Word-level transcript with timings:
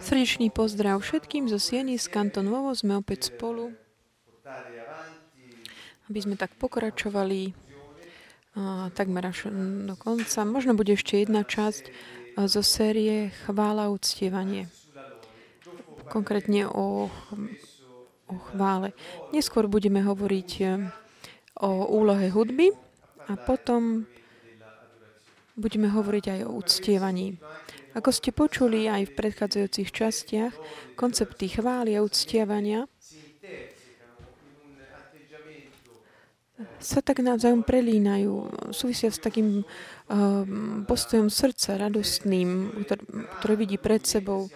Srdečný 0.00 0.54
pozdrav 0.54 1.02
všetkým 1.02 1.50
zo 1.50 1.58
Sieny 1.58 1.98
z 1.98 2.06
Kantonovo. 2.06 2.70
Sme 2.78 3.00
opäť 3.00 3.34
spolu, 3.34 3.74
aby 6.06 6.18
sme 6.22 6.38
tak 6.38 6.54
pokračovali 6.56 7.50
a, 8.54 8.88
takmer 8.94 9.26
až 9.26 9.50
do 9.84 9.94
konca. 9.98 10.46
Možno 10.46 10.78
bude 10.78 10.94
ešte 10.94 11.20
jedna 11.20 11.42
časť 11.42 11.90
zo 12.44 12.62
série 12.62 13.32
Chvála 13.48 13.88
a 13.88 13.92
uctievanie. 13.92 14.68
Konkrétne 16.06 16.70
o, 16.70 17.10
o 18.30 18.34
chvále. 18.52 18.94
Neskôr 19.34 19.66
budeme 19.66 20.04
hovoriť 20.06 20.50
e, 20.62 20.64
o 21.58 21.70
úlohe 21.90 22.30
hudby 22.30 22.70
a 23.26 23.34
potom 23.34 24.06
budeme 25.56 25.88
hovoriť 25.88 26.24
aj 26.30 26.40
o 26.46 26.54
uctievaní. 26.60 27.40
Ako 27.96 28.12
ste 28.12 28.30
počuli 28.30 28.92
aj 28.92 29.08
v 29.08 29.16
predchádzajúcich 29.16 29.88
častiach, 29.88 30.54
koncepty 31.00 31.48
chvály 31.48 31.96
a 31.96 32.04
uctievania 32.04 32.84
sa 36.80 37.04
tak 37.04 37.20
navzájom 37.20 37.64
prelínajú, 37.64 38.48
súvisia 38.72 39.12
s 39.12 39.20
takým 39.20 39.60
uh, 39.60 39.64
postojom 40.88 41.28
srdca, 41.28 41.76
radostným, 41.76 42.80
ktoré, 43.40 43.54
vidí 43.56 43.76
pred 43.76 44.00
sebou 44.04 44.48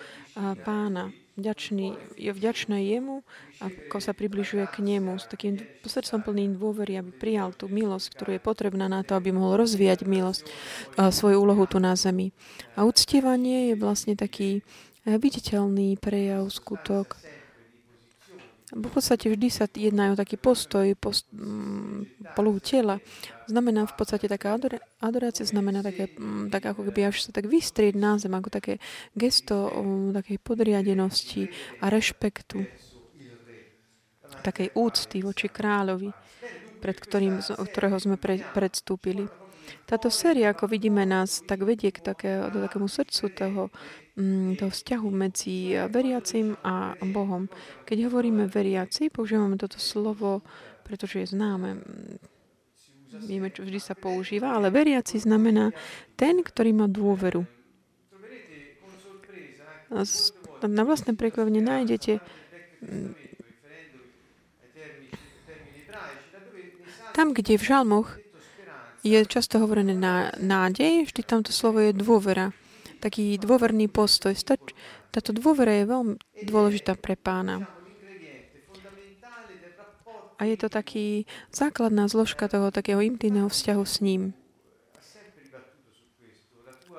pána 0.65 1.13
vďačný, 1.41 1.97
je 2.21 2.31
vďačné 2.31 2.85
jemu, 2.93 3.25
ako 3.59 3.97
sa 3.99 4.13
približuje 4.13 4.69
k 4.69 4.85
nemu 4.85 5.17
s 5.17 5.25
takým 5.27 5.57
srdcom 5.83 6.21
plným 6.21 6.61
dôvery, 6.61 7.01
aby 7.01 7.11
prijal 7.11 7.57
tú 7.57 7.73
milosť, 7.73 8.07
ktorú 8.13 8.31
je 8.37 8.43
potrebná 8.45 8.87
na 8.87 9.01
to, 9.01 9.17
aby 9.17 9.33
mohol 9.33 9.59
rozvíjať 9.59 10.05
milosť, 10.05 10.45
svoju 10.97 11.41
úlohu 11.41 11.65
tu 11.65 11.81
na 11.81 11.97
zemi. 11.97 12.37
A 12.77 12.85
uctievanie 12.85 13.73
je 13.73 13.75
vlastne 13.81 14.15
taký 14.15 14.61
eh, 14.61 15.17
viditeľný 15.17 15.97
prejav, 15.97 16.45
skutok 16.53 17.17
v 18.71 18.87
podstate 18.87 19.27
vždy 19.27 19.49
sa 19.51 19.67
jedná 19.67 20.15
o 20.15 20.19
taký 20.19 20.39
postoj, 20.39 20.87
post, 20.95 21.27
polohu 22.39 22.63
tela. 22.63 23.03
Znamená 23.51 23.83
v 23.91 23.95
podstate 23.99 24.31
taká 24.31 24.55
adorácia, 25.03 25.43
znamená 25.43 25.83
také, 25.83 26.07
mm, 26.07 26.55
tak 26.55 26.71
ako 26.71 26.87
keby 26.87 27.11
až 27.11 27.27
sa 27.27 27.31
tak 27.35 27.51
vystrieť 27.51 27.99
na 27.99 28.15
zem, 28.15 28.31
ako 28.31 28.47
také 28.47 28.79
gesto 29.19 29.67
o, 29.67 30.15
takej 30.15 30.39
podriadenosti 30.39 31.51
a 31.83 31.91
rešpektu, 31.91 32.63
takej 34.47 34.71
úcty 34.79 35.27
voči 35.27 35.51
kráľovi, 35.51 36.15
pred 36.79 36.95
ktorým, 36.95 37.43
ktorého 37.43 37.99
sme 37.99 38.15
pre, 38.23 38.39
predstúpili. 38.55 39.27
Táto 39.83 40.15
séria, 40.15 40.55
ako 40.55 40.71
vidíme, 40.71 41.03
nás 41.03 41.43
tak 41.43 41.67
vedie 41.67 41.91
k 41.91 41.99
také, 41.99 42.47
do 42.55 42.63
takému 42.63 42.87
srdcu 42.87 43.25
toho, 43.35 43.63
mm, 44.15 44.63
toho 44.63 44.71
vzťahu 44.71 45.09
medzi 45.11 45.75
veriacim 45.91 46.55
a 46.63 46.95
Bohom. 47.03 47.51
Keď 47.83 48.07
hovoríme 48.07 48.47
veriaci, 48.47 49.11
používame 49.11 49.59
toto 49.59 49.83
slovo, 49.83 50.47
pretože 50.87 51.27
je 51.27 51.35
známe. 51.35 51.83
Vieme, 53.11 53.51
čo 53.51 53.67
vždy 53.67 53.81
sa 53.83 53.99
používa, 53.99 54.55
ale 54.55 54.71
veriaci 54.71 55.19
znamená 55.19 55.75
ten, 56.15 56.47
ktorý 56.47 56.71
má 56.71 56.87
dôveru. 56.87 57.43
Na 60.61 60.83
vlastné 60.87 61.19
prekvapenie 61.19 61.59
nájdete 61.59 62.23
mm, 62.87 63.11
tam, 67.11 67.35
kde 67.35 67.59
v 67.59 67.67
žalmoch 67.67 68.09
je 69.03 69.19
často 69.27 69.59
hovorené 69.59 69.97
na 69.97 70.31
nádej, 70.39 71.11
vždy 71.11 71.21
tamto 71.27 71.51
slovo 71.51 71.81
je 71.83 71.97
dôvera. 71.97 72.55
Taký 73.01 73.41
dôverný 73.41 73.89
postoj. 73.89 74.37
Táto 75.11 75.33
dôvera 75.33 75.73
je 75.81 75.89
veľmi 75.89 76.15
dôležitá 76.45 76.95
pre 77.01 77.17
pána. 77.17 77.80
A 80.41 80.49
je 80.49 80.57
to 80.57 80.73
taký 80.73 81.29
základná 81.53 82.09
zložka 82.09 82.49
toho 82.49 82.73
takého 82.73 83.05
intimného 83.05 83.53
vzťahu 83.53 83.85
s 83.85 83.97
ním. 84.01 84.23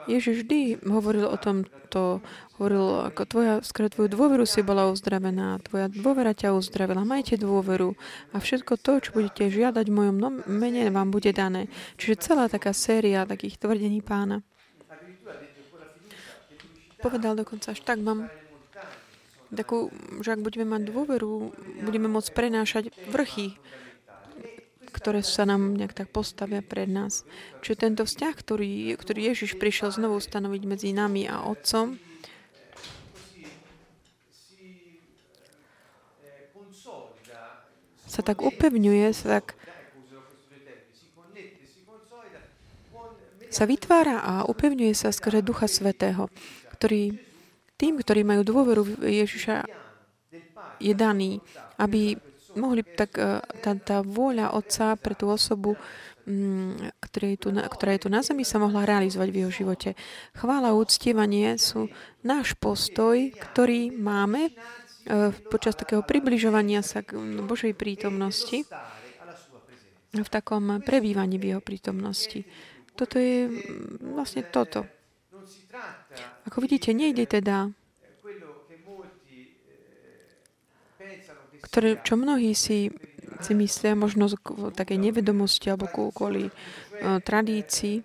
Ježiš 0.05 0.45
vždy 0.45 0.85
hovoril 0.85 1.29
o 1.29 1.38
tom, 1.38 1.66
to 1.93 2.21
hovoril, 2.57 3.05
ako 3.05 3.21
tvoja, 3.25 3.53
skôr 3.61 3.89
tvoju 3.89 4.09
dôveru 4.09 4.45
si 4.49 4.66
bola 4.66 4.89
uzdravená, 4.89 5.61
tvoja 5.61 5.91
dôvera 5.91 6.33
ťa 6.33 6.57
uzdravila, 6.57 7.05
majte 7.05 7.38
dôveru 7.38 7.93
a 8.33 8.41
všetko 8.41 8.81
to, 8.81 8.91
čo 8.97 9.09
budete 9.13 9.51
žiadať 9.51 9.85
v 9.89 9.93
mojom 9.93 10.17
mene, 10.49 10.89
vám 10.89 11.13
bude 11.13 11.29
dané. 11.35 11.69
Čiže 12.01 12.21
celá 12.21 12.49
taká 12.49 12.73
séria 12.73 13.29
takých 13.29 13.61
tvrdení 13.61 14.01
pána. 14.01 14.41
Povedal 17.01 17.33
dokonca 17.33 17.73
až 17.73 17.81
tak, 17.81 17.97
mám 18.01 18.29
takú, 19.51 19.91
že 20.23 20.34
ak 20.35 20.41
budeme 20.44 20.66
mať 20.66 20.89
dôveru, 20.89 21.51
budeme 21.84 22.07
môcť 22.07 22.31
prenášať 22.31 22.84
vrchy 23.12 23.59
ktoré 24.91 25.23
sa 25.23 25.47
nám 25.47 25.79
nejak 25.79 25.95
tak 25.95 26.12
postavia 26.12 26.59
pred 26.59 26.85
nás. 26.85 27.23
Čiže 27.63 27.90
tento 27.90 28.03
vzťah, 28.03 28.34
ktorý, 28.35 28.94
ktorý 29.00 29.34
Ježiš 29.34 29.56
prišiel 29.56 29.90
znovu 29.95 30.19
stanoviť 30.19 30.61
medzi 30.67 30.91
nami 30.91 31.25
a 31.25 31.47
Otcom, 31.47 31.95
sa 38.11 38.19
tak 38.19 38.44
upevňuje, 38.44 39.07
sa 39.16 39.40
tak 39.40 39.56
sa 43.51 43.67
vytvára 43.67 44.19
a 44.23 44.34
upevňuje 44.47 44.95
sa 44.95 45.11
skrze 45.11 45.44
Ducha 45.44 45.67
Svetého, 45.67 46.31
ktorý 46.75 47.30
tým, 47.81 47.97
ktorí 47.97 48.21
majú 48.21 48.45
dôveru 48.45 49.01
Ježiša, 49.01 49.65
je 50.77 50.93
daný, 50.93 51.41
aby 51.81 52.13
mohli 52.53 52.85
tak 52.85 53.17
e, 53.17 53.41
tá, 53.41 53.71
tá 53.77 53.97
vôľa 54.05 54.53
Otca 54.53 54.93
pre 54.99 55.17
tú 55.17 55.31
osobu, 55.31 55.77
mm, 56.27 56.93
ktorá 56.99 57.27
je, 57.31 57.37
tu 57.37 57.49
na, 57.53 57.63
ktorá 57.65 57.95
je 57.95 58.01
tu 58.05 58.09
na 58.11 58.21
zemi, 58.21 58.43
sa 58.43 58.61
mohla 58.61 58.85
realizovať 58.85 59.29
v 59.31 59.39
jeho 59.45 59.51
živote. 59.51 59.89
Chvála 60.35 60.73
a 60.73 60.77
úctievanie 60.77 61.55
sú 61.57 61.87
náš 62.21 62.53
postoj, 62.59 63.17
ktorý 63.33 63.93
máme 63.95 64.51
e, 64.51 65.31
počas 65.47 65.73
takého 65.73 66.03
približovania 66.03 66.83
sa 66.83 67.01
k 67.01 67.17
Božej 67.45 67.73
prítomnosti 67.73 68.67
v 70.11 70.27
takom 70.27 70.83
prebývaní 70.83 71.39
v 71.39 71.55
jeho 71.55 71.61
prítomnosti. 71.63 72.43
Toto 72.99 73.15
je 73.15 73.47
vlastne 74.11 74.43
toto. 74.43 74.83
Ako 76.47 76.59
vidíte, 76.59 76.91
nejde 76.91 77.27
teda 77.29 77.72
ktoré, 81.72 81.95
čo 82.03 82.19
mnohí 82.19 82.51
si, 82.51 82.91
si 83.39 83.51
myslia, 83.55 83.95
možno 83.95 84.27
z 84.27 84.35
takej 84.75 84.99
nevedomosti 84.99 85.72
alebo 85.72 85.88
kvôli 86.11 86.51
uh, 86.51 87.23
tradícii. 87.23 88.03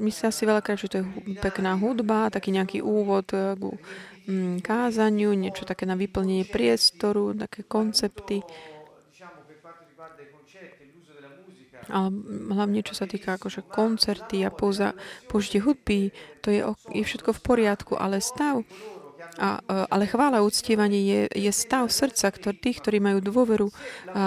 Myslia 0.00 0.28
si 0.28 0.44
veľakrát, 0.44 0.76
že 0.76 0.88
to 0.88 0.96
je 1.00 1.04
pekná 1.40 1.76
hudba, 1.80 2.32
taký 2.32 2.52
nejaký 2.52 2.84
úvod 2.84 3.28
k 3.32 3.60
um, 3.60 4.60
kázaniu, 4.60 5.32
niečo 5.32 5.64
také 5.64 5.88
na 5.88 5.96
vyplnenie 5.96 6.44
priestoru, 6.44 7.32
také 7.36 7.64
koncepty. 7.64 8.44
Ale 11.90 12.08
hlavne, 12.54 12.80
čo 12.86 12.94
sa 12.94 13.04
týka 13.04 13.36
akože 13.36 13.66
koncerty 13.66 14.46
a 14.46 14.50
pouza, 14.54 14.94
použitie 15.26 15.60
hudby, 15.60 16.14
to 16.40 16.48
je, 16.48 16.62
je 16.94 17.02
všetko 17.04 17.36
v 17.36 17.40
poriadku, 17.44 17.92
ale 17.98 18.22
stav, 18.22 18.64
a, 19.38 19.60
e, 19.62 19.86
ale 19.90 20.04
chvála 20.10 20.40
a 20.40 20.46
uctievanie 20.46 21.00
je, 21.04 21.20
je 21.36 21.52
stav 21.52 21.86
srdca 21.92 22.32
ktor, 22.34 22.54
tých, 22.56 22.82
ktorí 22.82 22.98
majú 22.98 23.22
dôveru 23.22 23.68
e, 23.68 23.74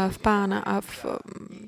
v 0.09 0.18
pána 0.22 0.63
a 0.63 0.79
v 0.79 1.19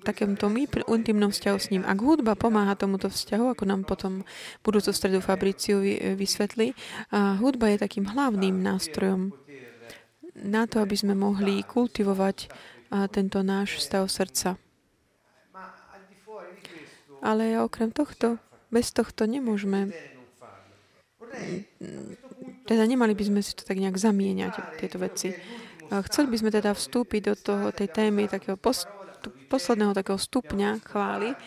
takémto 0.06 0.48
intimnom 0.88 1.34
vzťahu 1.34 1.58
s 1.58 1.72
ním. 1.74 1.84
Ak 1.84 2.00
hudba 2.00 2.38
pomáha 2.38 2.78
tomuto 2.78 3.10
vzťahu, 3.10 3.52
ako 3.52 3.64
nám 3.66 3.82
potom 3.84 4.24
budúco 4.62 4.94
stredu 4.94 5.20
Fabriciu 5.20 5.82
vysvetlí, 6.14 6.78
hudba 7.41 7.74
je 7.74 7.82
takým 7.82 8.06
hlavným 8.06 8.62
nástrojom 8.62 9.34
na 10.46 10.70
to, 10.70 10.84
aby 10.84 10.94
sme 10.94 11.18
mohli 11.18 11.66
kultivovať 11.66 12.52
tento 13.09 13.41
náš 13.41 13.82
stav 13.82 14.06
srdca. 14.06 14.62
Ale 17.26 17.58
okrem 17.58 17.90
tohto, 17.90 18.38
bez 18.70 18.94
tohto 18.94 19.26
nemôžeme 19.26 19.90
teda 22.66 22.84
nemali 22.86 23.14
by 23.14 23.24
sme 23.28 23.42
si 23.42 23.54
to 23.58 23.66
tak 23.66 23.78
nejak 23.78 23.98
zamieňať, 23.98 24.78
tieto 24.78 24.98
veci. 25.02 25.34
Chceli 25.90 26.28
by 26.32 26.38
sme 26.38 26.50
teda 26.50 26.74
vstúpiť 26.74 27.22
do 27.22 27.34
toho, 27.38 27.66
tej 27.70 27.90
témy 27.94 28.26
takého 28.26 28.58
post, 28.58 28.90
posledného 29.50 29.94
takého 29.94 30.18
stupňa 30.18 30.82
chvály. 30.86 31.38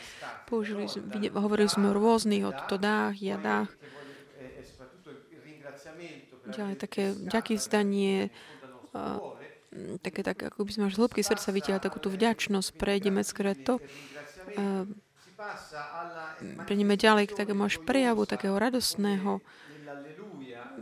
Použili, 0.47 0.87
hovorili 1.35 1.71
sme 1.71 1.91
o 1.91 1.97
rôznych, 1.97 2.47
o 2.47 2.53
dách, 2.55 3.19
jadách. 3.19 3.71
Ďalej 6.49 6.77
také 6.81 7.13
ďaký 7.13 7.55
zdanie, 7.61 8.33
také, 10.01 10.21
tak, 10.25 10.39
ako 10.49 10.65
by 10.65 10.71
sme 10.73 10.85
až 10.89 10.97
z 10.97 11.01
hĺbky 11.03 11.21
srdca 11.21 11.49
vytiahli 11.53 11.83
takú 11.83 11.99
tú 12.01 12.09
vďačnosť, 12.09 12.69
prejdeme 12.79 13.21
skôr 13.21 13.53
to. 13.53 13.83
Prejdeme 16.67 16.95
ďalej 16.99 17.31
k 17.31 17.39
takému 17.39 17.63
až 17.67 17.79
prejavu 17.87 18.27
takého 18.27 18.59
radostného 18.59 19.39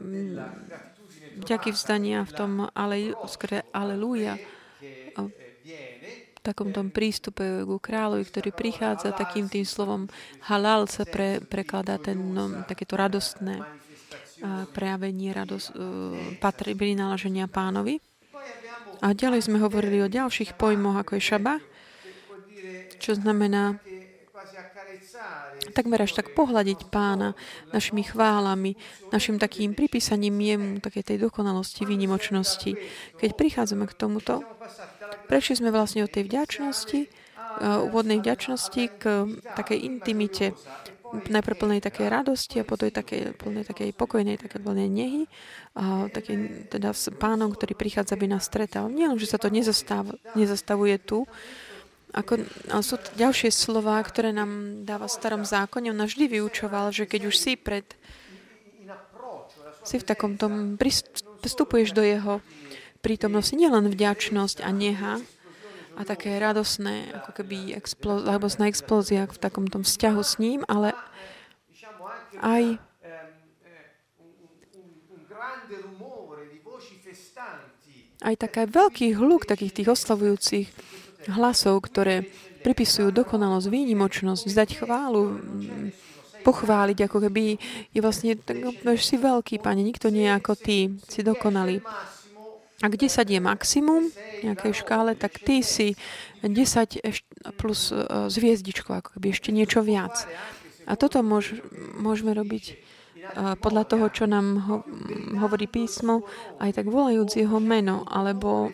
mm, 0.00 0.36
vďaky 1.44 1.76
vzdania 1.76 2.24
v 2.24 2.32
tom 2.32 2.50
ale, 2.72 3.12
aleluja 3.76 4.40
v 6.36 6.38
takom 6.40 6.70
tom 6.70 6.94
prístupe 6.94 7.66
ku 7.66 7.82
kráľovi, 7.82 8.22
ktorý 8.22 8.50
prichádza 8.54 9.10
takým 9.10 9.50
tým 9.50 9.66
slovom 9.66 10.06
halal 10.46 10.86
sa 10.86 11.02
pre, 11.02 11.42
prekladá 11.42 11.98
ten, 11.98 12.14
no, 12.14 12.62
takéto 12.64 12.94
radostné 12.94 13.66
prejavenie 14.70 15.32
radost, 15.32 15.72
uh, 15.74 16.12
patrí, 16.38 16.76
prináleženia 16.76 17.48
pánovi. 17.48 17.98
A 19.00 19.12
ďalej 19.12 19.48
sme 19.48 19.60
hovorili 19.60 20.00
o 20.04 20.12
ďalších 20.12 20.56
pojmoch, 20.56 20.96
ako 20.96 21.20
je 21.20 21.22
šaba, 21.24 21.54
čo 22.96 23.12
znamená 23.16 23.80
takmer 25.72 26.02
až 26.02 26.18
tak 26.18 26.34
pohľadiť 26.36 26.90
pána 26.90 27.34
našimi 27.72 28.04
chválami, 28.04 28.76
našim 29.10 29.40
takým 29.40 29.72
pripísaním 29.72 30.36
jemu, 30.38 30.70
takej 30.82 31.14
tej 31.14 31.16
dokonalosti, 31.26 31.88
výnimočnosti. 31.88 32.74
Keď 33.18 33.30
prichádzame 33.34 33.86
k 33.88 33.98
tomuto, 33.98 34.42
prešli 35.26 35.62
sme 35.62 35.74
vlastne 35.74 36.04
od 36.06 36.10
tej 36.12 36.26
vďačnosti, 36.28 37.00
uh, 37.06 37.86
úvodnej 37.86 38.22
vďačnosti 38.22 38.82
k 38.98 39.02
takej 39.56 39.78
intimite, 39.82 40.52
najprv 41.14 41.56
plnej 41.56 41.80
také 41.80 42.10
radosti 42.10 42.60
a 42.60 42.68
potom 42.68 42.90
také, 42.90 43.30
plnej 43.36 43.64
takej 43.64 43.94
pokojnej, 43.94 44.36
také 44.36 44.58
plnej 44.58 44.88
nehy. 44.90 45.22
A 45.76 46.10
také, 46.10 46.66
teda 46.66 46.90
s 46.90 47.12
pánom, 47.14 47.52
ktorý 47.52 47.78
prichádza, 47.78 48.16
aby 48.18 48.26
nás 48.26 48.48
stretal. 48.48 48.90
Nie 48.90 49.06
len, 49.06 49.20
že 49.20 49.30
sa 49.30 49.38
to 49.38 49.52
nezastav, 49.52 50.08
nezastavuje 50.34 50.98
tu, 50.98 51.28
ako, 52.16 52.48
ale 52.72 52.82
sú 52.82 52.96
ďalšie 53.20 53.52
slova, 53.52 54.00
ktoré 54.00 54.32
nám 54.32 54.82
dáva 54.88 55.04
v 55.04 55.16
starom 55.20 55.44
zákone. 55.44 55.92
On 55.92 56.00
vždy 56.00 56.40
vyučoval, 56.40 56.88
že 56.90 57.04
keď 57.04 57.28
už 57.28 57.36
si 57.36 57.52
pred 57.60 57.84
si 59.86 60.02
v 60.02 60.08
takom 60.08 60.34
tom, 60.34 60.74
vstupuješ 61.46 61.94
do 61.94 62.02
jeho 62.02 62.42
prítomnosti, 63.06 63.54
nielen 63.54 63.86
vďačnosť 63.86 64.66
a 64.66 64.74
neha, 64.74 65.22
a 65.96 66.04
také 66.04 66.36
radosné, 66.36 67.08
ako 67.16 67.40
keby 67.40 67.72
expló- 67.72 68.20
alebo 68.20 68.50
na 68.60 68.68
explóziách 68.68 69.32
v 69.32 69.40
takom 69.40 69.64
tom 69.64 69.80
vzťahu 69.80 70.20
s 70.20 70.36
ním, 70.36 70.60
ale 70.68 70.92
aj 72.42 72.76
aj 78.20 78.34
taká 78.40 78.64
veľký 78.64 79.12
hluk 79.16 79.44
takých 79.44 79.72
tých 79.76 79.88
oslavujúcich 79.92 80.66
hlasov, 81.30 81.82
ktoré 81.86 82.26
pripisujú 82.66 83.14
dokonalosť, 83.14 83.70
výnimočnosť, 83.70 84.42
zdať 84.50 84.70
chválu, 84.82 85.38
pochváliť, 86.46 86.98
ako 87.10 87.18
keby 87.26 87.58
je 87.90 88.00
vlastne, 88.02 88.38
tak, 88.38 88.62
si 89.02 89.18
veľký, 89.18 89.58
pane, 89.58 89.82
nikto 89.82 90.14
nie 90.14 90.30
ako 90.30 90.54
ty, 90.54 90.94
si 91.10 91.26
dokonalý. 91.26 91.82
Ak 92.84 92.92
10 92.92 93.08
je 93.24 93.40
maximum 93.40 94.12
v 94.12 94.52
nejakej 94.52 94.72
škále, 94.84 95.16
tak 95.16 95.40
ty 95.40 95.64
si 95.64 95.96
10 96.44 97.00
plus 97.56 97.88
e, 97.88 97.96
zviezdičko, 98.28 99.00
ako 99.00 99.08
keby 99.16 99.32
ešte 99.32 99.48
niečo 99.48 99.80
viac. 99.80 100.28
A 100.84 100.94
toto 100.94 101.24
môž, 101.24 101.56
môžeme 101.96 102.36
robiť 102.36 102.76
podľa 103.34 103.84
toho, 103.88 104.06
čo 104.12 104.24
nám 104.30 104.46
ho, 104.68 104.76
hovorí 105.40 105.66
písmo, 105.66 106.22
aj 106.62 106.82
tak 106.82 106.86
volajúc 106.86 107.36
jeho 107.36 107.58
meno, 107.58 108.06
alebo 108.06 108.70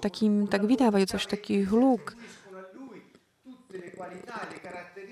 takým, 0.00 0.48
tak 0.48 0.64
vydávajúc 0.64 1.20
až 1.20 1.24
taký 1.28 1.68
hluk 1.68 2.16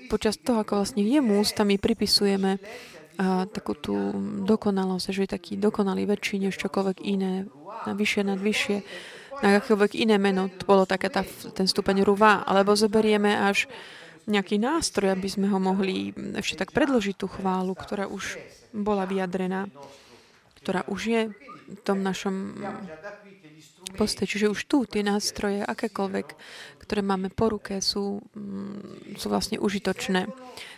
počas 0.09 0.41
toho, 0.41 0.65
ako 0.65 0.81
vlastne 0.81 1.05
jemu 1.05 1.37
ústami 1.37 1.77
pripisujeme 1.77 2.57
a 3.19 3.43
takú 3.45 3.75
tú 3.75 3.95
dokonalosť, 4.47 5.11
že 5.11 5.23
je 5.27 5.35
taký 5.35 5.53
dokonalý 5.59 6.07
väčší 6.07 6.39
než 6.39 6.55
čokoľvek 6.55 6.97
iné, 7.03 7.51
na 7.83 7.93
vyššie, 7.93 8.21
nad 8.23 8.39
vyššie, 8.39 8.77
na 9.43 9.59
akékoľvek 9.59 9.91
iné 9.99 10.15
meno. 10.15 10.47
To 10.47 10.63
bolo 10.63 10.83
také 10.87 11.11
tá, 11.11 11.27
ten 11.51 11.67
stupeň 11.67 12.07
ruva. 12.07 12.47
Alebo 12.47 12.79
zoberieme 12.79 13.35
až 13.35 13.67
nejaký 14.29 14.61
nástroj, 14.61 15.11
aby 15.11 15.27
sme 15.27 15.49
ho 15.49 15.57
mohli 15.57 16.13
ešte 16.37 16.61
tak 16.61 16.69
predložiť 16.71 17.15
tú 17.17 17.27
chválu, 17.27 17.73
ktorá 17.73 18.05
už 18.05 18.37
bola 18.69 19.09
vyjadrená, 19.09 19.65
ktorá 20.61 20.85
už 20.85 21.01
je 21.09 21.21
v 21.69 21.79
tom 21.81 22.05
našom 22.05 22.61
poste. 23.97 24.29
Čiže 24.29 24.53
už 24.53 24.69
tu 24.69 24.85
tie 24.85 25.01
nástroje, 25.01 25.65
akékoľvek, 25.65 26.27
ktoré 26.85 27.01
máme 27.01 27.33
po 27.33 27.49
ruke, 27.49 27.81
sú, 27.81 28.21
mm, 28.37 29.17
sú 29.17 29.27
vlastne 29.29 29.57
užitočné. 29.57 30.29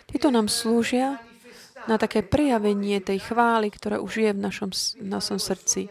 Tieto 0.08 0.32
nám 0.32 0.48
slúžia 0.48 1.20
na 1.90 1.98
také 1.98 2.22
prejavenie 2.22 3.02
tej 3.02 3.32
chvály, 3.32 3.68
ktorá 3.74 3.98
už 3.98 4.12
je 4.22 4.30
v 4.30 4.40
našom, 4.40 4.70
našom 5.02 5.38
srdci. 5.42 5.90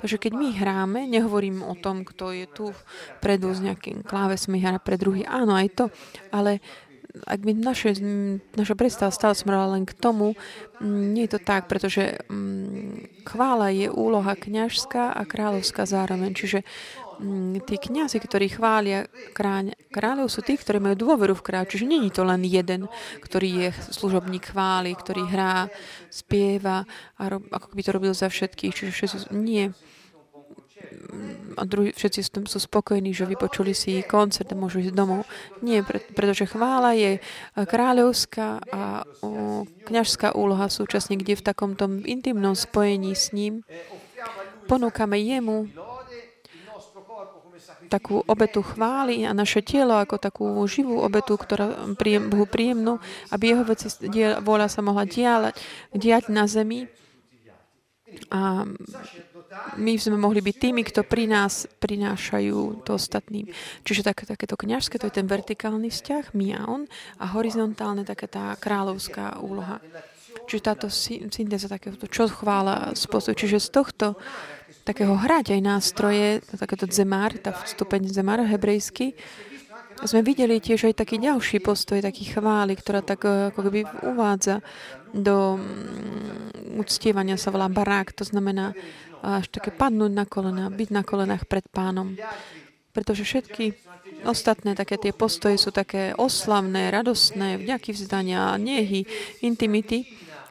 Takže 0.00 0.16
keď 0.20 0.32
my 0.36 0.48
hráme, 0.56 1.00
nehovorím 1.08 1.64
o 1.64 1.76
tom, 1.76 2.04
kto 2.04 2.32
je 2.32 2.46
tu 2.48 2.66
predu 3.20 3.52
s 3.52 3.60
nejakým 3.60 4.04
klávesmi, 4.04 4.60
hra 4.60 4.80
pre 4.80 5.00
druhý. 5.00 5.24
Áno, 5.24 5.56
aj 5.56 5.68
to. 5.76 5.84
Ale 6.32 6.60
ak 7.26 7.40
by 7.42 7.52
naše, 7.56 7.96
naša 8.54 8.74
predstava 8.78 9.14
stále 9.14 9.34
smerovala 9.34 9.78
len 9.78 9.84
k 9.86 9.94
tomu, 9.96 10.38
nie 10.82 11.28
je 11.28 11.36
to 11.36 11.40
tak, 11.42 11.68
pretože 11.68 12.22
chvála 13.26 13.70
je 13.74 13.92
úloha 13.92 14.34
kňažská 14.34 15.12
a 15.12 15.22
kráľovská 15.26 15.84
zároveň. 15.84 16.32
Čiže 16.32 16.66
Mm, 17.20 17.60
tí 17.68 17.76
kniazy, 17.76 18.16
ktorí 18.16 18.48
chvália 18.48 19.04
kráň, 19.36 19.76
kráľov, 19.92 20.32
sú 20.32 20.40
tí, 20.40 20.56
ktorí 20.56 20.80
majú 20.80 20.96
dôveru 20.96 21.36
v 21.36 21.44
kráľ. 21.44 21.68
Čiže 21.68 21.84
není 21.84 22.08
to 22.08 22.24
len 22.24 22.40
jeden, 22.48 22.88
ktorý 23.20 23.68
je 23.68 23.70
služobník 23.92 24.56
chvály, 24.56 24.96
ktorý 24.96 25.28
hrá, 25.28 25.68
spieva, 26.08 26.88
a 27.20 27.22
rob, 27.28 27.44
ako 27.52 27.76
by 27.76 27.82
to 27.84 27.90
robil 27.92 28.12
za 28.16 28.32
všetkých. 28.32 28.72
Čiže 28.72 28.92
všetci, 28.96 29.16
nie. 29.36 29.68
A 31.56 31.62
druhý, 31.64 31.90
všetci 31.92 32.20
sú, 32.20 32.30
sú 32.46 32.58
spokojní, 32.60 33.10
že 33.16 33.28
vypočuli 33.28 33.72
si 33.72 34.00
koncert 34.04 34.52
a 34.52 34.56
môžu 34.56 34.84
ísť 34.84 34.94
domov. 34.94 35.24
Nie, 35.64 35.80
pre, 35.82 36.00
pretože 36.00 36.48
chvála 36.48 36.92
je 36.96 37.20
kráľovská 37.56 38.60
a 38.70 39.04
kňažská 39.88 40.36
úloha 40.36 40.68
súčasne, 40.68 41.16
kde 41.16 41.40
v 41.40 41.46
takom 41.46 41.74
tom 41.74 42.04
intimnom 42.04 42.54
spojení 42.54 43.16
s 43.16 43.32
ním 43.32 43.64
ponúkame 44.70 45.18
jemu 45.18 45.66
takú 47.90 48.22
obetu 48.30 48.62
chvály 48.62 49.26
a 49.26 49.34
naše 49.34 49.66
telo 49.66 49.98
ako 49.98 50.16
takú 50.22 50.46
živú 50.70 51.02
obetu, 51.02 51.34
ktorá 51.34 51.90
príjem, 51.98 52.30
Bohu 52.30 52.46
príjemnú, 52.46 53.02
aby 53.34 53.50
jeho 53.50 53.66
veci, 53.66 53.90
vôľa 54.38 54.70
sa 54.70 54.80
mohla 54.80 55.02
diať, 55.02 55.58
diať 55.90 56.30
na 56.30 56.46
zemi. 56.46 56.86
A 58.30 58.66
my 59.76 59.98
sme 59.98 60.14
mohli 60.14 60.38
byť 60.38 60.56
tými, 60.56 60.82
kto 60.86 61.02
pri 61.02 61.26
nás 61.26 61.66
prinášajú 61.82 62.86
to 62.86 62.90
ostatným. 62.94 63.50
Čiže 63.82 64.06
tak, 64.06 64.22
takéto 64.22 64.54
kňažské, 64.54 64.98
to 64.98 65.10
je 65.10 65.18
ten 65.18 65.26
vertikálny 65.26 65.90
vzťah, 65.90 66.24
my 66.38 66.46
a 66.54 66.60
on, 66.70 66.82
a 67.18 67.24
horizontálne 67.34 68.06
také 68.06 68.30
tá 68.30 68.54
kráľovská 68.54 69.42
úloha. 69.42 69.82
Čiže 70.46 70.62
táto 70.62 70.86
syntéza 70.90 71.66
takéhoto, 71.66 72.06
čo 72.06 72.30
chvála 72.30 72.94
spôsob. 72.94 73.34
Čiže 73.34 73.58
z 73.58 73.68
tohto 73.74 74.06
takého 74.86 75.18
hrať 75.18 75.58
aj 75.58 75.60
nástroje, 75.62 76.28
takéto 76.54 76.86
zemár, 76.86 77.34
tá 77.38 77.50
stupeň 77.66 78.06
zemár 78.10 78.42
hebrejský, 78.46 79.14
sme 80.00 80.24
videli 80.24 80.62
tiež 80.62 80.88
aj 80.88 81.04
taký 81.04 81.20
ďalší 81.20 81.60
postoj, 81.60 82.00
taký 82.00 82.32
chvály, 82.32 82.72
ktorá 82.72 83.04
tak 83.04 83.20
eh, 83.28 83.52
ako 83.52 83.60
keby 83.68 83.80
uvádza 84.08 84.64
do 85.12 85.60
mm, 85.60 86.80
uctievania 86.80 87.36
sa 87.36 87.52
volá 87.52 87.68
barák, 87.68 88.14
to 88.14 88.24
znamená 88.24 88.72
až 89.20 89.48
také 89.52 89.70
padnúť 89.72 90.12
na 90.12 90.24
kolena, 90.24 90.72
byť 90.72 90.88
na 90.92 91.02
kolenách 91.04 91.44
pred 91.46 91.64
pánom. 91.68 92.16
Pretože 92.90 93.22
všetky 93.22 93.76
ostatné 94.26 94.74
také 94.74 94.98
tie 94.98 95.14
postoje 95.14 95.56
sú 95.56 95.70
také 95.70 96.12
oslavné, 96.18 96.90
radostné, 96.90 97.60
vďaky 97.60 97.94
vzdania, 97.94 98.58
nehy, 98.58 99.06
intimity 99.40 100.10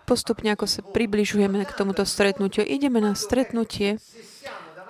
postupne, 0.09 0.49
ako 0.49 0.65
sa 0.65 0.81
približujeme 0.81 1.61
k 1.69 1.77
tomuto 1.77 2.01
stretnutiu, 2.01 2.65
ideme 2.65 2.97
na 2.97 3.13
stretnutie 3.13 4.01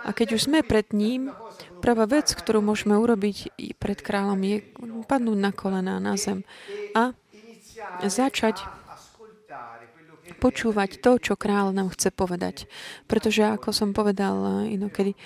a 0.08 0.16
keď 0.16 0.40
už 0.40 0.48
sme 0.48 0.64
pred 0.64 0.96
ním, 0.96 1.36
prvá 1.84 2.08
vec, 2.08 2.32
ktorú 2.32 2.64
môžeme 2.64 2.96
urobiť 2.96 3.52
pred 3.76 4.00
kráľom, 4.00 4.40
je 4.48 4.64
padnúť 5.12 5.36
na 5.36 5.52
kolená 5.52 6.00
na 6.00 6.16
zem 6.16 6.48
a 6.96 7.12
začať 8.08 8.64
počúvať 10.40 11.04
to, 11.04 11.20
čo 11.20 11.36
král 11.36 11.76
nám 11.76 11.92
chce 11.92 12.16
povedať. 12.16 12.72
Pretože, 13.06 13.46
ako 13.52 13.76
som 13.76 13.92
povedal 13.92 14.66
inokedy, 14.72 15.20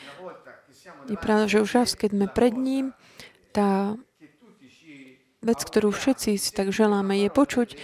je 1.07 1.17
pravda, 1.19 1.45
že 1.45 1.61
už 1.61 1.71
raz, 1.77 1.93
keď 1.93 2.17
sme 2.17 2.27
pred 2.27 2.53
ním, 2.57 2.97
tá 3.53 3.93
vec, 5.43 5.59
ktorú 5.59 5.91
všetci 5.91 6.39
si 6.39 6.49
tak 6.55 6.71
želáme, 6.71 7.19
je 7.19 7.29
počuť 7.29 7.69
e, 7.75 7.77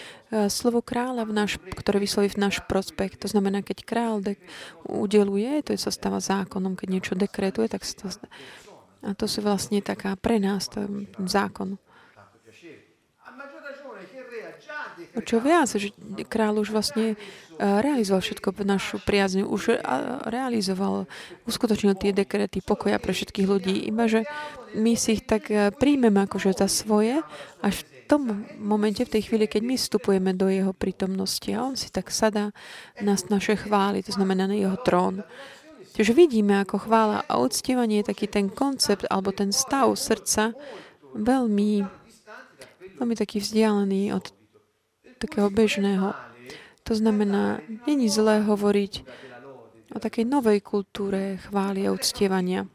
slovo 0.47 0.79
kráľa, 0.79 1.27
v 1.27 1.33
náš, 1.35 1.59
ktoré 1.59 1.99
vysloví 1.99 2.31
v 2.31 2.39
náš 2.39 2.63
prospekt. 2.63 3.19
To 3.21 3.27
znamená, 3.27 3.59
keď 3.59 3.83
kráľ 3.83 4.15
de- 4.23 4.39
udeluje, 4.87 5.59
to 5.67 5.75
sa 5.75 5.91
stáva 5.91 6.23
zákonom, 6.23 6.79
keď 6.79 6.87
niečo 6.87 7.13
dekretuje, 7.19 7.67
tak 7.67 7.83
sa 7.83 8.07
to 8.07 8.07
A 9.03 9.15
to 9.15 9.27
sú 9.27 9.43
vlastne 9.43 9.83
taká 9.83 10.15
pre 10.15 10.39
nás 10.39 10.71
to 10.71 10.87
zákon. 11.27 11.75
o 14.98 14.98
čo 15.25 15.41
viac, 15.41 15.69
že 15.73 15.89
král 16.29 16.57
už 16.61 16.69
vlastne 16.69 17.17
realizoval 17.59 18.23
všetko 18.23 18.55
našu 18.63 19.03
priazňu, 19.03 19.49
už 19.49 19.83
realizoval, 20.29 21.11
uskutočnil 21.43 21.97
tie 21.99 22.15
dekrety 22.15 22.63
pokoja 22.63 23.01
pre 23.03 23.11
všetkých 23.11 23.47
ľudí, 23.49 23.75
iba 23.89 24.07
že 24.07 24.23
my 24.77 24.95
si 24.95 25.19
ich 25.19 25.27
tak 25.27 25.51
príjmeme 25.75 26.23
akože 26.23 26.55
za 26.55 26.71
svoje, 26.71 27.19
až 27.59 27.83
v 27.83 28.07
tom 28.07 28.47
momente, 28.57 29.03
v 29.05 29.13
tej 29.19 29.29
chvíli, 29.29 29.45
keď 29.45 29.61
my 29.65 29.75
vstupujeme 29.75 30.31
do 30.33 30.49
jeho 30.49 30.73
prítomnosti 30.73 31.51
a 31.51 31.61
on 31.67 31.75
si 31.75 31.93
tak 31.93 32.09
sadá 32.09 32.55
na 33.03 33.13
naše 33.29 33.59
chvály, 33.59 34.01
to 34.01 34.15
znamená 34.15 34.49
na 34.49 34.57
jeho 34.57 34.79
trón. 34.81 35.21
Čiže 35.93 36.15
vidíme, 36.15 36.63
ako 36.63 36.87
chvála 36.87 37.27
a 37.27 37.43
uctievanie 37.43 37.99
je 37.99 38.09
taký 38.15 38.31
ten 38.31 38.47
koncept 38.47 39.03
alebo 39.11 39.35
ten 39.35 39.51
stav 39.51 39.91
srdca 39.99 40.55
veľmi, 41.11 41.83
veľmi 42.97 43.15
taký 43.19 43.43
vzdialený 43.43 44.15
od 44.15 44.31
takého 45.19 45.51
bežného. 45.51 46.15
To 46.87 46.93
znamená, 46.95 47.59
není 47.85 48.07
zlé 48.07 48.41
hovoriť 48.41 48.93
o 49.93 49.97
takej 50.01 50.25
novej 50.25 50.63
kultúre 50.63 51.37
chvály 51.45 51.85
a 51.85 51.93
uctievania. 51.93 52.65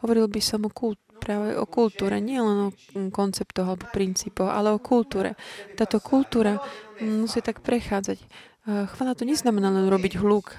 Hovoril 0.00 0.30
by 0.32 0.40
som 0.40 0.64
o 0.64 0.72
kult, 0.72 0.96
práve 1.20 1.52
o 1.52 1.68
kultúre, 1.68 2.24
nie 2.24 2.40
o 2.40 2.72
konceptoch 3.12 3.68
alebo 3.68 3.84
princípoch, 3.92 4.48
ale 4.48 4.72
o 4.72 4.80
kultúre. 4.80 5.36
Táto 5.76 6.00
kultúra 6.00 6.56
musí 7.04 7.44
tak 7.44 7.60
prechádzať. 7.60 8.16
Chvála 8.64 9.12
to 9.12 9.28
neznamená 9.28 9.68
len 9.68 9.92
robiť 9.92 10.16
hluk. 10.20 10.56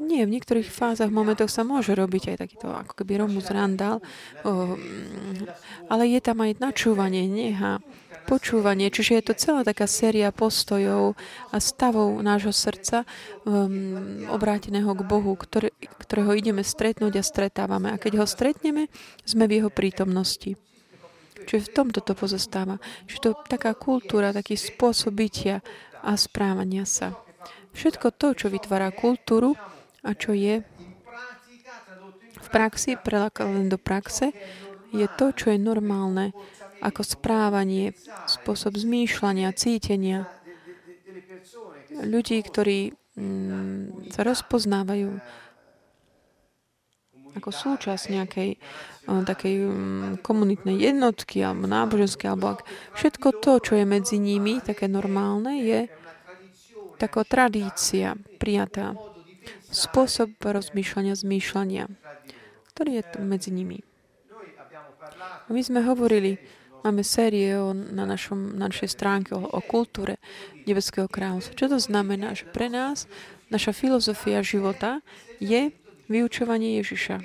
Nie, 0.00 0.24
v 0.26 0.34
niektorých 0.34 0.66
fázach, 0.66 1.12
momentoch 1.12 1.52
sa 1.52 1.62
môže 1.62 1.92
robiť 1.94 2.34
aj 2.34 2.36
takýto 2.42 2.72
ako 2.72 2.96
keby 2.98 3.20
Romus 3.20 3.52
Randall, 3.52 4.00
ale 5.86 6.02
je 6.08 6.20
tam 6.24 6.40
aj 6.40 6.56
načúvanie, 6.56 7.28
neha, 7.28 7.78
počúvanie, 8.26 8.92
čiže 8.92 9.20
je 9.20 9.24
to 9.26 9.34
celá 9.34 9.60
taká 9.64 9.88
séria 9.88 10.30
postojov 10.30 11.18
a 11.50 11.56
stavov 11.58 12.20
nášho 12.20 12.52
srdca 12.54 13.08
um, 13.44 14.26
obráteného 14.30 14.92
k 14.94 15.02
Bohu, 15.04 15.32
ktoré, 15.34 15.72
ktorého 16.00 16.36
ideme 16.36 16.62
stretnúť 16.62 17.20
a 17.20 17.24
stretávame. 17.24 17.92
A 17.92 18.00
keď 18.00 18.22
ho 18.22 18.26
stretneme, 18.26 18.92
sme 19.24 19.44
v 19.48 19.60
jeho 19.60 19.70
prítomnosti. 19.72 20.54
Čiže 21.48 21.66
v 21.66 21.72
tomto 21.72 22.00
to 22.04 22.12
pozostáva. 22.12 22.78
Čiže 23.08 23.20
to 23.20 23.30
taká 23.48 23.72
kultúra, 23.72 24.36
taký 24.36 24.54
spôsob 24.54 25.16
bytia 25.16 25.64
a 26.04 26.12
správania 26.16 26.84
sa. 26.84 27.16
Všetko 27.72 28.12
to, 28.14 28.34
čo 28.34 28.46
vytvára 28.50 28.90
kultúru, 28.92 29.56
a 30.00 30.16
čo 30.16 30.32
je 30.32 30.64
v 32.40 32.48
praxi, 32.48 32.96
len 32.96 33.68
do 33.68 33.76
praxe, 33.76 34.32
je 34.90 35.06
to, 35.14 35.30
čo 35.30 35.54
je 35.54 35.58
normálne, 35.60 36.34
ako 36.80 37.02
správanie, 37.04 37.92
spôsob 38.24 38.76
zmýšľania, 38.76 39.52
cítenia 39.52 40.28
ľudí, 42.00 42.40
ktorí 42.40 42.96
mm, 43.16 44.10
sa 44.12 44.24
rozpoznávajú 44.24 45.20
ako 47.30 47.50
súčasť 47.54 48.04
nejakej 48.10 48.50
uh, 49.06 49.22
takej 49.22 49.54
um, 49.62 50.18
komunitnej 50.18 50.82
jednotky 50.82 51.46
alebo 51.46 51.70
náboženskej, 51.70 52.26
alebo 52.26 52.58
ak, 52.58 52.66
všetko 52.98 53.38
to, 53.38 53.52
čo 53.62 53.72
je 53.78 53.86
medzi 53.86 54.18
nimi, 54.18 54.58
také 54.58 54.90
normálne, 54.90 55.62
je 55.62 55.80
taká 56.98 57.22
tradícia 57.22 58.18
prijatá 58.42 58.98
spôsob 59.70 60.34
rozmýšľania, 60.42 61.14
zmýšľania, 61.14 61.84
ktorý 62.74 62.90
je 62.98 63.02
medzi 63.22 63.50
nimi. 63.54 63.78
My 65.50 65.62
sme 65.62 65.82
hovorili, 65.82 66.38
máme 66.84 67.04
série 67.04 67.56
o, 67.56 67.72
na, 67.72 68.04
našom, 68.08 68.56
na 68.56 68.68
našej 68.68 68.90
stránke 68.92 69.36
o, 69.36 69.42
o 69.44 69.60
kultúre 69.64 70.20
Nebeského 70.64 71.08
kráľovstva. 71.08 71.56
Čo 71.56 71.66
to 71.72 71.78
znamená? 71.78 72.36
Že 72.36 72.52
pre 72.52 72.68
nás 72.68 73.10
naša 73.50 73.74
filozofia 73.74 74.40
života 74.40 75.02
je 75.42 75.74
vyučovanie 76.10 76.78
Ježiša. 76.82 77.22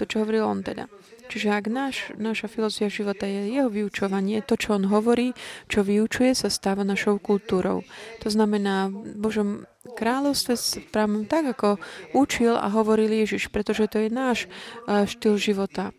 To, 0.00 0.02
čo 0.08 0.24
hovoril 0.24 0.44
on 0.44 0.64
teda. 0.64 0.88
Čiže 1.30 1.48
ak 1.54 1.64
náš, 1.70 2.10
naša 2.18 2.50
filozofia 2.50 2.90
života 2.90 3.22
je 3.22 3.54
jeho 3.54 3.70
vyučovanie, 3.70 4.42
to, 4.42 4.58
čo 4.58 4.74
on 4.74 4.90
hovorí, 4.90 5.30
čo 5.70 5.86
vyučuje, 5.86 6.34
sa 6.34 6.50
stáva 6.50 6.82
našou 6.82 7.22
kultúrou. 7.22 7.86
To 8.26 8.28
znamená, 8.28 8.90
Božom 9.14 9.62
kráľovstve 9.94 10.58
správame 10.58 11.30
tak, 11.30 11.54
ako 11.54 11.78
učil 12.18 12.58
a 12.58 12.66
hovoril 12.74 13.14
Ježiš, 13.14 13.46
pretože 13.54 13.86
to 13.86 14.02
je 14.02 14.10
náš 14.10 14.50
štýl 14.90 15.38
života. 15.38 15.94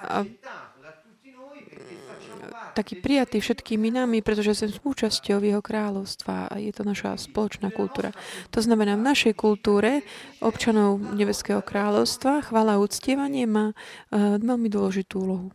A 0.00 0.24
taký 2.72 2.98
prijatý 2.98 3.42
všetkými 3.42 3.90
nami, 3.92 4.22
pretože 4.22 4.62
sme 4.62 4.70
súčasťou 4.70 5.42
jeho 5.42 5.62
kráľovstva 5.62 6.50
a 6.50 6.54
je 6.58 6.72
to 6.72 6.82
naša 6.86 7.18
spoločná 7.18 7.68
kultúra. 7.74 8.14
To 8.54 8.60
znamená, 8.62 8.96
v 8.96 9.06
našej 9.06 9.34
kultúre 9.36 10.06
občanov 10.40 11.02
Nebeského 11.14 11.60
kráľovstva 11.60 12.46
chvala 12.46 12.78
a 12.78 12.82
uctievanie 12.82 13.44
má 13.44 13.72
uh, 13.72 14.38
veľmi 14.38 14.70
dôležitú 14.70 15.14
úlohu. 15.20 15.48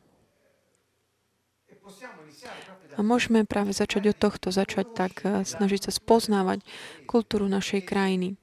A 2.96 3.04
môžeme 3.04 3.44
práve 3.44 3.76
začať 3.76 4.16
od 4.16 4.18
tohto, 4.18 4.56
začať 4.56 4.88
tak 4.96 5.14
uh, 5.28 5.44
snažiť 5.44 5.90
sa 5.90 5.92
spoznávať 5.92 6.64
kultúru 7.04 7.48
našej 7.52 7.84
krajiny. 7.84 8.40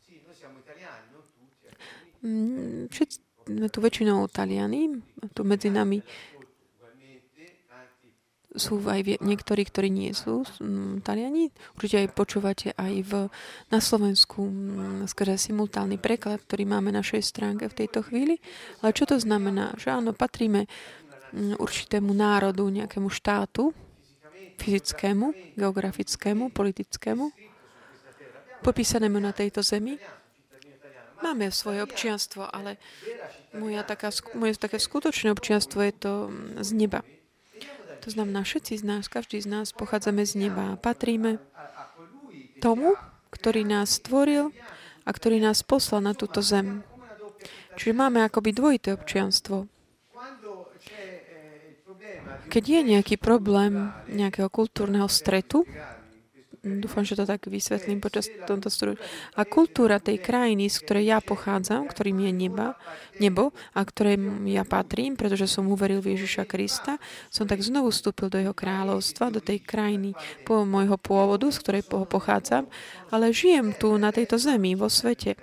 Mm, 2.22 2.86
všetci 2.86 3.18
sme 3.46 3.68
tu 3.68 3.82
väčšinou 3.82 4.30
Taliani, 4.30 5.02
tu 5.34 5.42
medzi 5.42 5.66
nami 5.66 5.98
sú 8.52 8.80
aj 8.84 9.20
niektorí, 9.24 9.64
ktorí 9.64 9.88
nie 9.88 10.12
sú 10.12 10.44
Taliani. 11.04 11.48
Určite 11.76 12.04
aj 12.04 12.08
počúvate 12.12 12.68
aj 12.76 12.94
v, 13.04 13.12
na 13.72 13.80
Slovensku 13.80 14.44
skrze 15.08 15.40
simultálny 15.40 15.96
preklad, 15.96 16.44
ktorý 16.44 16.68
máme 16.68 16.92
na 16.92 17.00
našej 17.00 17.22
stránke 17.24 17.64
v 17.68 17.78
tejto 17.84 18.04
chvíli. 18.04 18.38
Ale 18.84 18.92
čo 18.92 19.08
to 19.08 19.16
znamená? 19.16 19.72
Že 19.80 19.88
áno, 20.04 20.10
patríme 20.12 20.68
určitému 21.32 22.12
národu, 22.12 22.68
nejakému 22.68 23.08
štátu, 23.08 23.72
fyzickému, 24.60 25.56
geografickému, 25.56 26.52
politickému, 26.52 27.24
popísanému 28.60 29.18
na 29.18 29.32
tejto 29.32 29.64
zemi. 29.64 29.96
Máme 31.22 31.54
svoje 31.54 31.80
občianstvo, 31.86 32.50
ale 32.50 32.76
moja 33.54 33.86
taká, 33.86 34.10
moje 34.34 34.58
také 34.58 34.76
skutočné 34.82 35.30
občianstvo 35.30 35.78
je 35.82 35.94
to 35.94 36.12
z 36.60 36.70
neba. 36.74 37.00
To 38.02 38.08
znamená, 38.10 38.42
všetci 38.42 38.82
z 38.82 38.84
nás, 38.84 39.06
každý 39.06 39.38
z 39.38 39.46
nás 39.46 39.70
pochádzame 39.70 40.26
z 40.26 40.34
neba 40.46 40.74
a 40.74 40.78
patríme 40.80 41.38
tomu, 42.58 42.98
ktorý 43.30 43.62
nás 43.62 44.02
stvoril 44.02 44.50
a 45.06 45.10
ktorý 45.14 45.38
nás 45.38 45.62
poslal 45.62 46.02
na 46.02 46.14
túto 46.14 46.42
zem. 46.42 46.82
Čiže 47.78 47.94
máme 47.94 48.26
akoby 48.26 48.50
dvojité 48.52 48.94
občianstvo. 48.98 49.70
Keď 52.52 52.64
je 52.68 52.80
nejaký 52.84 53.16
problém 53.16 53.94
nejakého 54.10 54.50
kultúrneho 54.52 55.06
stretu, 55.06 55.64
Dúfam, 56.62 57.02
že 57.02 57.18
to 57.18 57.26
tak 57.26 57.50
vysvetlím 57.50 57.98
počas 57.98 58.30
tomto 58.46 58.70
studiu. 58.70 58.94
A 59.34 59.42
kultúra 59.42 59.98
tej 59.98 60.22
krajiny, 60.22 60.70
z 60.70 60.78
ktorej 60.86 61.04
ja 61.10 61.18
pochádzam, 61.18 61.90
ktorým 61.90 62.22
je 62.22 62.30
neba, 62.30 62.78
nebo 63.18 63.50
a 63.74 63.82
ktorej 63.82 64.14
ja 64.46 64.62
patrím, 64.62 65.18
pretože 65.18 65.50
som 65.50 65.66
uveril 65.66 65.98
v 65.98 66.14
Ježiša 66.14 66.46
Krista, 66.46 67.02
som 67.34 67.50
tak 67.50 67.66
znovu 67.66 67.90
vstúpil 67.90 68.30
do 68.30 68.38
jeho 68.38 68.54
kráľovstva, 68.54 69.34
do 69.34 69.42
tej 69.42 69.58
krajiny 69.58 70.14
po 70.46 70.62
môjho 70.62 70.94
pôvodu, 71.02 71.50
z 71.50 71.58
ktorej 71.66 71.82
pochádzam, 71.90 72.70
ale 73.10 73.34
žijem 73.34 73.74
tu 73.74 73.98
na 73.98 74.14
tejto 74.14 74.38
zemi, 74.38 74.78
vo 74.78 74.86
svete. 74.86 75.34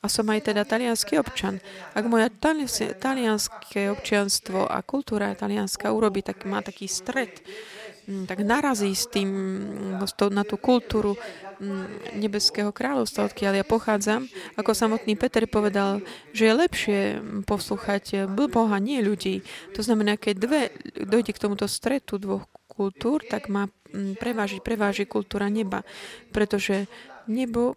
A 0.00 0.08
som 0.08 0.24
aj 0.30 0.54
teda 0.54 0.62
talianský 0.64 1.18
občan. 1.18 1.58
Ak 1.98 2.06
moja 2.06 2.30
talianské 2.32 3.90
občianstvo 3.90 4.70
a 4.70 4.80
kultúra 4.86 5.34
talianska 5.34 5.90
urobí, 5.90 6.22
tak 6.22 6.46
má 6.46 6.62
taký 6.62 6.86
stred, 6.88 7.42
tak 8.26 8.42
narazí 8.42 8.92
s 8.92 9.06
tým, 9.06 9.28
mm, 10.00 10.30
na 10.34 10.42
tú 10.42 10.56
kultúru 10.58 11.14
mm, 11.60 12.18
nebeského 12.18 12.74
kráľovstva, 12.74 13.30
odkiaľ 13.30 13.52
ja 13.62 13.66
pochádzam. 13.66 14.26
Ako 14.58 14.74
samotný 14.74 15.14
Peter 15.14 15.46
povedal, 15.46 16.02
že 16.34 16.50
je 16.50 16.54
lepšie 16.54 16.98
poslúchať 17.46 18.26
Boha, 18.30 18.76
nie 18.82 19.00
ľudí. 19.00 19.46
To 19.76 19.80
znamená, 19.80 20.18
keď 20.18 20.34
dve, 20.36 20.62
dojde 20.98 21.32
k 21.32 21.42
tomuto 21.42 21.66
stretu 21.70 22.18
dvoch 22.18 22.46
kultúr, 22.70 23.20
tak 23.28 23.52
má 23.52 23.68
prevážiť, 23.92 24.62
preváži 24.62 25.04
kultúra 25.04 25.50
neba. 25.52 25.82
Pretože 26.30 26.88
nebo, 27.26 27.76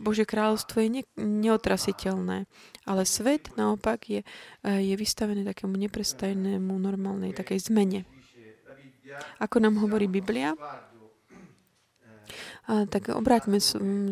Božie 0.00 0.26
kráľovstvo 0.26 0.82
je 0.82 0.88
ne, 0.90 1.02
neotrasiteľné. 1.20 2.50
Ale 2.88 3.02
svet 3.06 3.54
naopak 3.54 4.08
je, 4.08 4.20
je 4.64 4.94
vystavený 4.96 5.46
takému 5.46 5.76
neprestajnému 5.76 6.74
normálnej 6.80 7.36
takej 7.36 7.70
zmene. 7.70 8.08
Ako 9.42 9.62
nám 9.62 9.78
hovorí 9.80 10.06
Biblia, 10.06 10.54
a 12.70 12.86
tak 12.86 13.10
obráťme 13.10 13.58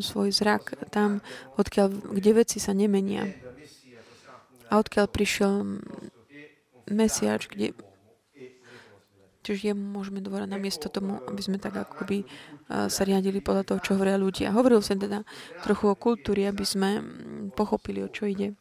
svoj 0.03 0.35
zrak 0.35 0.91
tam, 0.91 1.23
odkiaľ, 1.55 2.11
kde 2.11 2.31
veci 2.35 2.59
sa 2.59 2.75
nemenia. 2.75 3.31
A 4.69 4.83
odkiaľ 4.83 5.07
prišiel 5.07 5.79
Mesiač, 6.91 7.47
kde 7.47 7.77
Čiže 9.49 9.73
jemu 9.73 9.81
môžeme 9.81 10.21
dôverať 10.21 10.45
namiesto 10.45 10.93
tomu, 10.93 11.25
aby 11.25 11.41
sme 11.41 11.57
tak 11.57 11.73
akoby 11.73 12.29
sa 12.69 13.01
riadili 13.01 13.41
podľa 13.41 13.65
toho, 13.65 13.79
čo 13.81 13.97
hovoria 13.97 14.21
ľudia. 14.21 14.53
Hovoril 14.53 14.85
som 14.85 15.01
teda 15.01 15.25
trochu 15.65 15.89
o 15.89 15.97
kultúre, 15.97 16.45
aby 16.45 16.69
sme 16.69 17.01
pochopili, 17.57 18.05
o 18.05 18.13
čo 18.13 18.29
ide. 18.29 18.53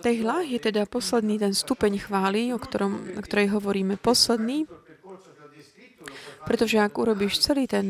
Tehla 0.00 0.44
je 0.44 0.58
teda 0.60 0.86
posledný 0.86 1.38
ten 1.38 1.54
stupeň 1.54 1.98
chvály, 2.02 2.52
o, 2.52 2.58
ktorom, 2.58 3.18
o 3.18 3.22
ktorej 3.24 3.54
hovoríme. 3.54 3.96
Posledný, 3.96 4.68
pretože 6.44 6.76
ak 6.76 7.00
urobíš 7.00 7.40
celý 7.40 7.64
ten, 7.64 7.88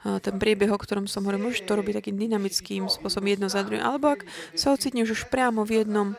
ten 0.00 0.34
priebeh, 0.40 0.72
o 0.72 0.80
ktorom 0.80 1.04
som 1.04 1.20
hovoril, 1.28 1.44
môžeš 1.44 1.68
to 1.68 1.76
robiť 1.76 2.00
takým 2.00 2.16
dynamickým 2.16 2.88
spôsobom 2.88 3.28
jedno 3.28 3.52
za 3.52 3.60
druhým. 3.60 3.84
Alebo 3.84 4.16
ak 4.16 4.24
sa 4.56 4.72
ocitneš 4.72 5.12
už 5.12 5.22
priamo 5.28 5.68
v 5.68 5.84
jednom 5.84 6.16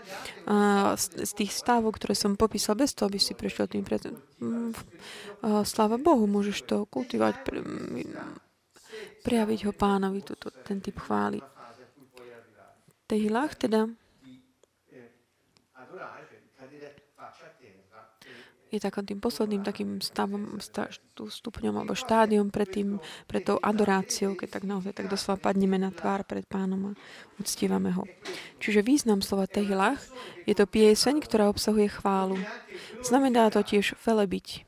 z 0.94 1.32
tých 1.34 1.50
stavov, 1.50 1.98
ktoré 1.98 2.14
som 2.14 2.38
popísal, 2.38 2.78
bez 2.78 2.94
toho, 2.94 3.10
aby 3.10 3.18
si 3.18 3.34
prešiel 3.34 3.66
tým 3.66 3.82
pred... 3.82 4.14
Sláva 5.66 5.98
Bohu, 5.98 6.30
môžeš 6.30 6.70
to 6.70 6.86
kultivovať, 6.86 7.50
prejaviť 9.26 9.60
ho 9.66 9.74
pánovi, 9.74 10.22
túto, 10.22 10.54
ten 10.62 10.78
typ 10.86 11.02
chvály. 11.02 11.42
Tehilách 13.10 13.58
teda 13.58 13.90
je 18.76 18.80
takým 18.84 19.06
tým 19.08 19.20
posledným 19.24 19.64
takým 19.64 19.90
stavom, 20.04 20.60
stupňom 21.16 21.76
alebo 21.80 21.96
štádiom 21.96 22.52
pred, 22.52 22.68
tým, 22.68 23.00
pred 23.24 23.46
tou 23.46 23.56
adoráciou, 23.62 24.36
keď 24.36 24.60
tak 24.60 24.64
naozaj 24.68 24.92
tak 24.92 25.08
doslova 25.08 25.40
padneme 25.40 25.80
na 25.80 25.96
tvár 25.96 26.28
pred 26.28 26.44
pánom 26.44 26.92
a 26.92 26.98
uctívame 27.40 27.96
ho. 27.96 28.04
Čiže 28.60 28.84
význam 28.84 29.24
slova 29.24 29.48
tehilach 29.48 30.02
je 30.44 30.54
to 30.58 30.68
pieseň, 30.68 31.24
ktorá 31.24 31.48
obsahuje 31.48 31.88
chválu. 31.88 32.36
Znamená 33.00 33.48
to 33.54 33.64
tiež 33.64 33.96
velebiť. 34.04 34.68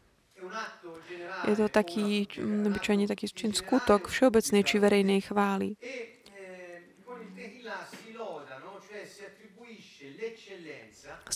Je 1.46 1.54
to 1.54 1.70
taký, 1.70 2.26
obyčajne 2.42 3.06
taký 3.06 3.30
čin 3.30 3.54
skutok 3.54 4.10
všeobecnej 4.10 4.66
či 4.66 4.82
verejnej 4.82 5.22
chvály. 5.30 5.78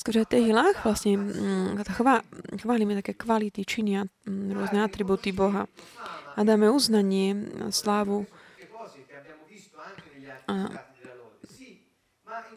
Skrze 0.02 0.26
tehilách 0.26 0.82
vlastne 0.82 1.14
mm, 1.14 1.86
chvá, 1.94 2.26
chválime 2.58 2.98
také 2.98 3.14
kvality, 3.14 3.62
činia 3.62 4.10
mm, 4.26 4.50
rôzne 4.50 4.82
atributy 4.82 5.30
Boha 5.30 5.70
a 6.34 6.40
dáme 6.42 6.74
uznanie, 6.74 7.38
slávu 7.70 8.26
a 10.50 10.74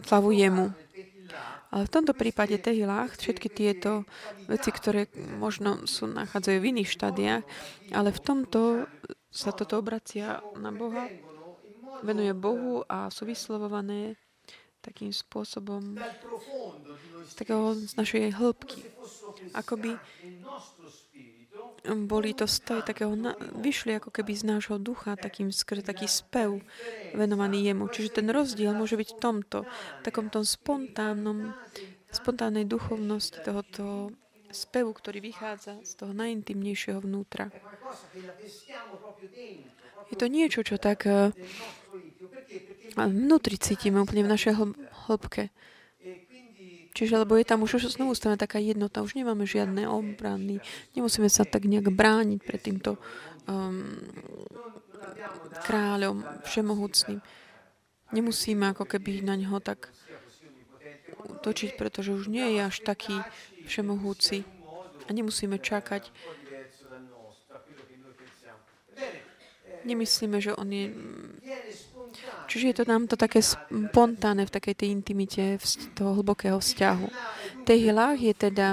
slávu 0.09 0.33
jemu. 0.33 0.73
Ale 1.69 1.85
v 1.85 1.93
tomto 1.93 2.17
prípade 2.17 2.57
tehilách 2.57 3.21
všetky 3.21 3.53
tieto 3.53 4.09
veci, 4.49 4.73
ktoré 4.73 5.13
možno 5.37 5.85
sú, 5.85 6.09
nachádzajú 6.09 6.59
v 6.65 6.69
iných 6.73 6.89
štádiách, 6.97 7.45
ale 7.93 8.09
v 8.09 8.21
tomto 8.25 8.89
sa 9.29 9.53
toto 9.53 9.77
obracia 9.77 10.41
na 10.57 10.73
Boha, 10.73 11.13
venuje 12.01 12.33
Bohu 12.33 12.89
a 12.89 13.13
sú 13.13 13.29
vyslovované 13.29 14.17
takým 14.85 15.09
spôsobom 15.09 15.97
z, 17.25 17.33
takého, 17.33 17.73
z 17.73 17.93
našej 17.97 18.37
hĺbky. 18.37 18.85
Akoby 19.57 19.97
boli 21.85 22.33
to 22.33 22.49
stojí 22.49 22.81
takého, 22.81 23.13
na, 23.13 23.37
vyšli 23.61 23.97
ako 24.01 24.09
keby 24.09 24.33
z 24.33 24.45
nášho 24.45 24.81
ducha, 24.81 25.21
takým 25.21 25.53
skr, 25.53 25.85
taký 25.85 26.09
spev 26.09 26.61
venovaný 27.13 27.69
jemu. 27.69 27.89
Čiže 27.93 28.21
ten 28.21 28.29
rozdiel 28.33 28.73
môže 28.73 28.97
byť 28.97 29.09
v 29.13 29.19
tomto, 29.21 29.59
v 29.69 30.01
takom 30.05 30.33
tom 30.33 30.45
spontánnom, 30.45 31.53
spontánnej 32.09 32.65
duchovnosti 32.65 33.41
tohoto 33.45 34.13
spevu, 34.49 34.97
ktorý 34.97 35.21
vychádza 35.21 35.83
z 35.85 35.93
toho 35.99 36.13
najintimnejšieho 36.17 37.05
vnútra. 37.05 37.53
Je 40.09 40.17
to 40.17 40.27
niečo, 40.31 40.65
čo 40.65 40.81
tak 40.81 41.05
vnútri 42.95 43.59
cítime 43.59 43.99
úplne 43.99 44.23
v 44.23 44.33
našej 44.33 44.53
hĺbke. 45.11 45.51
Čiže, 46.95 47.27
lebo 47.27 47.35
je 47.35 47.43
tam 47.43 47.67
už 47.67 47.91
znovu 47.91 48.15
stane 48.15 48.39
taká 48.39 48.63
jednota, 48.63 49.03
už 49.03 49.19
nemáme 49.19 49.43
žiadne 49.43 49.91
obrany, 49.91 50.63
nemusíme 50.95 51.27
sa 51.27 51.43
tak 51.43 51.67
nejak 51.67 51.91
brániť 51.91 52.39
pred 52.39 52.61
týmto 52.63 53.03
um, 53.51 53.99
kráľom 55.67 56.23
všemohúcným. 56.47 57.19
Nemusíme 58.15 58.71
ako 58.71 58.87
keby 58.87 59.27
na 59.27 59.35
ňo 59.35 59.59
tak 59.59 59.91
točiť, 61.43 61.75
pretože 61.75 62.15
už 62.15 62.31
nie 62.31 62.47
je 62.57 62.61
až 62.63 62.79
taký 62.87 63.19
všemohúci 63.67 64.47
a 65.05 65.11
nemusíme 65.11 65.59
čakať. 65.59 66.15
Nemyslíme, 69.83 70.39
že 70.39 70.55
on 70.55 70.71
je 70.71 70.95
Čiže 72.45 72.65
je 72.71 72.77
to 72.77 72.85
nám 72.85 73.09
to 73.09 73.17
také 73.17 73.41
spontánne 73.41 74.45
v 74.45 74.55
takej 74.55 74.75
tej 74.77 74.89
intimite 74.93 75.59
toho 75.97 76.21
hlbokého 76.21 76.61
vzťahu. 76.61 77.07
Tehilách 77.65 78.19
je 78.21 78.35
teda 78.37 78.69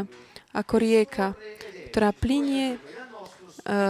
ako 0.52 0.76
rieka, 0.78 1.28
ktorá 1.92 2.12
plinie 2.12 2.76
e, 2.76 2.78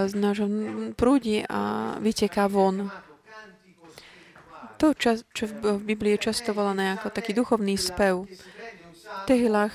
z 0.06 0.14
nášho 0.14 0.48
prúdi 0.94 1.42
a 1.50 1.96
vyteká 1.98 2.46
von. 2.46 2.94
To, 4.78 4.98
čo 4.98 5.44
v 5.46 5.82
Biblii 5.82 6.18
je 6.18 6.26
často 6.30 6.58
volané 6.58 6.98
ako 6.98 7.14
taký 7.14 7.38
duchovný 7.38 7.78
spev. 7.78 8.26
Tehilách 9.30 9.74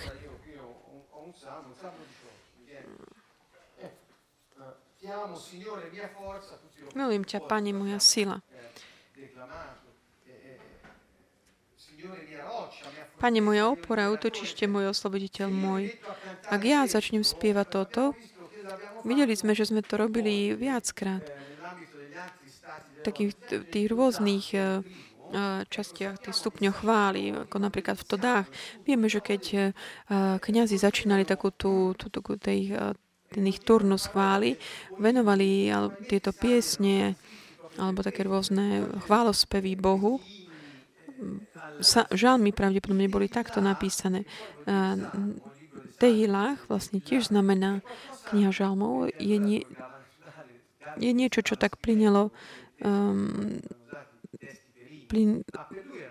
Milujem 6.97 7.25
ťa, 7.29 7.39
Pane, 7.45 7.71
moja 7.77 8.01
sila. 8.03 8.43
Pane, 13.17 13.41
moja 13.41 13.73
opora, 13.73 14.13
útočište 14.13 14.69
môj, 14.69 14.93
osloboditeľ 14.93 15.49
môj. 15.49 15.89
Ak 16.53 16.61
ja 16.69 16.85
začnem 16.85 17.25
spievať 17.25 17.67
toto, 17.73 18.03
videli 19.09 19.33
sme, 19.33 19.57
že 19.57 19.73
sme 19.73 19.81
to 19.81 19.97
robili 19.97 20.53
viackrát. 20.53 21.25
V 22.97 23.01
takých 23.01 23.33
tých 23.73 23.87
rôznych 23.89 24.53
eh, 24.53 24.85
eh, 25.33 25.65
častiach, 25.65 26.29
tých 26.29 26.37
stupňoch 26.37 26.85
chvály, 26.85 27.49
ako 27.49 27.57
napríklad 27.57 27.97
v 27.97 28.05
Todách. 28.05 28.47
Vieme, 28.85 29.09
že 29.09 29.25
keď 29.25 29.43
eh, 29.49 29.65
kňazi 30.37 30.77
začínali 30.77 31.25
takú 31.25 31.49
tú, 31.57 31.97
tú, 31.97 32.13
tú, 32.13 32.21
tej, 32.37 32.77
ten 33.33 33.45
ich 33.49 33.65
turnus 33.65 34.13
chvály, 34.13 34.61
venovali 35.01 35.73
tieto 36.05 36.37
piesne 36.37 37.17
alebo 37.81 38.05
také 38.05 38.29
rôzne 38.29 38.89
chválospevy 39.09 39.77
Bohu, 39.77 40.21
sa, 41.81 42.05
žalmy 42.13 42.53
pravdepodobne 42.53 43.09
boli 43.09 43.29
takto 43.29 43.65
napísané. 43.65 44.25
Tehilách 45.97 46.61
vlastne 46.69 47.01
tiež 47.01 47.33
znamená 47.33 47.81
kniha 48.29 48.53
žalmov. 48.53 49.09
Je, 49.17 49.39
nie, 49.41 49.65
je 51.01 51.11
niečo, 51.13 51.41
čo 51.41 51.57
tak 51.57 51.81
plynelo 51.81 52.29
um, 52.85 53.57
plyn, 55.09 55.41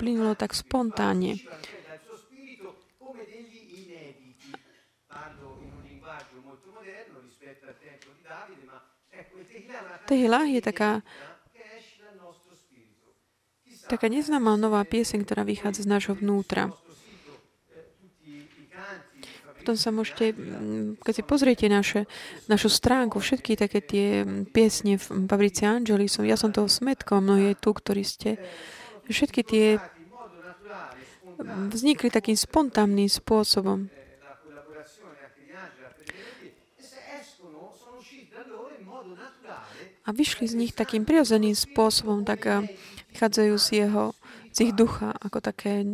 plynulo 0.02 0.34
tak 0.34 0.58
spontánne. 0.58 1.38
Tehilách 10.06 10.50
je 10.54 10.62
taká 10.62 11.02
taká 13.86 14.10
neznáma 14.10 14.58
nová 14.58 14.82
pieseň, 14.84 15.24
ktorá 15.26 15.46
vychádza 15.46 15.86
z 15.86 15.92
nášho 15.92 16.14
vnútra. 16.18 16.74
Potom 19.66 19.82
sa 19.82 19.90
môžete, 19.90 20.38
keď 21.02 21.14
si 21.18 21.24
pozriete 21.26 21.66
naše, 21.66 22.06
našu 22.46 22.70
stránku, 22.70 23.18
všetky 23.18 23.58
také 23.58 23.82
tie 23.82 24.22
piesne 24.54 25.02
v 25.02 25.26
Pabrici 25.26 25.66
Angeli, 25.66 26.06
som, 26.06 26.22
ja 26.22 26.38
som 26.38 26.54
toho 26.54 26.70
smetkom, 26.70 27.26
no 27.26 27.34
je 27.34 27.58
tu, 27.58 27.74
ktorí 27.74 28.06
ste, 28.06 28.38
všetky 29.10 29.42
tie 29.42 29.82
vznikli 31.74 32.14
takým 32.14 32.38
spontánnym 32.38 33.10
spôsobom. 33.10 33.90
A 40.06 40.14
vyšli 40.14 40.46
z 40.46 40.54
nich 40.54 40.78
takým 40.78 41.02
prirodzeným 41.02 41.58
spôsobom, 41.58 42.22
tak 42.22 42.70
vychádzajú 43.16 43.56
z 43.56 43.68
jeho, 43.88 44.12
z 44.52 44.58
ich 44.68 44.74
ducha, 44.76 45.16
ako 45.16 45.40
také 45.40 45.88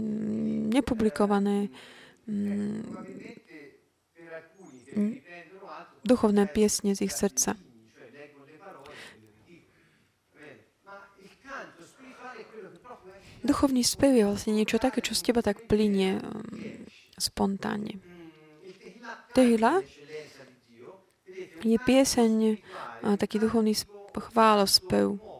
nepublikované 0.73 1.69
mm, 2.25 2.81
duchovné 6.01 6.49
piesne 6.49 6.97
z 6.97 7.05
ich 7.05 7.13
srdca. 7.13 7.53
Duchovný 13.41 13.81
spev 13.85 14.13
je 14.17 14.25
vlastne 14.25 14.53
niečo 14.57 14.77
také, 14.81 15.01
čo 15.01 15.13
z 15.13 15.29
teba 15.29 15.45
tak 15.45 15.69
plinie 15.69 16.17
mm, 16.17 16.89
spontánne. 17.21 18.01
Tehila 19.37 19.85
je 21.61 21.77
pieseň, 21.77 22.57
taký 23.21 23.37
duchovný 23.37 23.77
chválospev, 24.17 25.30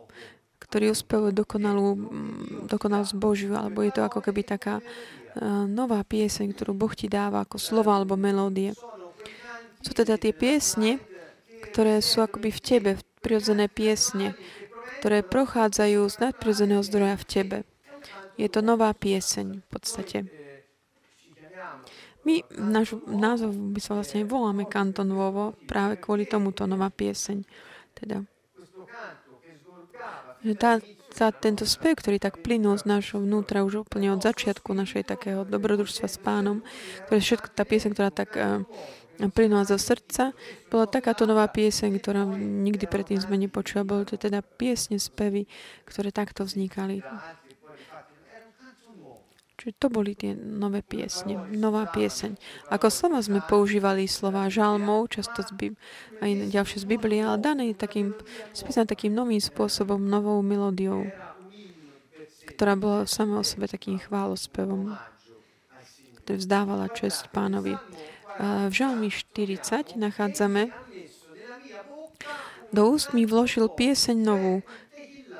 ktorý 0.72 0.96
uspevuje 0.96 1.36
dokonalú, 1.36 2.00
dokonalosť 2.72 3.14
Božiu, 3.20 3.60
alebo 3.60 3.84
je 3.84 3.92
to 3.92 4.08
ako 4.08 4.24
keby 4.24 4.48
taká 4.48 4.80
nová 5.68 6.00
pieseň, 6.08 6.56
ktorú 6.56 6.72
Boh 6.72 6.96
ti 6.96 7.12
dáva 7.12 7.44
ako 7.44 7.60
slova 7.60 8.00
alebo 8.00 8.16
melódie. 8.16 8.72
Sú 9.84 9.92
teda 9.92 10.16
tie 10.16 10.32
piesne, 10.32 11.04
ktoré 11.60 12.00
sú 12.00 12.24
akoby 12.24 12.56
v 12.56 12.62
tebe, 12.64 12.92
prirodzené 13.20 13.68
piesne, 13.68 14.32
ktoré 15.04 15.28
prochádzajú 15.28 16.08
z 16.08 16.16
nadprirodzeného 16.24 16.82
zdroja 16.88 17.20
v 17.20 17.26
tebe. 17.28 17.58
Je 18.40 18.48
to 18.48 18.64
nová 18.64 18.96
pieseň 18.96 19.60
v 19.60 19.68
podstate. 19.68 20.18
My, 22.22 22.46
náš 22.54 22.96
názov 23.10 23.52
by 23.52 23.80
sa 23.82 23.98
vlastne 23.98 24.24
voláme 24.24 24.70
Kanton 24.70 25.10
Vovo 25.10 25.58
práve 25.68 25.98
kvôli 25.98 26.30
tomuto 26.30 26.64
nová 26.70 26.94
pieseň. 26.94 27.44
Teda, 27.98 28.22
že 30.42 30.54
tá, 30.58 30.82
tá, 31.14 31.30
tento 31.30 31.64
spev, 31.70 31.98
ktorý 31.98 32.18
tak 32.18 32.42
plynul 32.42 32.78
z 32.82 32.90
nášho 32.90 33.22
vnútra 33.22 33.62
už 33.62 33.86
úplne 33.86 34.10
od 34.14 34.22
začiatku 34.22 34.74
našej 34.74 35.06
takého 35.06 35.46
dobrodružstva 35.46 36.08
s 36.10 36.18
pánom, 36.18 36.66
ktoré 37.08 37.20
všetko 37.22 37.48
tá 37.54 37.64
pieseň, 37.66 37.90
ktorá 37.94 38.10
tak 38.10 38.30
uh, 38.38 38.66
plynula 39.30 39.70
zo 39.70 39.78
srdca, 39.78 40.34
bola 40.74 40.90
takáto 40.90 41.30
nová 41.30 41.46
pieseň, 41.46 42.02
ktorá 42.02 42.26
nikdy 42.40 42.90
predtým 42.90 43.22
sme 43.22 43.38
nepočuli. 43.38 43.86
Boli 43.86 44.10
to 44.10 44.18
teda 44.18 44.42
piesne, 44.42 44.98
spevy, 44.98 45.46
ktoré 45.86 46.10
takto 46.10 46.42
vznikali. 46.42 47.06
Čiže 49.62 49.78
to 49.78 49.94
boli 49.94 50.18
tie 50.18 50.34
nové 50.34 50.82
piesne, 50.82 51.38
nová 51.54 51.86
pieseň. 51.86 52.34
Ako 52.74 52.90
slova 52.90 53.22
sme 53.22 53.46
používali 53.46 54.10
slova 54.10 54.50
žalmov, 54.50 55.14
často 55.14 55.46
z 55.46 55.54
Bib- 55.54 55.80
aj 56.18 56.50
ďalšie 56.50 56.82
z 56.82 56.86
Biblie, 56.90 57.22
ale 57.22 57.38
dané 57.38 57.70
takým, 57.78 58.18
spísané 58.58 58.90
takým 58.90 59.14
novým 59.14 59.38
spôsobom, 59.38 60.02
novou 60.02 60.42
melódiou, 60.42 61.06
ktorá 62.50 62.74
bola 62.74 63.06
sama 63.06 63.38
o 63.38 63.46
sebe 63.46 63.70
takým 63.70 64.02
chválospevom, 64.02 64.98
ktorý 66.26 66.38
vzdávala 66.42 66.90
čest 66.90 67.30
pánovi. 67.30 67.78
V 68.42 68.74
žalmi 68.74 69.14
40 69.14 69.94
nachádzame 69.94 70.74
do 72.74 72.82
úst 72.90 73.14
mi 73.14 73.30
vložil 73.30 73.70
pieseň 73.70 74.18
novú, 74.26 74.66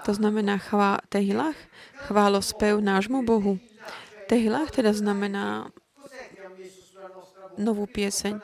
to 0.06 0.14
znamená 0.14 0.62
chvá, 0.62 1.02
tehilach, 1.10 1.58
chválospev 2.06 2.78
nášmu 2.78 3.26
Bohu. 3.26 3.58
Tehilach 4.32 4.72
teda 4.72 4.96
znamená 4.96 5.76
novú 7.60 7.84
pieseň. 7.84 8.40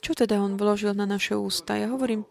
Čo 0.00 0.16
teda 0.16 0.40
on 0.40 0.56
vložil 0.56 0.96
na 0.96 1.04
naše 1.04 1.36
ústa? 1.36 1.76
Ja 1.76 1.92
hovorím, 1.92 2.24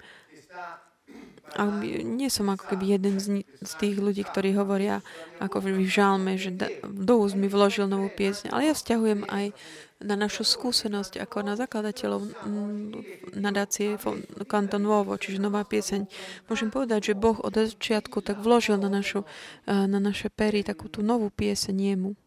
nie 2.02 2.34
som 2.34 2.50
ako 2.50 2.74
keby 2.74 2.98
jeden 2.98 3.22
z, 3.22 3.46
z 3.46 3.74
tých 3.78 4.02
ľudí, 4.02 4.26
ktorí 4.26 4.58
hovoria 4.58 5.06
ako 5.38 5.70
v 5.70 5.86
žalme, 5.86 6.34
že 6.36 6.50
do 6.82 7.14
úst 7.22 7.38
mi 7.38 7.46
vložil 7.46 7.86
novú 7.86 8.10
pieseň, 8.10 8.50
ale 8.50 8.68
ja 8.68 8.74
vzťahujem 8.74 9.30
aj 9.30 9.54
na 10.02 10.16
našu 10.18 10.42
skúsenosť 10.44 11.22
ako 11.22 11.46
na 11.46 11.54
zakladateľov 11.56 12.28
nadácie 13.38 14.02
Kanton 14.50 14.82
Novo, 14.82 15.14
čiže 15.16 15.38
nová 15.38 15.62
pieseň. 15.62 16.10
Môžem 16.50 16.74
povedať, 16.74 17.14
že 17.14 17.22
Boh 17.22 17.38
od 17.38 17.54
začiatku 17.54 18.20
tak 18.26 18.42
vložil 18.42 18.82
na, 18.82 18.90
našu, 18.90 19.24
na 19.70 20.02
naše 20.02 20.34
pery 20.34 20.66
takú 20.66 20.90
tú 20.90 21.06
novú 21.06 21.30
pieseň 21.30 21.78
jemu. 21.94 22.18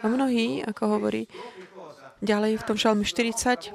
A 0.00 0.08
mnohí, 0.08 0.64
ako 0.64 0.82
hovorí 0.96 1.28
ďalej 2.24 2.60
v 2.60 2.66
tom 2.66 2.76
žalme 2.76 3.04
40, 3.04 3.72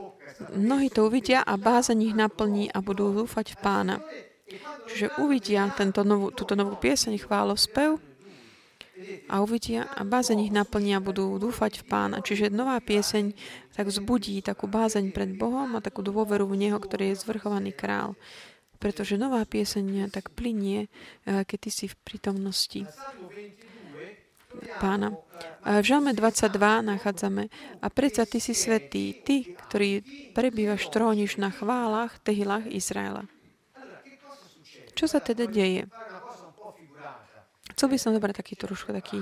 mnohí 0.58 0.90
to 0.90 1.06
uvidia 1.06 1.42
a 1.46 1.58
bázeň 1.58 2.12
ich 2.12 2.16
naplní 2.18 2.70
a 2.74 2.82
budú 2.82 3.14
dúfať 3.14 3.56
v 3.56 3.58
pána. 3.62 3.96
Čiže 4.86 5.18
uvidia 5.22 5.66
tento 5.74 6.06
novú, 6.06 6.30
túto 6.30 6.54
novú 6.54 6.78
pieseň, 6.78 7.18
spev 7.58 7.98
a 9.28 9.42
uvidia 9.42 9.90
a 9.92 10.06
bázeň 10.06 10.50
ich 10.50 10.54
naplní 10.54 10.96
a 10.96 11.04
budú 11.04 11.36
dúfať 11.42 11.84
v 11.84 11.88
pána. 11.90 12.18
Čiže 12.22 12.54
nová 12.54 12.78
pieseň 12.80 13.34
tak 13.74 13.90
vzbudí 13.90 14.40
takú 14.46 14.70
bázeň 14.70 15.12
pred 15.12 15.36
Bohom 15.36 15.76
a 15.76 15.84
takú 15.84 16.06
dôveru 16.06 16.48
v 16.48 16.68
Neho, 16.68 16.78
ktorý 16.78 17.12
je 17.12 17.22
zvrchovaný 17.26 17.76
král. 17.76 18.16
Pretože 18.78 19.18
nová 19.18 19.42
pieseň 19.44 20.14
tak 20.14 20.32
plinie, 20.32 20.88
eh, 21.26 21.44
keď 21.44 21.58
ty 21.58 21.70
si 21.74 21.86
v 21.90 21.96
prítomnosti 22.06 22.86
pána. 24.80 25.16
A 25.66 25.82
v 25.82 25.86
Žalme 25.86 26.14
22 26.14 26.86
nachádzame 26.86 27.50
a 27.82 27.88
predsa 27.90 28.24
ty 28.30 28.38
si 28.38 28.54
svetý, 28.54 29.18
ty, 29.26 29.58
ktorý 29.68 30.06
prebývaš, 30.32 30.88
tróniš 30.94 31.42
na 31.42 31.50
chválach, 31.50 32.22
tehilách 32.22 32.70
Izraela. 32.70 33.26
Čo 34.96 35.12
sa 35.12 35.20
teda 35.20 35.50
deje? 35.50 35.90
Chcel 37.76 37.88
by 37.92 37.98
som 38.00 38.16
zobrať 38.16 38.36
taký 38.40 38.56
trošku 38.56 38.96
taký 38.96 39.20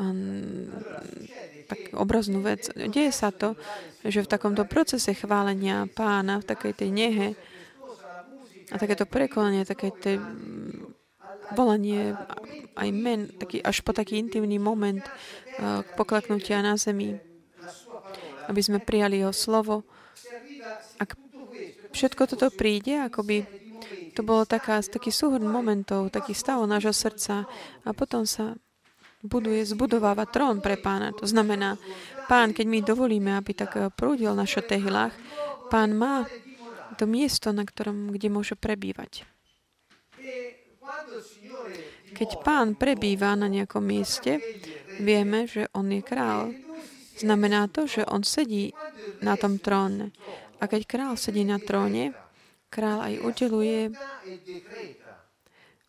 um, 0.00 0.72
tak 1.68 1.92
obraznú 1.92 2.40
vec. 2.40 2.72
Deje 2.72 3.12
sa 3.12 3.28
to, 3.28 3.54
že 4.02 4.24
v 4.24 4.30
takomto 4.30 4.64
procese 4.64 5.12
chválenia 5.12 5.84
pána, 5.92 6.40
v 6.40 6.48
takej 6.48 6.72
tej 6.72 6.90
nehe 6.90 7.28
a 8.72 8.76
takéto 8.80 9.04
prekonanie, 9.04 9.68
také 9.68 9.92
tej 9.92 10.16
volanie 11.56 12.14
aj 12.76 12.88
men, 12.94 13.28
taký, 13.34 13.60
až 13.60 13.82
po 13.82 13.90
taký 13.90 14.18
intimný 14.18 14.58
moment 14.58 15.02
uh, 15.02 15.82
poklaknutia 15.98 16.62
na 16.62 16.76
zemi, 16.78 17.18
aby 18.46 18.60
sme 18.60 18.78
prijali 18.82 19.22
jeho 19.22 19.34
slovo. 19.34 19.86
Ak 20.98 21.14
všetko 21.90 22.22
toto 22.30 22.48
príde, 22.54 23.06
akoby 23.06 23.46
to 24.14 24.26
bolo 24.26 24.42
taká, 24.44 24.82
taký 24.82 25.14
súhrn 25.14 25.46
momentov, 25.46 26.10
taký 26.10 26.34
stav 26.34 26.62
nášho 26.66 26.94
srdca 26.94 27.46
a 27.86 27.90
potom 27.94 28.26
sa 28.26 28.58
buduje, 29.22 29.62
zbudováva 29.68 30.24
trón 30.26 30.64
pre 30.64 30.80
pána. 30.80 31.12
To 31.20 31.28
znamená, 31.28 31.76
pán, 32.26 32.56
keď 32.56 32.66
my 32.66 32.78
dovolíme, 32.80 33.30
aby 33.36 33.52
tak 33.52 33.76
prúdil 33.94 34.32
na 34.32 34.48
tehilách, 34.48 35.12
pán 35.68 35.92
má 35.94 36.24
to 36.96 37.04
miesto, 37.06 37.52
na 37.52 37.64
ktorom, 37.64 38.12
kde 38.12 38.28
môže 38.32 38.54
prebývať. 38.56 39.24
Keď 42.20 42.44
pán 42.44 42.76
prebýva 42.76 43.32
na 43.32 43.48
nejakom 43.48 43.80
mieste, 43.80 44.44
vieme, 45.00 45.48
že 45.48 45.72
on 45.72 45.88
je 45.88 46.04
král. 46.04 46.52
Znamená 47.16 47.72
to, 47.72 47.88
že 47.88 48.04
on 48.04 48.20
sedí 48.20 48.76
na 49.24 49.40
tom 49.40 49.56
tróne. 49.56 50.12
A 50.60 50.68
keď 50.68 50.84
král 50.84 51.12
sedí 51.16 51.48
na 51.48 51.56
tróne, 51.56 52.12
král 52.68 53.00
aj 53.00 53.24
udeluje, 53.24 53.96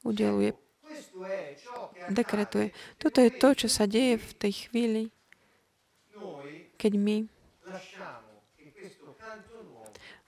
udeluje, 0.08 0.56
dekretuje. 2.08 2.72
Toto 2.96 3.20
je 3.20 3.32
to, 3.36 3.50
čo 3.52 3.67
sa 3.67 3.84
deje 3.84 4.15
v 4.15 4.32
tej 4.39 4.54
chvíli, 4.67 5.04
keď 6.80 6.94
my 6.96 7.17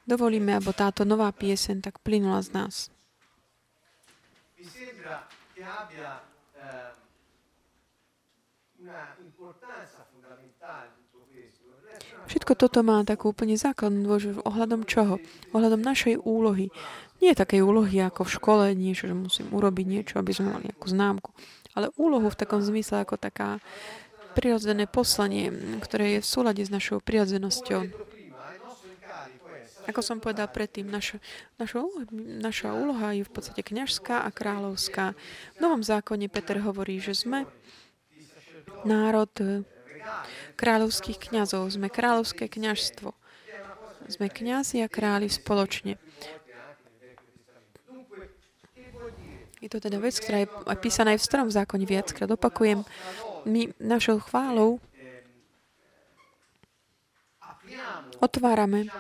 dovolíme, 0.04 0.52
aby 0.52 0.72
táto 0.76 1.08
nová 1.08 1.32
piesen 1.32 1.80
tak 1.80 2.04
plynula 2.04 2.44
z 2.44 2.52
nás 2.52 2.93
abbia 5.84 6.24
eh, 6.58 6.92
fondamentale 10.12 10.88
Všetko 12.24 12.56
toto 12.56 12.80
má 12.82 13.04
takú 13.04 13.36
úplne 13.36 13.60
základnú 13.60 14.08
dôležitú 14.08 14.42
ohľadom 14.48 14.88
čoho? 14.88 15.20
Ohľadom 15.52 15.84
našej 15.84 16.24
úlohy. 16.24 16.72
Nie 17.20 17.36
takej 17.36 17.62
úlohy 17.62 18.00
ako 18.00 18.26
v 18.26 18.34
škole, 18.34 18.66
niečo, 18.74 19.08
že 19.08 19.16
musím 19.16 19.48
urobiť 19.52 19.86
niečo, 19.86 20.14
aby 20.20 20.32
sme 20.32 20.56
mali 20.56 20.64
nejakú 20.72 20.88
známku, 20.88 21.30
ale 21.76 21.92
úlohu 22.00 22.28
v 22.32 22.40
takom 22.40 22.64
zmysle 22.64 23.04
ako 23.04 23.20
taká 23.20 23.60
prirodzené 24.34 24.90
poslanie, 24.90 25.54
ktoré 25.84 26.18
je 26.18 26.20
v 26.26 26.28
súlade 26.28 26.64
s 26.66 26.74
našou 26.74 27.00
prirodzenosťou. 27.04 28.13
Ako 29.84 30.00
som 30.00 30.24
povedal 30.24 30.48
predtým, 30.48 30.88
naša, 30.88 31.20
naša, 31.60 31.84
naša 32.16 32.72
úloha 32.72 33.12
je 33.12 33.28
v 33.28 33.32
podstate 33.32 33.62
kňažská 33.66 34.24
a 34.24 34.30
kráľovská. 34.32 35.12
V 35.56 35.60
Novom 35.60 35.84
zákone 35.84 36.32
Peter 36.32 36.60
hovorí, 36.64 37.04
že 37.04 37.16
sme 37.16 37.44
národ 38.88 39.32
kráľovských 40.56 41.20
kňazov, 41.20 41.68
sme 41.72 41.92
kráľovské 41.92 42.48
kňažstvo. 42.48 43.12
Sme 44.12 44.28
kňazi 44.28 44.84
a 44.84 44.92
králi 44.92 45.32
spoločne. 45.32 45.96
Je 49.64 49.72
to 49.72 49.80
teda 49.80 49.96
vec, 49.96 50.12
ktorá 50.20 50.44
je 50.44 50.52
písaná 50.84 51.16
aj 51.16 51.24
v 51.24 51.28
starom 51.32 51.48
zákone 51.48 51.88
viackrát. 51.88 52.28
Opakujem, 52.28 52.84
my 53.48 53.72
našou 53.80 54.20
chválou 54.20 54.84
otvárame 58.20 58.92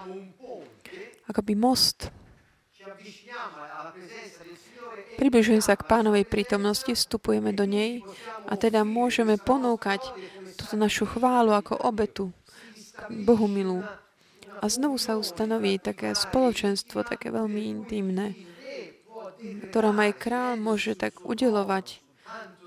akoby 1.27 1.53
most. 1.55 2.11
Približujem 5.13 5.61
sa 5.63 5.77
k 5.79 5.87
pánovej 5.87 6.25
prítomnosti, 6.27 6.89
vstupujeme 6.89 7.53
do 7.55 7.63
nej 7.63 8.03
a 8.49 8.57
teda 8.59 8.83
môžeme 8.83 9.39
ponúkať 9.39 10.03
túto 10.57 10.75
našu 10.75 11.07
chválu 11.07 11.53
ako 11.55 11.79
obetu 11.79 12.33
Bohu 13.09 13.47
milú. 13.47 13.81
A 14.63 14.65
znovu 14.71 14.95
sa 14.95 15.19
ustanoví 15.19 15.75
také 15.81 16.15
spoločenstvo, 16.15 17.03
také 17.03 17.33
veľmi 17.33 17.61
intimné, 17.67 18.37
ktorom 19.69 19.99
aj 19.99 20.11
král 20.15 20.55
môže 20.55 20.95
tak 20.95 21.19
udelovať 21.19 21.99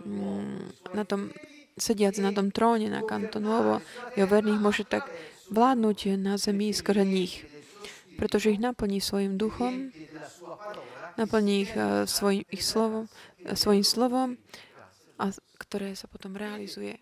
mm, 0.05 0.93
na 0.93 1.05
tom, 1.09 1.33
sediac 1.81 2.21
na 2.21 2.37
tom 2.37 2.53
tróne 2.53 2.93
na 2.93 3.01
Kantonovo, 3.01 3.81
jeho 4.13 4.29
verných 4.29 4.61
môže 4.61 4.85
tak 4.85 5.09
vládnuť 5.49 6.21
na 6.21 6.37
zemi 6.37 6.75
skôr 6.77 7.01
nich, 7.01 7.49
pretože 8.17 8.53
ich 8.53 8.61
naplní 8.61 9.01
svojim 9.01 9.39
duchom, 9.39 9.93
naplní 11.17 11.69
ich 11.69 11.73
uh, 11.77 12.05
svojim, 12.05 12.45
ich 12.51 12.65
slovom, 12.65 13.09
uh, 13.09 13.55
svojim 13.57 13.85
slovom 13.85 14.41
a 15.17 15.33
ktoré 15.57 15.97
sa 15.97 16.09
potom 16.09 16.37
realizuje 16.37 17.01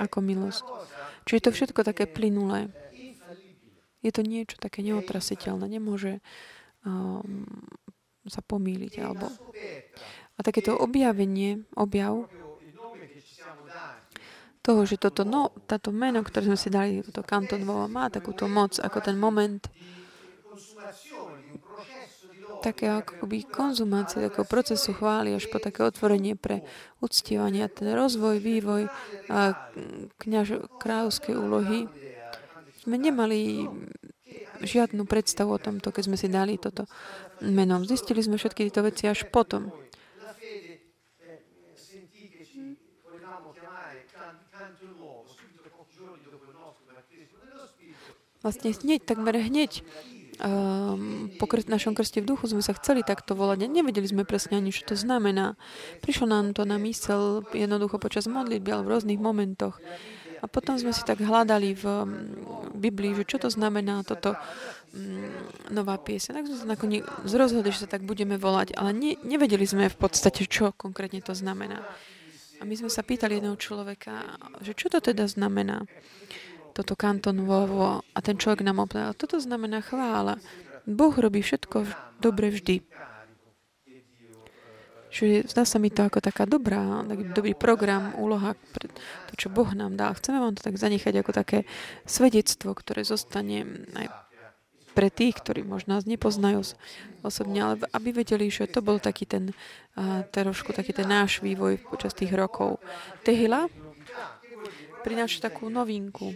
ako 0.00 0.18
milosť. 0.24 0.64
Čiže 1.28 1.44
to 1.44 1.50
všetko 1.52 1.80
také 1.84 2.04
plynulé. 2.08 2.72
Je 4.04 4.12
to 4.12 4.20
niečo 4.20 4.60
také 4.60 4.84
neotrasiteľné. 4.84 5.64
Nemôže 5.64 6.20
um, 6.84 7.48
sa 8.28 8.44
pomýliť. 8.44 9.00
Alebo... 9.00 9.32
A 10.34 10.40
takéto 10.42 10.76
objavenie, 10.76 11.64
objav 11.72 12.28
toho, 14.64 14.88
že 14.88 14.96
toto 14.96 15.28
no, 15.28 15.52
táto 15.68 15.92
meno, 15.92 16.24
ktoré 16.24 16.48
sme 16.48 16.58
si 16.58 16.72
dali, 16.72 17.04
toto 17.04 17.20
kantonovo, 17.20 17.84
má 17.84 18.08
takúto 18.08 18.48
moc, 18.48 18.80
ako 18.80 18.98
ten 19.04 19.20
moment 19.20 19.60
také 22.64 22.88
akoby 22.88 23.44
konzumácie 23.44 24.24
takého 24.24 24.48
procesu 24.48 24.96
chvály 24.96 25.36
až 25.36 25.52
po 25.52 25.60
také 25.60 25.84
otvorenie 25.84 26.32
pre 26.32 26.64
uctievanie, 27.04 27.68
ten 27.68 27.92
rozvoj, 27.92 28.40
vývoj 28.40 28.88
a 29.28 29.52
kniaž, 30.16 30.64
kráľovskej 30.80 31.36
úlohy. 31.36 31.84
Sme 32.80 32.96
nemali 32.96 33.68
žiadnu 34.64 35.04
predstavu 35.04 35.60
o 35.60 35.60
tomto, 35.60 35.92
keď 35.92 36.02
sme 36.08 36.16
si 36.16 36.32
dali 36.32 36.56
toto 36.56 36.88
meno. 37.44 37.84
Zistili 37.84 38.24
sme 38.24 38.40
všetky 38.40 38.72
tieto 38.72 38.80
veci 38.80 39.04
až 39.04 39.28
potom. 39.28 39.68
Vlastne 48.44 48.76
hneď, 48.76 49.08
takmer 49.08 49.40
hneď 49.40 49.80
um, 50.36 51.32
po 51.40 51.48
kr- 51.48 51.64
našom 51.64 51.96
krste 51.96 52.20
v 52.20 52.28
duchu 52.28 52.52
sme 52.52 52.60
sa 52.60 52.76
chceli 52.76 53.00
takto 53.00 53.32
volať 53.32 53.64
a 53.64 53.72
nevedeli 53.72 54.04
sme 54.04 54.28
presne 54.28 54.60
ani, 54.60 54.68
čo 54.68 54.84
to 54.84 55.00
znamená. 55.00 55.56
Prišlo 56.04 56.28
nám 56.28 56.52
to 56.52 56.68
na 56.68 56.76
mysel 56.84 57.40
jednoducho 57.56 57.96
počas 57.96 58.28
modlitby, 58.28 58.68
ale 58.68 58.84
v 58.84 58.92
rôznych 58.92 59.16
momentoch. 59.16 59.80
A 60.44 60.46
potom 60.46 60.76
sme 60.76 60.92
si 60.92 61.00
tak 61.08 61.24
hľadali 61.24 61.72
v 61.72 61.84
Biblii, 62.76 63.16
že 63.16 63.24
čo 63.24 63.40
to 63.40 63.48
znamená 63.48 64.04
toto 64.04 64.36
um, 64.36 65.24
nová 65.72 65.96
piesa. 65.96 66.36
Tak 66.36 66.44
sme 66.44 66.56
sa 66.60 66.66
nakoniec 66.68 67.08
rozhodli, 67.24 67.72
že 67.72 67.88
sa 67.88 67.96
tak 67.96 68.04
budeme 68.04 68.36
volať, 68.36 68.76
ale 68.76 68.92
ne, 68.92 69.12
nevedeli 69.24 69.64
sme 69.64 69.88
v 69.88 69.96
podstate, 69.96 70.44
čo 70.44 70.76
konkrétne 70.76 71.24
to 71.24 71.32
znamená. 71.32 71.80
A 72.60 72.68
my 72.68 72.76
sme 72.76 72.92
sa 72.92 73.00
pýtali 73.00 73.40
jedného 73.40 73.56
človeka, 73.56 74.36
že 74.60 74.76
čo 74.76 74.92
to 74.92 75.00
teda 75.00 75.24
znamená 75.26 75.88
toto 76.74 76.98
kantonovo 76.98 78.02
a 78.02 78.18
ten 78.18 78.34
človek 78.34 78.66
nám 78.66 78.82
opovedal, 78.82 79.14
toto 79.14 79.38
znamená 79.38 79.78
chvála. 79.78 80.42
Boh 80.84 81.14
robí 81.14 81.40
všetko 81.40 81.86
dobre 82.18 82.50
vždy. 82.50 82.82
Čiže 85.14 85.54
zdá 85.54 85.62
sa 85.62 85.78
mi 85.78 85.94
to 85.94 86.02
ako 86.02 86.18
taká 86.18 86.42
dobrá, 86.42 87.06
taký 87.06 87.30
dobrý 87.30 87.54
program, 87.54 88.18
úloha, 88.18 88.58
to, 89.30 89.32
čo 89.38 89.46
Boh 89.46 89.70
nám 89.70 89.94
dá. 89.94 90.10
Chceme 90.10 90.42
vám 90.42 90.58
to 90.58 90.66
tak 90.66 90.74
zanechať 90.74 91.14
ako 91.22 91.30
také 91.30 91.58
svedectvo, 92.02 92.74
ktoré 92.74 93.06
zostane 93.06 93.86
aj 93.94 94.10
pre 94.90 95.14
tých, 95.14 95.38
ktorí 95.38 95.62
možno 95.62 95.94
nás 95.94 96.06
nepoznajú 96.06 96.66
osobne, 97.22 97.62
ale 97.62 97.74
aby 97.94 98.10
vedeli, 98.10 98.50
že 98.50 98.66
to 98.66 98.82
bol 98.82 98.98
taký 98.98 99.22
ten, 99.22 99.54
trošku 100.34 100.74
taký 100.74 100.90
ten 100.90 101.06
náš 101.06 101.38
vývoj 101.46 101.78
počas 101.86 102.10
tých 102.10 102.34
rokov. 102.34 102.82
Tehila 103.22 103.70
prináša 105.06 105.46
takú 105.46 105.70
novinku. 105.70 106.34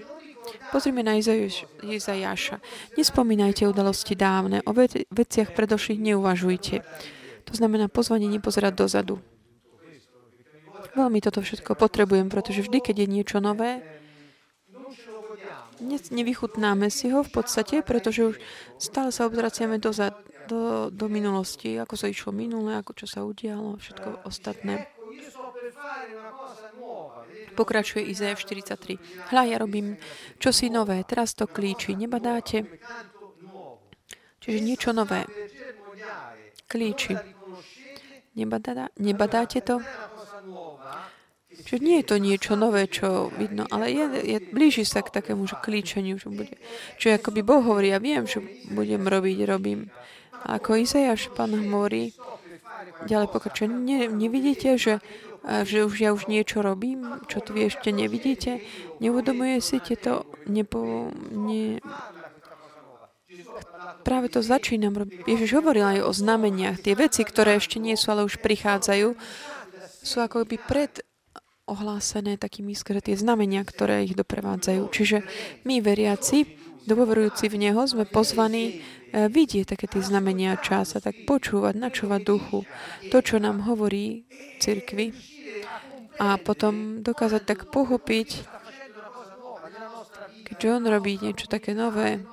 Pozrime 0.71 1.03
na 1.03 1.17
Izajaša. 1.19 2.57
Nespomínajte 2.95 3.69
udalosti 3.69 4.15
dávne, 4.15 4.63
o 4.69 4.73
veciach 5.13 5.53
predošlých 5.53 6.01
neuvažujte. 6.13 6.77
To 7.49 7.53
znamená 7.57 7.89
pozvanie 7.89 8.29
nepozerať 8.29 8.73
dozadu. 8.77 9.17
Veľmi 10.93 11.23
toto 11.23 11.41
všetko 11.41 11.79
potrebujem, 11.79 12.29
pretože 12.29 12.65
vždy, 12.65 12.79
keď 12.83 12.97
je 13.05 13.09
niečo 13.09 13.39
nové, 13.39 13.81
nevychutnáme 16.11 16.91
si 16.91 17.09
ho 17.15 17.23
v 17.23 17.31
podstate, 17.31 17.87
pretože 17.87 18.35
už 18.35 18.37
stále 18.83 19.15
sa 19.15 19.31
obraciame 19.31 19.79
dozad, 19.79 20.15
do, 20.49 20.89
do 20.89 21.07
minulosti, 21.13 21.77
ako 21.77 21.95
sa 21.95 22.09
išlo 22.09 22.33
minulé, 22.33 22.81
ako 22.81 22.97
čo 22.97 23.07
sa 23.07 23.21
udialo, 23.23 23.77
všetko 23.77 24.25
ostatné. 24.25 24.89
Pokračuje 27.59 28.07
Izaja 28.15 28.39
43. 28.39 29.35
Hľa, 29.35 29.43
ja 29.51 29.57
robím 29.59 29.99
čosi 30.39 30.71
nové, 30.71 31.03
teraz 31.03 31.35
to 31.35 31.51
klíči, 31.51 31.99
nebadáte? 31.99 32.63
Čiže 34.39 34.59
niečo 34.63 34.95
nové. 34.95 35.27
Klíči. 36.71 37.19
Nebadá, 38.39 38.95
nebadáte 39.03 39.59
to? 39.67 39.83
Čiže 41.51 41.83
nie 41.83 41.99
je 41.99 42.07
to 42.07 42.17
niečo 42.23 42.55
nové, 42.55 42.87
čo 42.87 43.35
vidno, 43.35 43.67
ale 43.67 43.91
je, 43.91 44.07
je, 44.23 44.39
blíži 44.55 44.87
sa 44.87 45.03
k 45.03 45.11
takému 45.11 45.43
že 45.43 45.59
klíčeniu, 45.59 46.15
že 46.15 46.31
bude. 46.31 46.55
Čo 47.03 47.19
ako 47.19 47.35
by 47.35 47.41
Boh 47.43 47.59
hovorí, 47.67 47.91
ja 47.91 47.99
viem, 47.99 48.23
že 48.31 48.39
budem 48.71 49.03
robiť, 49.03 49.39
robím. 49.43 49.91
A 50.47 50.63
ako 50.63 50.79
Izajaš, 50.79 51.35
pán 51.35 51.51
hovorí, 51.59 52.15
ďalej 53.11 53.29
pokračuje, 53.35 53.67
ne, 53.67 54.07
nevidíte, 54.07 54.79
že 54.79 55.03
že 55.45 55.87
už 55.87 55.95
ja 56.01 56.11
už 56.13 56.27
niečo 56.27 56.61
robím, 56.61 57.23
čo 57.31 57.41
tu 57.41 57.55
vy 57.55 57.71
ešte 57.71 57.95
nevidíte. 57.95 58.63
Neuvedomuje 58.99 59.63
si 59.63 59.79
to, 59.79 60.27
nepo, 60.51 61.11
ne, 61.31 61.79
práve 64.03 64.33
to 64.33 64.41
začínam 64.41 64.97
robiť. 64.97 65.29
Ježiš 65.29 65.61
hovoril 65.61 65.85
aj 65.85 65.99
o 66.05 66.13
znameniach. 66.13 66.81
Tie 66.81 66.97
veci, 66.97 67.23
ktoré 67.25 67.61
ešte 67.61 67.79
nie 67.81 67.95
sú, 67.95 68.13
ale 68.13 68.27
už 68.27 68.41
prichádzajú, 68.41 69.15
sú 70.03 70.17
ako 70.25 70.49
by 70.49 70.57
pred 70.57 70.93
ohlásené 71.69 72.41
takými 72.41 72.73
skôr 72.73 73.05
tie 73.05 73.13
znamenia, 73.13 73.61
ktoré 73.61 74.09
ich 74.09 74.17
doprevádzajú. 74.17 74.83
Čiže 74.89 75.19
my, 75.69 75.85
veriaci, 75.85 76.49
dôverujúci 76.89 77.53
v 77.53 77.69
Neho, 77.69 77.85
sme 77.85 78.09
pozvaní 78.09 78.81
e, 79.13 79.29
vidieť 79.29 79.77
také 79.77 79.87
tie 79.87 80.01
znamenia 80.01 80.57
časa, 80.57 81.05
tak 81.05 81.29
počúvať, 81.29 81.77
načúvať 81.77 82.21
duchu. 82.25 82.65
To, 83.13 83.21
čo 83.21 83.37
nám 83.37 83.69
hovorí 83.69 84.25
cirkvi 84.59 85.13
a 86.19 86.41
potom 86.41 87.05
dokázať 87.05 87.43
tak 87.45 87.61
pochopiť, 87.71 88.29
keďže 90.49 90.69
on 90.73 90.85
robí 90.89 91.21
niečo 91.21 91.47
také 91.47 91.77
nové 91.77 92.25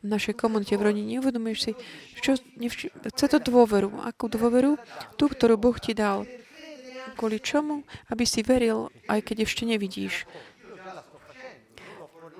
v 0.00 0.06
našej 0.08 0.32
komunite, 0.32 0.80
v 0.80 0.88
rodine, 0.88 1.20
neuvedomuješ 1.20 1.58
si, 1.60 1.72
čo, 2.24 2.40
nevši- 2.56 2.88
chce 3.12 3.26
to 3.36 3.38
dôveru. 3.40 4.00
Akú 4.00 4.32
dôveru? 4.32 4.80
Tú, 5.20 5.28
ktorú 5.28 5.60
Boh 5.60 5.76
ti 5.76 5.92
dal. 5.92 6.24
Kvôli 7.20 7.36
čomu? 7.36 7.84
Aby 8.08 8.24
si 8.24 8.40
veril, 8.40 8.88
aj 9.12 9.20
keď 9.20 9.44
ešte 9.44 9.68
nevidíš. 9.68 10.24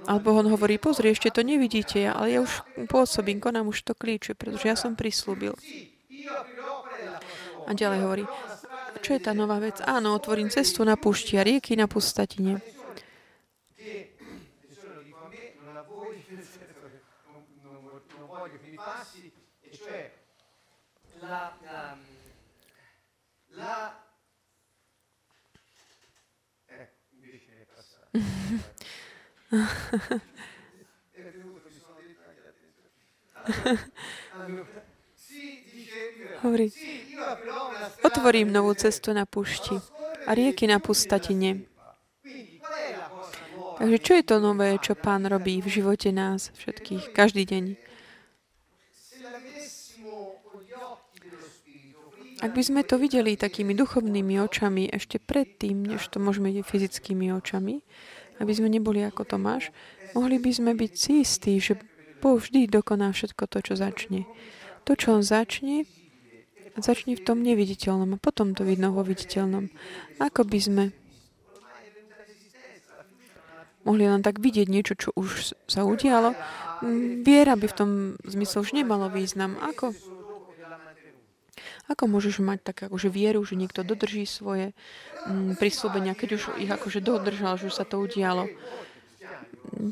Alebo 0.08 0.32
on 0.32 0.48
hovorí, 0.48 0.80
pozri, 0.80 1.12
ešte 1.12 1.28
to 1.28 1.44
nevidíte, 1.44 2.08
ale 2.08 2.36
ja 2.36 2.40
už 2.40 2.64
pôsobím, 2.88 3.40
konám 3.40 3.68
už 3.68 3.84
to 3.84 3.92
klíče, 3.92 4.32
pretože 4.38 4.68
ja 4.68 4.76
som 4.76 4.96
prislúbil. 4.96 5.52
A 7.68 7.70
ďalej 7.76 8.00
hovorí, 8.00 8.24
čo 9.00 9.16
je 9.16 9.20
tá 9.20 9.36
nová 9.36 9.60
vec? 9.60 9.80
Áno, 9.84 10.16
otvorím 10.16 10.48
cestu 10.48 10.84
na 10.84 10.96
púšti 10.96 11.36
a 11.36 11.44
rieky 11.44 11.76
na 11.76 11.88
pustatine. 11.88 12.60
La, 21.20 21.52
la, 23.54 23.92
Hovorí, 36.40 36.70
otvorím 38.06 38.54
novú 38.54 38.78
cestu 38.78 39.10
na 39.10 39.26
pušti 39.26 39.74
a 40.26 40.30
rieky 40.38 40.70
na 40.70 40.78
pustatine. 40.78 41.66
Takže 43.80 43.98
čo 43.98 44.12
je 44.14 44.24
to 44.24 44.36
nové, 44.38 44.78
čo 44.78 44.94
Pán 44.94 45.26
robí 45.26 45.58
v 45.58 45.68
živote 45.68 46.14
nás 46.14 46.54
všetkých, 46.54 47.10
každý 47.10 47.42
deň? 47.48 47.64
Ak 52.40 52.56
by 52.56 52.62
sme 52.64 52.80
to 52.86 52.96
videli 52.96 53.36
takými 53.36 53.76
duchovnými 53.76 54.40
očami 54.40 54.88
ešte 54.88 55.20
predtým, 55.20 55.84
než 55.84 56.08
to 56.08 56.16
môžeme 56.16 56.48
vidieť 56.48 56.64
fyzickými 56.64 57.28
očami, 57.36 57.84
aby 58.40 58.52
sme 58.56 58.72
neboli 58.72 59.04
ako 59.04 59.28
Tomáš, 59.28 59.70
mohli 60.16 60.40
by 60.40 60.50
sme 60.50 60.72
byť 60.72 60.92
si 60.96 61.12
istí, 61.22 61.60
že 61.60 61.76
Boh 62.20 62.40
vždy 62.40 62.68
dokoná 62.68 63.12
všetko 63.12 63.44
to, 63.48 63.58
čo 63.60 63.74
začne. 63.76 64.24
To, 64.88 64.96
čo 64.96 65.20
on 65.20 65.22
začne, 65.24 65.84
začne 66.76 67.16
v 67.16 67.24
tom 67.24 67.44
neviditeľnom 67.44 68.16
a 68.16 68.22
potom 68.22 68.56
to 68.56 68.64
vidno 68.64 68.92
vo 68.92 69.04
viditeľnom. 69.04 69.68
Ako 70.20 70.48
by 70.48 70.58
sme 70.60 70.84
mohli 73.84 74.04
len 74.04 74.20
tak 74.20 74.40
vidieť 74.40 74.68
niečo, 74.68 74.92
čo 74.96 75.08
už 75.16 75.56
sa 75.64 75.88
udialo, 75.88 76.36
viera 77.24 77.56
by 77.56 77.66
v 77.68 77.76
tom 77.76 77.90
zmysle 78.28 78.60
už 78.64 78.76
nemalo 78.76 79.08
význam. 79.08 79.56
Ako, 79.60 79.96
ako 81.90 82.06
môžeš 82.06 82.38
mať 82.38 82.58
tak 82.62 82.76
akože 82.86 83.10
vieru, 83.10 83.42
že 83.42 83.58
niekto 83.58 83.82
dodrží 83.82 84.22
svoje 84.22 84.70
mm, 85.26 85.58
prísľubenia, 85.58 86.14
keď 86.14 86.28
už 86.38 86.42
ich 86.62 86.70
akože 86.70 87.02
dodržal, 87.02 87.58
že 87.58 87.66
už 87.66 87.74
sa 87.74 87.82
to 87.82 87.98
udialo. 87.98 88.46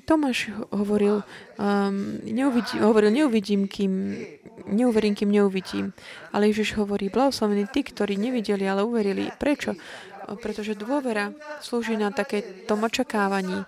Tomáš 0.06 0.54
hovoril, 0.70 1.26
um, 1.58 2.22
neuvidí, 2.22 2.78
hovoril, 2.78 3.10
neuvidím, 3.10 3.66
kým, 3.66 4.16
neuverím, 4.70 5.14
kým 5.18 5.30
neuvidím. 5.30 5.92
Ale 6.30 6.50
Ježiš 6.50 6.78
hovorí, 6.78 7.10
blahoslavení 7.10 7.66
tí, 7.70 7.82
ktorí 7.82 8.14
nevideli, 8.14 8.64
ale 8.66 8.86
uverili. 8.86 9.30
Prečo? 9.34 9.74
Pretože 10.28 10.78
dôvera 10.78 11.32
slúži 11.64 11.96
na 11.96 12.12
takéto 12.14 12.76
očakávaní 12.76 13.64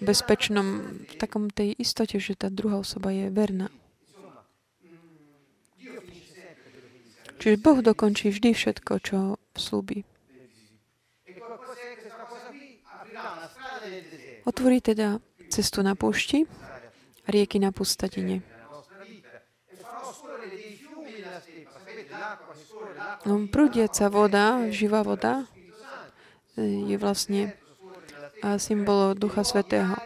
bezpečnom, 0.00 0.66
v 1.08 1.14
takom 1.20 1.52
tej 1.52 1.76
istote, 1.76 2.16
že 2.16 2.36
tá 2.36 2.48
druhá 2.48 2.80
osoba 2.80 3.12
je 3.12 3.28
verná. 3.28 3.68
Čiže 7.40 7.56
Boh 7.56 7.80
dokončí 7.80 8.28
vždy 8.28 8.52
všetko, 8.52 8.92
čo 9.00 9.18
slúbi. 9.56 10.04
Otvorí 14.44 14.84
teda 14.84 15.24
cestu 15.48 15.80
na 15.80 15.96
púšti 15.96 16.44
a 17.24 17.28
rieky 17.32 17.56
na 17.56 17.72
pustatine. 17.72 18.44
No, 23.24 23.48
prúdiaca 23.48 24.12
voda, 24.12 24.68
živá 24.68 25.00
voda, 25.00 25.48
je 26.60 26.96
vlastne 27.00 27.56
symbol 28.60 29.16
Ducha 29.16 29.44
Svetého. 29.48 29.96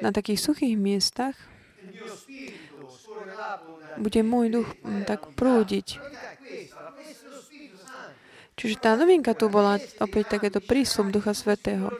Na 0.00 0.16
takých 0.16 0.40
suchých 0.40 0.80
miestach 0.80 1.36
bude 4.00 4.20
môj 4.24 4.46
duch 4.60 4.68
tak 5.04 5.32
prúdiť. 5.36 5.98
Čiže 8.58 8.82
tá 8.82 8.98
novinka 8.98 9.38
tu 9.38 9.46
bola 9.46 9.78
opäť 10.02 10.34
takéto 10.34 10.58
prísľub 10.58 11.14
Ducha 11.14 11.30
Svetého. 11.30 11.94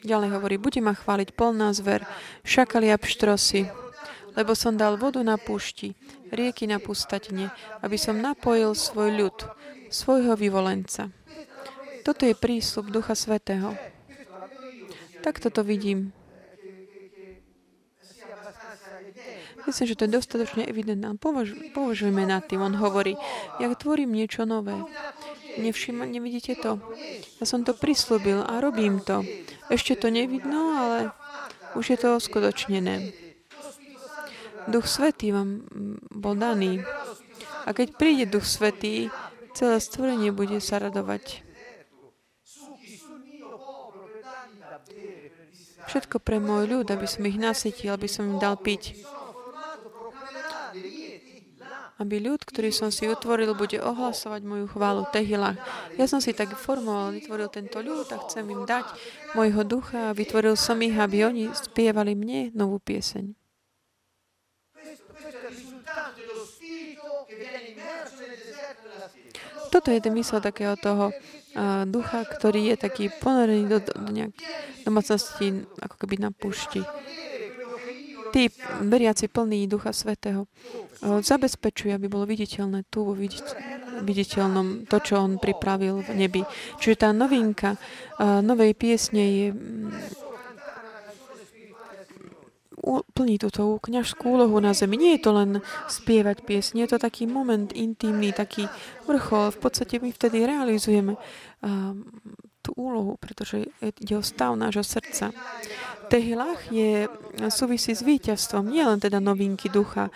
Ďalej 0.00 0.28
hovorí, 0.32 0.56
bude 0.56 0.80
ma 0.80 0.96
chváliť 0.96 1.36
polná 1.36 1.68
zver, 1.76 2.08
šakali 2.40 2.88
a 2.88 2.96
pštrosy, 2.96 3.68
lebo 4.32 4.56
som 4.56 4.80
dal 4.80 4.96
vodu 4.96 5.20
na 5.20 5.36
púšti, 5.36 5.92
rieky 6.32 6.64
na 6.64 6.80
pustatine, 6.80 7.52
aby 7.84 8.00
som 8.00 8.16
napojil 8.16 8.72
svoj 8.72 9.12
ľud, 9.12 9.36
svojho 9.92 10.40
vyvolenca. 10.40 11.12
Toto 12.00 12.24
je 12.24 12.32
prísľub 12.32 12.88
Ducha 12.88 13.12
Svetého. 13.12 13.76
Takto 15.20 15.52
to 15.52 15.60
vidím. 15.60 16.16
Myslím, 19.66 19.86
že 19.86 19.96
to 19.98 20.04
je 20.08 20.16
dostatočne 20.16 20.62
evidentné. 20.64 21.16
Považ, 21.20 21.52
považujme 21.76 22.24
nad 22.24 22.44
tým. 22.46 22.64
On 22.64 22.74
hovorí, 22.74 23.16
ja 23.60 23.68
tvorím 23.74 24.16
niečo 24.16 24.48
nové. 24.48 24.76
Nevšim, 25.58 26.00
nevidíte 26.06 26.56
to? 26.56 26.78
Ja 27.42 27.44
som 27.44 27.66
to 27.66 27.74
prislúbil 27.74 28.40
a 28.46 28.62
robím 28.62 29.02
to. 29.02 29.26
Ešte 29.68 29.98
to 29.98 30.08
nevidno, 30.08 30.78
ale 30.78 30.98
už 31.74 31.94
je 31.94 31.98
to 31.98 32.16
uskutočnené. 32.16 33.12
Duch 34.70 34.86
Svetý 34.86 35.34
vám 35.34 35.66
bol 36.14 36.38
daný. 36.38 36.84
A 37.66 37.74
keď 37.74 37.98
príde 37.98 38.24
Duch 38.30 38.46
Svetý, 38.46 39.10
celé 39.52 39.82
stvorenie 39.82 40.30
bude 40.30 40.62
sa 40.62 40.78
radovať. 40.78 41.42
Všetko 45.90 46.22
pre 46.22 46.38
môj 46.38 46.70
ľud, 46.70 46.86
aby 46.94 47.06
som 47.10 47.26
ich 47.26 47.34
nasytil, 47.34 47.90
aby 47.90 48.06
som 48.06 48.30
im 48.30 48.38
dal 48.38 48.54
piť 48.54 49.02
aby 52.00 52.16
ľud, 52.16 52.40
ktorý 52.48 52.72
som 52.72 52.88
si 52.88 53.04
utvoril, 53.04 53.52
bude 53.52 53.76
ohlasovať 53.76 54.40
moju 54.40 54.66
chválu 54.72 55.04
Tehila. 55.12 55.60
Ja 56.00 56.08
som 56.08 56.24
si 56.24 56.32
tak 56.32 56.56
formoval, 56.56 57.12
vytvoril 57.20 57.52
tento 57.52 57.84
ľud 57.84 58.08
a 58.08 58.16
chcem 58.24 58.48
im 58.48 58.64
dať 58.64 58.88
mojho 59.36 59.60
ducha 59.68 60.10
a 60.10 60.16
vytvoril 60.16 60.56
som 60.56 60.80
ich, 60.80 60.96
aby 60.96 61.28
oni 61.28 61.52
spievali 61.52 62.16
mne 62.16 62.56
novú 62.56 62.80
pieseň. 62.80 63.36
Toto 69.70 69.94
je 69.94 70.02
ten 70.02 70.16
mysel 70.18 70.42
takého 70.42 70.74
toho 70.74 71.14
ducha, 71.86 72.26
ktorý 72.26 72.74
je 72.74 72.76
taký 72.80 73.04
ponorený 73.22 73.70
do, 73.70 73.78
do, 73.78 73.92
do 73.92 74.10
nejak 74.10 74.34
domácnosti, 74.82 75.68
ako 75.78 75.94
keby 76.00 76.16
na 76.18 76.30
púšti 76.34 76.82
tí 78.32 78.50
veriaci 78.82 79.28
plný 79.28 79.66
Ducha 79.66 79.92
Svetého 79.94 80.46
zabezpečuje, 81.00 81.94
aby 81.96 82.06
bolo 82.08 82.24
viditeľné 82.28 82.88
tu 82.88 83.04
vo 83.04 83.16
viditeľnom 84.04 84.84
to, 84.88 84.96
čo 85.00 85.20
on 85.20 85.40
pripravil 85.40 86.04
v 86.04 86.10
nebi. 86.16 86.42
Čiže 86.78 87.06
tá 87.06 87.08
novinka 87.12 87.76
novej 88.20 88.72
piesne 88.76 89.24
je 89.24 89.48
plní 93.12 93.36
túto 93.36 93.76
kňažskú 93.76 94.40
úlohu 94.40 94.56
na 94.56 94.72
zemi. 94.72 94.96
Nie 94.96 95.20
je 95.20 95.24
to 95.28 95.36
len 95.36 95.60
spievať 95.84 96.48
piesne, 96.48 96.80
je 96.88 96.96
to 96.96 96.98
taký 97.00 97.28
moment 97.28 97.68
intimný, 97.76 98.32
taký 98.32 98.64
vrchol. 99.04 99.52
V 99.52 99.58
podstate 99.60 100.00
my 100.00 100.08
vtedy 100.08 100.48
realizujeme 100.48 101.20
tú 102.60 102.76
úlohu, 102.76 103.16
pretože 103.16 103.68
ide 103.80 104.14
o 104.16 104.22
stav 104.22 104.52
nášho 104.56 104.84
srdca. 104.84 105.32
Tehilach 106.12 106.68
je, 106.68 107.08
súvisí 107.48 107.94
s 107.94 108.02
víťazstvom, 108.02 108.68
nie 108.68 108.82
len 108.82 108.98
teda 108.98 109.22
novinky 109.22 109.70
ducha, 109.70 110.10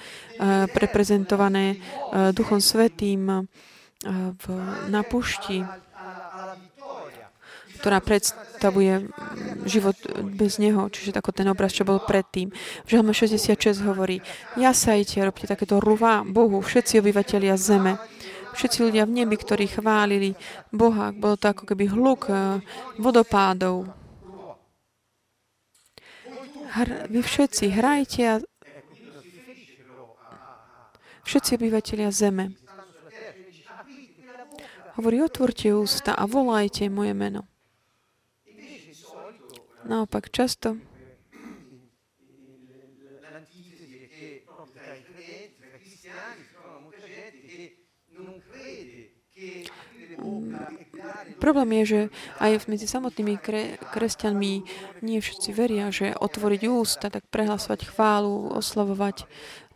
preprezentované 0.74 1.78
uh, 1.78 2.34
Duchom 2.34 2.58
Svetým 2.58 3.22
uh, 3.30 3.46
v, 4.34 4.44
na 4.90 5.06
pušti, 5.06 5.62
ktorá 7.80 8.00
predstavuje 8.00 9.12
život 9.68 9.92
bez 10.24 10.56
Neho, 10.56 10.88
čiže 10.88 11.12
ako 11.20 11.36
ten 11.36 11.44
obraz, 11.52 11.76
čo 11.76 11.84
bol 11.84 12.00
predtým. 12.00 12.48
V 12.84 12.88
Žalme 12.88 13.12
66 13.12 13.84
hovorí, 13.84 14.24
jasajte, 14.56 15.20
robte 15.20 15.44
takéto 15.44 15.84
rúva 15.84 16.24
Bohu, 16.24 16.64
všetci 16.64 17.04
obyvateľia 17.04 17.60
zeme, 17.60 18.00
všetci 18.54 18.78
ľudia 18.86 19.04
v 19.04 19.22
nebi, 19.22 19.34
ktorí 19.34 19.66
chválili 19.66 20.38
Boha, 20.70 21.10
bolo 21.10 21.34
to 21.34 21.50
ako 21.50 21.66
keby 21.66 21.90
hluk 21.90 22.30
vodopádov, 22.96 24.04
Hr, 26.74 27.06
vy 27.06 27.22
všetci 27.22 27.70
hrajte 27.70 28.20
a 28.26 28.34
všetci 31.22 31.54
obyvateľia 31.54 32.10
zeme. 32.10 32.58
Hovorí, 34.98 35.22
otvorte 35.22 35.70
ústa 35.70 36.18
a 36.18 36.26
volajte 36.26 36.90
moje 36.90 37.14
meno. 37.14 37.46
Naopak 39.86 40.34
často 40.34 40.74
Problém 51.38 51.82
je, 51.82 51.84
že 51.84 52.00
aj 52.40 52.70
medzi 52.70 52.88
samotnými 52.88 53.36
kre, 53.36 53.76
kresťanmi 53.92 54.52
nie 55.04 55.18
všetci 55.20 55.50
veria, 55.52 55.92
že 55.92 56.16
otvoriť 56.16 56.62
ústa, 56.70 57.12
tak 57.12 57.28
prehlasovať 57.28 57.90
chválu, 57.92 58.54
oslavovať. 58.56 59.28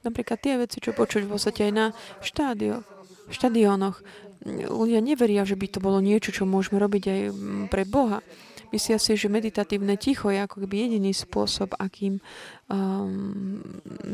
Napríklad 0.07 0.39
tie 0.41 0.55
veci, 0.57 0.79
čo 0.81 0.97
počuť 0.97 1.27
v 1.27 1.33
podstate 1.35 1.69
aj 1.69 1.73
na 1.75 1.87
štádio, 2.23 2.87
štadiónoch. 3.29 4.01
Ľudia 4.49 5.03
neveria, 5.03 5.43
že 5.43 5.59
by 5.59 5.67
to 5.67 5.83
bolo 5.83 5.99
niečo, 5.99 6.31
čo 6.31 6.49
môžeme 6.49 6.79
robiť 6.79 7.05
aj 7.11 7.21
pre 7.69 7.83
Boha. 7.83 8.23
Myslia 8.71 9.01
si, 9.01 9.17
že 9.17 9.33
meditatívne 9.33 9.97
ticho 9.97 10.29
je 10.29 10.45
ako 10.45 10.65
keby 10.65 10.89
jediný 10.89 11.13
spôsob, 11.17 11.73
akým 11.81 12.21
um, 12.69 13.65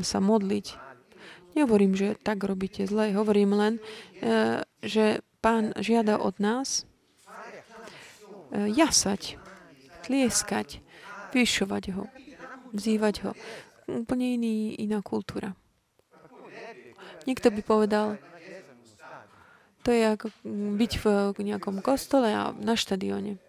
sa 0.00 0.22
modliť. 0.22 0.78
Nehovorím, 1.58 1.94
že 1.94 2.18
tak 2.18 2.42
robíte 2.42 2.86
zle. 2.86 3.14
Hovorím 3.14 3.54
len, 3.54 3.74
uh, 4.22 4.62
že 4.82 5.22
Pán 5.44 5.76
žiada 5.76 6.16
od 6.16 6.40
nás, 6.40 6.88
E, 8.54 8.70
jasať, 8.70 9.34
tlieskať, 10.06 10.78
vyšovať 11.34 11.84
ho, 11.98 12.06
vzývať 12.70 13.14
ho. 13.26 13.30
Úplne 13.90 14.38
iný, 14.38 14.78
iná 14.78 15.02
kultúra. 15.02 15.58
Niekto 17.26 17.50
by 17.50 17.60
povedal, 17.66 18.06
to 19.82 19.90
je 19.90 20.06
ako 20.06 20.30
byť 20.78 20.92
v 21.02 21.04
nejakom 21.42 21.82
kostole 21.82 22.30
a 22.30 22.54
na 22.54 22.78
štadióne. 22.78 23.42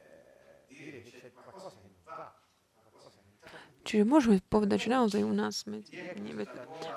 Čiže 3.85 4.01
môžeme 4.01 4.41
povedať, 4.49 4.89
že 4.89 4.97
naozaj 4.97 5.21
u 5.21 5.29
nás, 5.29 5.69
medzi, 5.69 5.93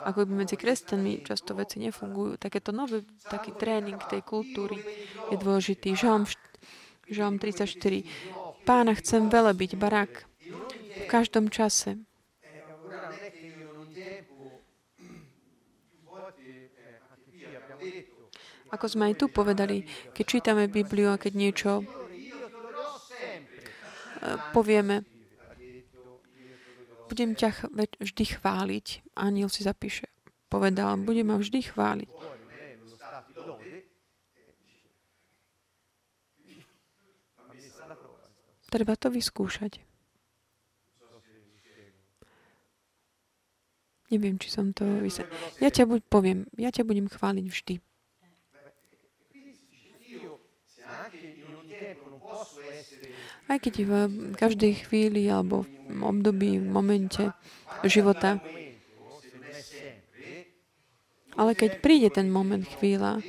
ako 0.09 0.25
by 0.25 0.33
medzi 0.41 0.57
kresťanmi 0.57 1.21
často 1.21 1.53
veci 1.53 1.85
nefungujú. 1.85 2.41
Takéto 2.41 2.73
nové, 2.73 3.05
taký 3.29 3.53
tréning 3.53 4.01
tej 4.09 4.25
kultúry 4.25 4.81
je 5.29 5.37
dôležitý. 5.37 5.93
Žalm, 5.93 6.25
Žalm 7.13 7.37
34. 7.37 8.09
Pána 8.65 8.97
chcem 8.97 9.29
byť 9.29 9.73
barak 9.77 10.25
v 10.97 11.05
každom 11.13 11.53
čase. 11.53 12.01
Ako 18.73 18.85
sme 18.89 19.13
aj 19.13 19.15
tu 19.21 19.27
povedali, 19.29 19.85
keď 20.13 20.25
čítame 20.25 20.69
Bibliu 20.69 21.13
a 21.13 21.21
keď 21.21 21.33
niečo 21.33 21.71
e, 21.81 21.85
povieme, 24.53 25.09
budem 27.09 27.33
ťa 27.33 27.73
vždy 27.99 28.25
chváliť. 28.37 29.17
Aniel 29.17 29.49
si 29.49 29.65
zapíše. 29.65 30.07
Povedal, 30.53 31.01
budem 31.01 31.33
ma 31.33 31.37
vždy 31.41 31.73
chváliť. 31.73 32.09
Treba 38.69 38.95
to 39.01 39.09
vyskúšať. 39.09 39.81
Neviem, 44.09 44.41
či 44.41 44.49
som 44.49 44.73
to 44.73 44.85
vysvetlil. 45.05 45.37
Ja 45.61 45.69
ťa 45.69 45.85
buď 45.85 46.01
poviem, 46.09 46.49
ja 46.57 46.73
ťa 46.73 46.85
budem 46.85 47.09
chváliť 47.13 47.45
vždy. 47.45 47.75
Aj 53.49 53.57
keď 53.57 53.75
v 53.89 53.93
každej 54.37 54.73
chvíli 54.85 55.25
alebo 55.33 55.65
v 55.65 56.01
období, 56.05 56.61
v 56.61 56.69
momente 56.69 57.33
života. 57.89 58.37
Ale 61.39 61.57
keď 61.57 61.81
príde 61.81 62.13
ten 62.13 62.29
moment, 62.29 62.61
chvíľa, 62.61 63.25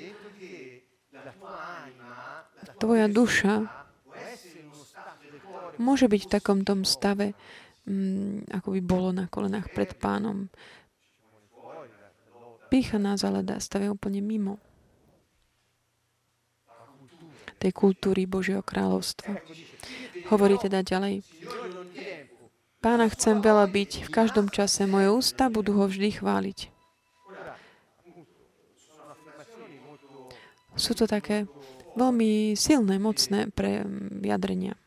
tvoja 2.82 3.08
duša 3.08 3.70
môže 5.80 6.12
byť 6.12 6.22
v 6.28 6.32
takom 6.32 6.60
tom 6.68 6.84
stave, 6.84 7.32
mm, 7.88 8.52
ako 8.52 8.76
by 8.76 8.82
bolo 8.84 9.10
na 9.16 9.32
kolenách 9.32 9.72
pred 9.72 9.96
pánom. 9.96 10.52
Pícha 12.68 13.00
nás 13.00 13.24
ale 13.24 13.42
dá 13.42 13.58
stave 13.64 13.88
úplne 13.88 14.20
mimo 14.20 14.60
tej 17.60 17.76
kultúry 17.76 18.24
Božieho 18.24 18.64
kráľovstva. 18.64 19.36
Hovorí 20.30 20.56
teda 20.62 20.86
ďalej. 20.86 21.26
Pána 22.80 23.12
chcem 23.12 23.44
veľa 23.44 23.66
byť 23.68 24.08
v 24.08 24.10
každom 24.14 24.48
čase. 24.48 24.88
Moje 24.88 25.12
ústa 25.12 25.52
budú 25.52 25.76
ho 25.82 25.86
vždy 25.90 26.22
chváliť. 26.22 26.72
Sú 30.80 30.96
to 30.96 31.04
také 31.10 31.44
veľmi 32.00 32.56
silné, 32.56 32.96
mocné 32.96 33.52
pre 33.52 33.84
vyjadrenia, 34.16 34.80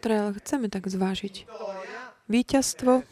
ktoré 0.00 0.32
chceme 0.40 0.72
tak 0.72 0.88
zvážiť. 0.88 1.44
Výťazstvo 2.32 3.04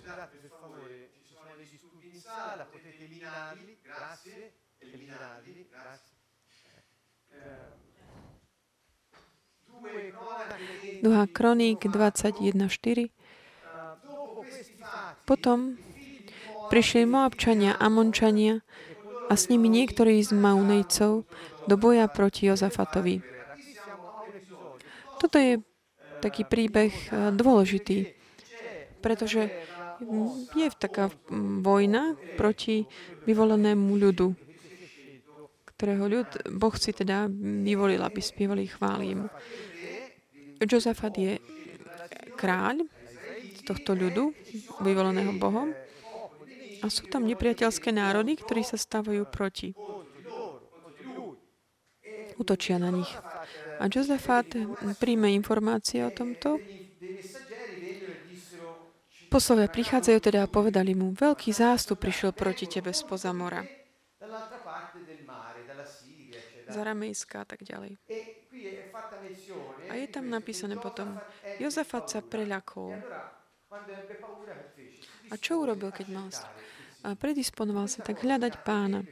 Druhá 11.03 11.25
kroník 11.29 11.85
21.4. 11.85 13.13
Potom 15.25 15.77
prišli 16.69 17.05
Moabčania, 17.09 17.77
Amončania 17.77 18.61
a 19.29 19.35
s 19.37 19.49
nimi 19.49 19.73
niektorí 19.73 20.21
z 20.21 20.37
Maunejcov 20.37 21.25
do 21.65 21.75
boja 21.81 22.09
proti 22.09 22.49
Jozafatovi. 22.49 23.25
Toto 25.21 25.37
je 25.41 25.61
taký 26.21 26.45
príbeh 26.45 26.93
eh, 26.93 27.33
dôležitý, 27.33 28.13
pretože 29.01 29.49
je 30.53 30.67
taká 30.77 31.09
vojna 31.63 32.19
proti 32.37 32.85
vyvolenému 33.25 33.95
ľudu, 33.95 34.35
ktorého 35.75 36.05
ľud, 36.07 36.29
Boh 36.55 36.75
si 36.77 36.91
teda 36.91 37.31
vyvolil, 37.65 38.03
aby 38.03 38.21
spievali 38.21 38.67
chválim. 38.69 39.31
Jozafat 40.65 41.15
je 41.17 41.33
kráľ 42.35 42.85
tohto 43.65 43.97
ľudu, 43.97 44.37
vyvoleného 44.85 45.33
Bohom. 45.41 45.73
A 46.85 46.93
sú 46.93 47.09
tam 47.09 47.25
nepriateľské 47.25 47.97
národy, 47.97 48.37
ktorí 48.37 48.61
sa 48.61 48.77
stávajú 48.77 49.25
proti. 49.25 49.73
Utočia 52.37 52.77
na 52.77 52.93
nich. 52.93 53.09
A 53.81 53.89
Jozafat 53.89 54.53
príjme 55.01 55.33
informácie 55.33 56.05
o 56.05 56.13
tomto. 56.13 56.61
Poslovia 59.33 59.67
prichádzajú 59.67 60.19
teda 60.21 60.47
a 60.47 60.51
povedali 60.51 60.95
mu, 60.95 61.11
veľký 61.11 61.51
zástup 61.51 61.99
prišiel 61.99 62.31
proti 62.37 62.71
tebe 62.71 62.95
spoza 62.95 63.35
mora. 63.35 63.67
Z 66.65 66.75
Aramejska 66.79 67.43
a 67.43 67.47
tak 67.49 67.67
ďalej. 67.67 67.99
A 69.91 69.93
je 69.99 70.07
tam 70.09 70.31
napísané 70.31 70.79
potom, 70.79 71.19
Jozafat 71.59 72.05
sa 72.11 72.21
preľakol. 72.23 72.99
A 75.31 75.35
čo 75.41 75.63
urobil, 75.63 75.91
keď 75.91 76.07
mal 76.13 76.29
A 77.05 77.19
predisponoval 77.19 77.91
sa 77.91 78.01
tak 78.01 78.23
hľadať 78.23 78.63
pána. 78.63 79.05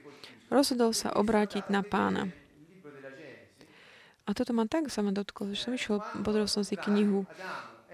Rozhodol 0.49 0.93
sa 0.95 1.13
obrátiť 1.13 1.69
na 1.73 1.83
pána. 1.83 2.31
A 4.23 4.31
toto 4.39 4.55
ma 4.55 4.65
tak 4.71 4.87
sa 4.87 5.03
ma 5.03 5.11
dotklo, 5.11 5.51
že 5.51 5.67
som 5.67 5.75
išiel, 5.75 5.99
pozrel 6.23 6.47
som 6.47 6.63
si 6.63 6.79
knihu 6.79 7.27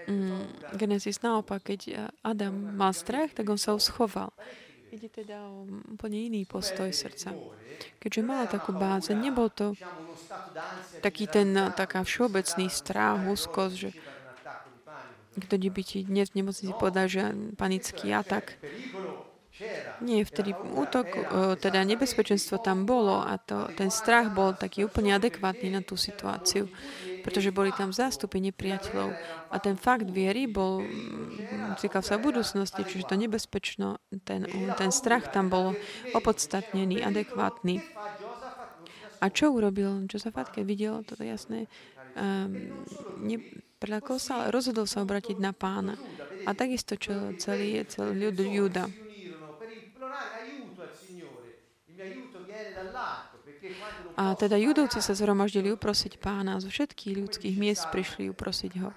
mm, 0.04 0.76
Genesis 0.76 1.24
naopak, 1.24 1.72
keď 1.72 2.12
Adam 2.20 2.76
mal 2.76 2.92
strach, 2.92 3.32
tak 3.32 3.48
on 3.48 3.56
sa 3.56 3.72
ho 3.72 3.80
schoval. 3.80 4.28
Ide 4.88 5.08
teda 5.12 5.44
o 5.52 5.68
úplne 5.92 6.32
iný 6.32 6.48
postoj 6.48 6.88
srdca. 6.88 7.36
Keďže 8.00 8.22
mala 8.24 8.48
takú 8.48 8.72
báze, 8.72 9.12
nebol 9.12 9.52
to 9.52 9.76
taký 11.04 11.28
ten, 11.28 11.52
taká 11.76 12.02
všeobecný 12.02 12.66
strach, 12.72 13.20
úzkosť, 13.20 13.74
že 13.76 13.90
kto 15.38 15.54
by 15.70 15.82
ti 15.86 15.98
dnes 16.02 16.32
v 16.32 16.42
nemocnici 16.42 16.74
povedal, 16.74 17.06
že 17.06 17.22
panický 17.54 18.10
atak. 18.10 18.58
Nie, 19.98 20.22
vtedy 20.22 20.54
útok, 20.54 21.06
e, 21.18 21.22
teda 21.58 21.82
nebezpečenstvo 21.82 22.62
tam 22.62 22.86
bolo 22.86 23.18
a 23.18 23.34
to, 23.42 23.66
ten 23.74 23.90
strach 23.90 24.30
bol 24.30 24.54
taký 24.54 24.86
úplne 24.86 25.10
adekvátny 25.18 25.74
na 25.74 25.82
tú 25.82 25.98
situáciu, 25.98 26.70
pretože 27.28 27.52
boli 27.52 27.68
tam 27.76 27.92
zástupy 27.92 28.40
nepriateľov 28.40 29.12
a 29.52 29.56
ten 29.60 29.76
fakt 29.76 30.08
viery 30.08 30.48
bol, 30.48 30.80
cíkal 31.76 32.00
sa 32.00 32.16
v 32.16 32.32
budúcnosti, 32.32 32.88
čiže 32.88 33.04
to 33.04 33.20
nebezpečno, 33.20 34.00
ten, 34.24 34.48
ten 34.80 34.88
strach 34.88 35.28
tam 35.28 35.52
bol 35.52 35.76
opodstatnený, 36.16 37.04
adekvátny. 37.04 37.84
A 39.20 39.28
čo 39.28 39.52
urobil 39.52 40.08
Josafat, 40.08 40.48
keď 40.48 40.64
videl 40.64 40.94
toto 41.04 41.20
jasné? 41.20 41.68
Um, 42.16 42.80
ne, 43.20 43.36
sa, 44.16 44.32
ale 44.42 44.48
rozhodol 44.48 44.88
sa 44.88 45.04
obratiť 45.04 45.36
na 45.36 45.52
pána. 45.52 46.00
A 46.48 46.56
takisto, 46.56 46.96
čo 46.96 47.36
celý 47.36 47.84
celý 47.84 48.32
ľud 48.32 48.40
Júda. 48.40 48.88
A 54.18 54.34
teda 54.34 54.58
judovci 54.58 54.98
sa 54.98 55.14
zhromaždili 55.14 55.70
uprosiť 55.70 56.18
pána. 56.18 56.58
Zo 56.58 56.68
všetkých 56.72 57.14
ľudských 57.14 57.54
miest 57.54 57.86
prišli 57.94 58.32
uprosiť 58.34 58.72
ho. 58.82 58.90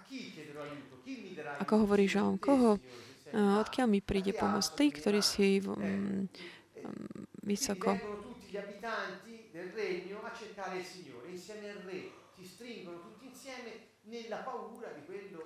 Ako 1.61 1.85
hovorí 1.85 2.09
Žalm, 2.09 2.41
koho, 2.41 2.81
odkiaľ 3.35 3.87
mi 3.87 4.01
príde 4.01 4.33
pomoc? 4.33 4.65
Tí, 4.73 4.89
ktorí 4.89 5.21
si 5.21 5.61
um, 5.61 6.25
vysoko. 7.45 8.01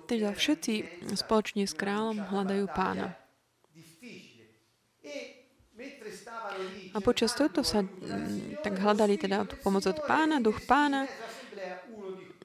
Teda 0.06 0.30
všetci 0.32 0.74
spoločne 1.18 1.68
s 1.68 1.74
kráľom 1.76 2.32
hľadajú 2.32 2.64
pána. 2.72 3.25
A 6.92 6.98
počas 7.04 7.36
tohto 7.36 7.60
sa 7.62 7.84
mm, 7.84 8.64
tak 8.64 8.80
hľadali 8.80 9.20
teda 9.20 9.44
tú 9.44 9.54
pomoc 9.60 9.84
od 9.86 9.98
pána, 10.08 10.40
duch 10.40 10.64
pána 10.64 11.06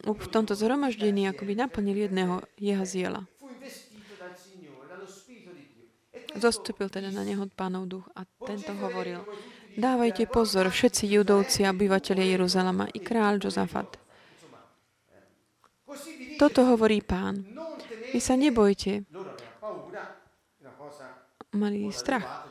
v 0.05 0.27
tomto 0.34 0.57
zhromaždení 0.57 1.29
akoby 1.29 1.53
naplnil 1.53 2.09
jedného 2.09 2.41
Jehaziela. 2.57 3.29
Zostúpil 6.32 6.88
teda 6.88 7.11
na 7.11 7.27
neho 7.27 7.43
pánov 7.51 7.91
duch 7.91 8.07
a 8.15 8.23
tento 8.47 8.71
hovoril, 8.71 9.21
dávajte 9.75 10.32
pozor, 10.32 10.71
všetci 10.71 11.11
judovci 11.11 11.67
a 11.67 11.75
obyvateľia 11.75 12.39
Jeruzalema 12.39 12.88
i 12.95 12.99
kráľ 13.03 13.43
Jozafat. 13.43 13.99
Toto 16.39 16.65
hovorí 16.65 17.03
pán. 17.03 17.43
Vy 18.15 18.19
sa 18.23 18.39
nebojte. 18.39 19.03
Mali 21.51 21.91
strach. 21.91 22.47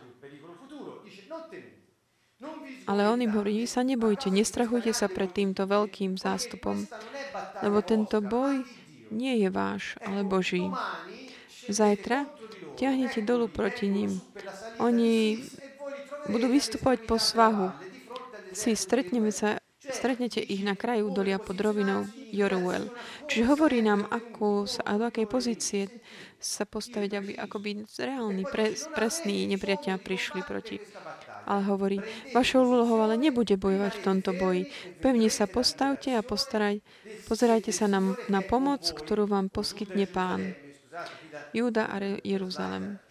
Ale 2.88 3.02
on 3.06 3.20
im 3.20 3.30
hovorí, 3.36 3.68
sa 3.68 3.84
nebojte, 3.84 4.32
nestrachujte 4.32 4.96
sa 4.96 5.12
pred 5.12 5.28
týmto 5.28 5.68
veľkým 5.68 6.16
zástupom, 6.16 6.88
lebo 7.60 7.84
tento 7.84 8.24
boj 8.24 8.64
nie 9.12 9.44
je 9.44 9.48
váš, 9.52 10.00
ale 10.00 10.24
Boží. 10.24 10.64
Zajtra 11.68 12.24
ťahnete 12.80 13.20
dolu 13.20 13.52
proti 13.52 13.92
ním. 13.92 14.18
Oni 14.80 15.44
budú 16.32 16.48
vystupovať 16.48 16.98
po 17.04 17.20
svahu. 17.20 17.68
Si 18.56 18.72
stretneme 18.72 19.28
sa 19.30 19.60
Stretnete 19.90 20.38
ich 20.38 20.62
na 20.62 20.78
kraju 20.78 21.10
údolia 21.10 21.42
pod 21.42 21.58
rovinou 21.58 22.06
Joruel. 22.30 22.92
Čiže 23.26 23.48
hovorí 23.50 23.82
nám, 23.82 24.06
ako 24.06 24.68
sa, 24.68 24.86
a 24.86 24.94
do 24.94 25.08
akej 25.08 25.26
pozície 25.26 25.82
sa 26.38 26.62
postaviť, 26.62 27.10
aby 27.18 27.32
ako 27.34 27.56
by 27.58 27.70
reálni, 27.98 28.46
pre, 28.46 28.76
presní 28.94 29.50
nepriateľ 29.50 29.98
prišli 29.98 30.40
proti. 30.46 30.78
Ale 31.50 31.66
hovorí, 31.66 31.98
vašou 32.30 32.62
úlohou 32.62 33.02
ale 33.02 33.18
nebude 33.18 33.58
bojovať 33.58 33.92
v 33.98 34.04
tomto 34.06 34.30
boji. 34.38 34.70
Pevne 35.02 35.26
sa 35.26 35.50
postavte 35.50 36.14
a 36.14 36.22
postaraj, 36.22 36.78
pozerajte 37.26 37.74
sa 37.74 37.90
na, 37.90 38.14
na 38.30 38.38
pomoc, 38.38 38.86
ktorú 38.86 39.26
vám 39.26 39.50
poskytne 39.50 40.06
pán. 40.06 40.54
Júda 41.50 41.90
a 41.90 41.98
Jeruzalem. 42.22 43.02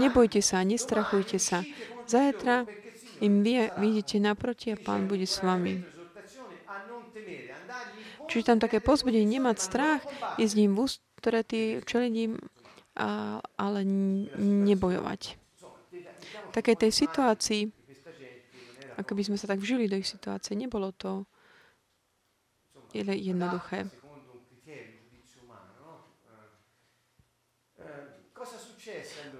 Nebojte 0.00 0.40
sa, 0.40 0.64
nestrachujte 0.64 1.36
sa. 1.36 1.60
Zajtra 2.08 2.64
im 3.20 3.44
vy 3.44 3.68
vidíte 3.76 4.16
naproti 4.18 4.72
a 4.72 4.80
Pán 4.80 5.04
bude 5.04 5.28
s 5.28 5.44
vami. 5.44 5.84
Čiže 8.30 8.46
tam 8.46 8.58
také 8.62 8.78
pozbudenie, 8.78 9.26
nemať 9.26 9.56
strach, 9.58 10.00
ísť 10.38 10.54
ním 10.54 10.78
v 10.78 10.86
ústretí, 10.86 11.62
čeliť 11.82 12.12
im, 12.14 12.38
ale 13.56 13.80
nebojovať. 14.68 15.20
V 16.50 16.52
takej 16.52 16.76
tej 16.76 16.92
situácii, 16.92 17.62
ako 19.00 19.12
by 19.16 19.22
sme 19.24 19.36
sa 19.40 19.48
tak 19.48 19.62
vžili 19.62 19.88
do 19.88 19.96
ich 19.96 20.04
situácie, 20.04 20.52
nebolo 20.52 20.92
to 20.92 21.24
jednoduché. 22.92 23.88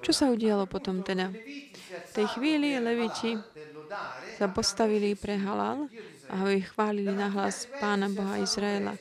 Čo 0.01 0.13
sa 0.13 0.33
udialo 0.33 0.65
potom 0.65 1.05
teda? 1.05 1.29
V 1.33 2.13
tej 2.15 2.27
chvíli 2.37 2.79
Leviti 2.81 3.37
sa 4.39 4.47
postavili 4.49 5.13
pre 5.19 5.37
halal 5.37 5.91
a 6.31 6.35
ho 6.41 6.49
ich 6.53 6.71
chválili 6.71 7.11
na 7.11 7.29
hlas 7.33 7.67
Pána 7.83 8.09
Boha 8.09 8.39
Izraela. 8.39 8.95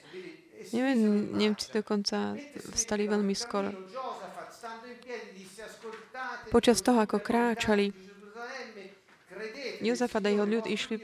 Neviem, 0.70 1.34
Nemci 1.34 1.72
dokonca 1.72 2.36
vstali 2.74 3.10
veľmi 3.10 3.34
skoro. 3.38 3.74
Počas 6.50 6.82
toho, 6.82 7.00
ako 7.02 7.18
kráčali, 7.22 7.94
Jozafat 9.80 10.28
a 10.28 10.30
jeho 10.30 10.44
ľud 10.44 10.66
išli 10.68 11.00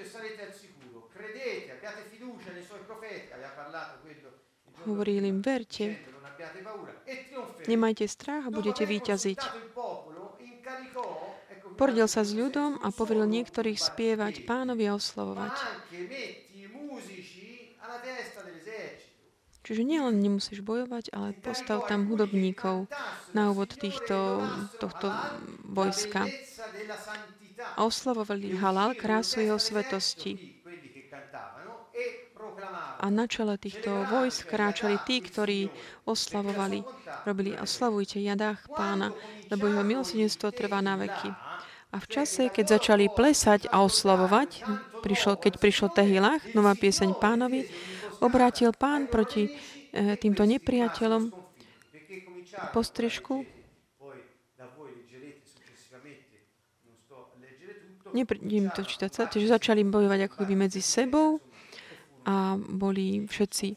hovorili 4.86 5.28
im, 5.32 5.40
verte, 5.42 6.16
Nemajte 7.66 8.06
strach 8.06 8.46
a 8.46 8.54
budete 8.54 8.86
výťaziť. 8.86 9.42
Poradil 11.76 12.08
sa 12.08 12.22
s 12.24 12.32
ľudom 12.32 12.80
a 12.80 12.88
poveril 12.94 13.28
niektorých 13.28 13.76
spievať 13.76 14.48
pánovi 14.48 14.88
a 14.88 14.96
oslovovať. 14.96 15.56
Čiže 19.66 19.82
nielen 19.82 20.22
nemusíš 20.22 20.62
bojovať, 20.62 21.10
ale 21.10 21.34
postav 21.42 21.90
tam 21.90 22.06
hudobníkov 22.06 22.86
na 23.34 23.50
úvod 23.50 23.74
týchto, 23.74 24.46
tohto 24.78 25.10
vojska. 25.66 26.30
A 27.74 27.82
oslavovali 27.82 28.54
halal 28.54 28.94
krásu 28.94 29.42
jeho 29.42 29.58
svetosti 29.58 30.62
a 33.00 33.08
na 33.14 33.30
čele 33.30 33.60
týchto 33.60 34.08
vojsk 34.10 34.50
kráčali 34.50 34.98
tí, 35.04 35.22
ktorí 35.22 35.70
oslavovali. 36.08 36.82
Robili 37.28 37.54
oslavujte 37.54 38.18
jadách 38.18 38.72
pána, 38.72 39.12
lebo 39.52 39.68
jeho 39.70 39.84
milosedenstvo 39.84 40.50
trvá 40.50 40.80
na 40.82 40.98
veky. 40.98 41.30
A 41.94 42.02
v 42.02 42.08
čase, 42.12 42.52
keď 42.52 42.80
začali 42.80 43.08
plesať 43.08 43.72
a 43.72 43.86
oslavovať, 43.86 44.68
prišlo, 45.00 45.40
keď 45.40 45.54
prišlo 45.62 45.88
Tehilach, 45.96 46.44
nová 46.52 46.76
pieseň 46.76 47.16
pánovi, 47.16 47.70
obrátil 48.22 48.72
pán 48.76 49.08
proti 49.08 49.50
e, 49.50 49.52
týmto 50.20 50.44
nepriateľom 50.44 51.34
postrižku. 52.72 53.44
Neprídem 58.16 58.72
to 58.72 58.88
čítať, 58.88 59.28
čiže 59.28 59.52
začali 59.52 59.84
bojovať 59.84 60.32
ako 60.32 60.36
keby 60.46 60.56
medzi 60.56 60.80
sebou 60.80 61.44
a 62.24 62.56
boli 62.56 63.28
všetci 63.28 63.76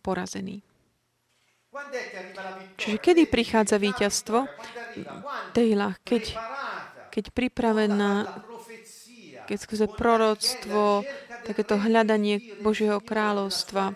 porazení. 0.00 0.64
Čiže 2.80 2.96
kedy 2.96 3.22
prichádza 3.28 3.76
víťazstvo? 3.76 4.48
Tejla, 5.52 6.00
keď, 6.00 6.32
keď 7.12 7.24
pripravená, 7.30 8.24
keď 9.44 9.58
skrze 9.60 9.86
proroctvo, 9.92 11.04
takéto 11.46 11.78
hľadanie 11.78 12.62
Božieho 12.62 12.98
kráľovstva, 13.02 13.94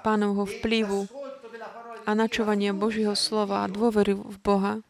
pánovho 0.00 0.48
vplyvu 0.48 1.10
a 2.04 2.10
načovania 2.12 2.76
Božieho 2.76 3.16
slova 3.16 3.64
a 3.64 3.70
dôvery 3.70 4.16
v 4.16 4.36
Boha, 4.40 4.80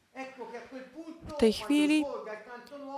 v 1.24 1.32
tej 1.38 1.66
chvíli, 1.66 1.98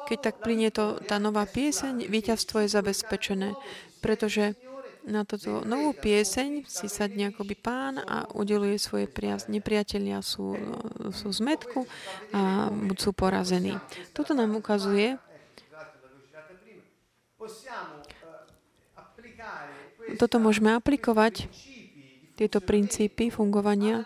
keď 0.07 0.18
tak 0.20 0.37
plinie 0.45 0.68
to, 0.68 1.01
tá 1.03 1.16
nová 1.16 1.49
pieseň, 1.49 2.07
víťazstvo 2.07 2.64
je 2.64 2.68
zabezpečené, 2.68 3.57
pretože 4.05 4.55
na 5.07 5.22
túto 5.22 5.62
novú 5.62 5.95
pieseň 5.95 6.66
si 6.66 6.91
sadne 6.91 7.31
akoby 7.31 7.55
pán 7.55 8.03
a 8.03 8.27
udeluje 8.35 8.74
svoje 8.74 9.07
priaz. 9.07 9.47
Nepriatelia 9.47 10.18
sú, 10.18 10.59
sú 11.14 11.31
zmetku 11.31 11.87
a 12.35 12.74
sú 12.99 13.14
porazení. 13.14 13.79
Toto 14.11 14.35
nám 14.35 14.59
ukazuje, 14.59 15.14
toto 20.17 20.41
môžeme 20.43 20.75
aplikovať, 20.75 21.49
tieto 22.37 22.61
princípy 22.61 23.33
fungovania 23.33 24.05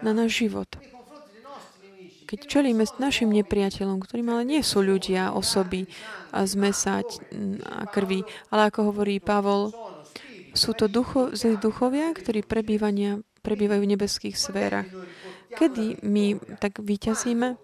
na 0.00 0.16
náš 0.16 0.40
život. 0.44 0.68
Keď 2.24 2.48
čelíme 2.48 2.88
našim 2.96 3.28
nepriateľom, 3.28 4.00
ktorým 4.00 4.32
ale 4.32 4.48
nie 4.48 4.64
sú 4.64 4.80
ľudia, 4.80 5.36
osoby 5.36 5.84
a 6.32 6.48
z 6.48 6.56
mesa 6.56 7.04
a 7.68 7.84
krvi, 7.84 8.24
ale 8.48 8.72
ako 8.72 8.88
hovorí 8.88 9.20
Pavol, 9.20 9.68
sú 10.56 10.72
to 10.72 10.88
ducho, 10.88 11.36
zlí 11.36 11.60
duchovia, 11.60 12.08
ktorí 12.16 12.40
prebývajú 12.44 13.80
v 13.84 13.92
nebeských 13.92 14.32
sférach. 14.32 14.88
Kedy 15.52 16.00
my 16.00 16.56
tak 16.56 16.80
vyťazíme? 16.80 17.60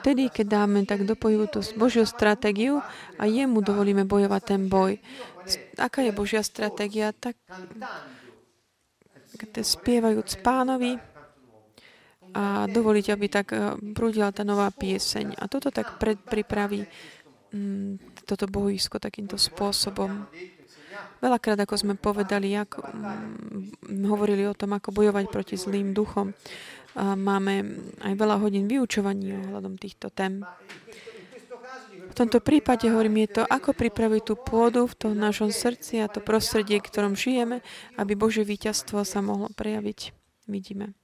Vtedy, 0.00 0.32
keď 0.32 0.46
dáme 0.46 0.82
tak 0.88 1.04
do 1.04 1.14
pohybu 1.14 1.46
tú 1.46 1.60
Božiu 1.76 2.08
stratégiu 2.08 2.80
a 3.20 3.28
jemu 3.28 3.60
dovolíme 3.60 4.08
bojovať 4.08 4.42
ten 4.42 4.62
boj. 4.66 4.98
Aká 5.76 6.02
je 6.02 6.12
Božia 6.14 6.40
stratégia? 6.40 7.12
Tak 7.12 7.36
spievajúc 9.60 10.40
pánovi 10.40 10.96
a 12.34 12.66
dovoliť, 12.66 13.06
aby 13.14 13.26
tak 13.30 13.54
eh, 13.54 13.78
prúdila 13.94 14.34
tá 14.34 14.42
nová 14.42 14.68
pieseň. 14.74 15.38
A 15.38 15.46
toto 15.46 15.70
tak 15.70 16.02
pred, 16.02 16.18
pripraví 16.18 16.82
mm, 17.54 18.26
toto 18.26 18.50
bojisko 18.50 18.98
takýmto 18.98 19.38
spôsobom. 19.38 20.26
Veľakrát, 21.22 21.58
ako 21.62 21.74
sme 21.78 21.94
povedali, 21.94 22.52
ako, 22.58 22.82
mm, 22.82 24.04
hovorili 24.10 24.44
o 24.50 24.58
tom, 24.58 24.74
ako 24.74 24.90
bojovať 24.90 25.24
proti 25.30 25.54
zlým 25.54 25.94
duchom. 25.94 26.34
Máme 26.98 27.54
aj 28.06 28.14
veľa 28.14 28.36
hodín 28.38 28.70
vyučovaní 28.70 29.34
ohľadom 29.34 29.74
týchto 29.74 30.14
tém. 30.14 30.46
V 32.04 32.14
tomto 32.14 32.38
prípade 32.38 32.86
hovorím, 32.86 33.26
je 33.26 33.40
to, 33.40 33.42
ako 33.42 33.74
pripraviť 33.74 34.22
tú 34.22 34.34
pôdu 34.38 34.86
v 34.86 34.94
tom 34.94 35.12
našom 35.18 35.50
srdci 35.50 35.98
a 35.98 36.06
to 36.06 36.22
prostredie, 36.22 36.78
v 36.78 36.86
ktorom 36.86 37.18
žijeme, 37.18 37.58
aby 37.98 38.14
Bože 38.14 38.46
víťazstvo 38.46 39.02
sa 39.02 39.18
mohlo 39.18 39.50
prejaviť. 39.50 40.14
Vidíme. 40.46 40.94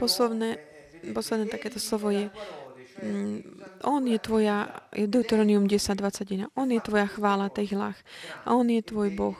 Posledné, 0.00 0.48
posledné 1.12 1.46
takéto 1.52 1.76
slovo 1.76 2.08
je 2.08 2.32
Mm, 2.98 3.62
on 3.86 4.02
je 4.10 4.18
tvoja, 4.18 4.74
Deuteronium 4.90 5.70
10.21, 5.70 6.50
on 6.58 6.66
je 6.66 6.80
tvoja 6.82 7.06
chvála, 7.06 7.46
Tehlach. 7.46 7.94
A 8.42 8.58
on 8.58 8.66
je 8.66 8.82
tvoj 8.82 9.14
Boh, 9.14 9.38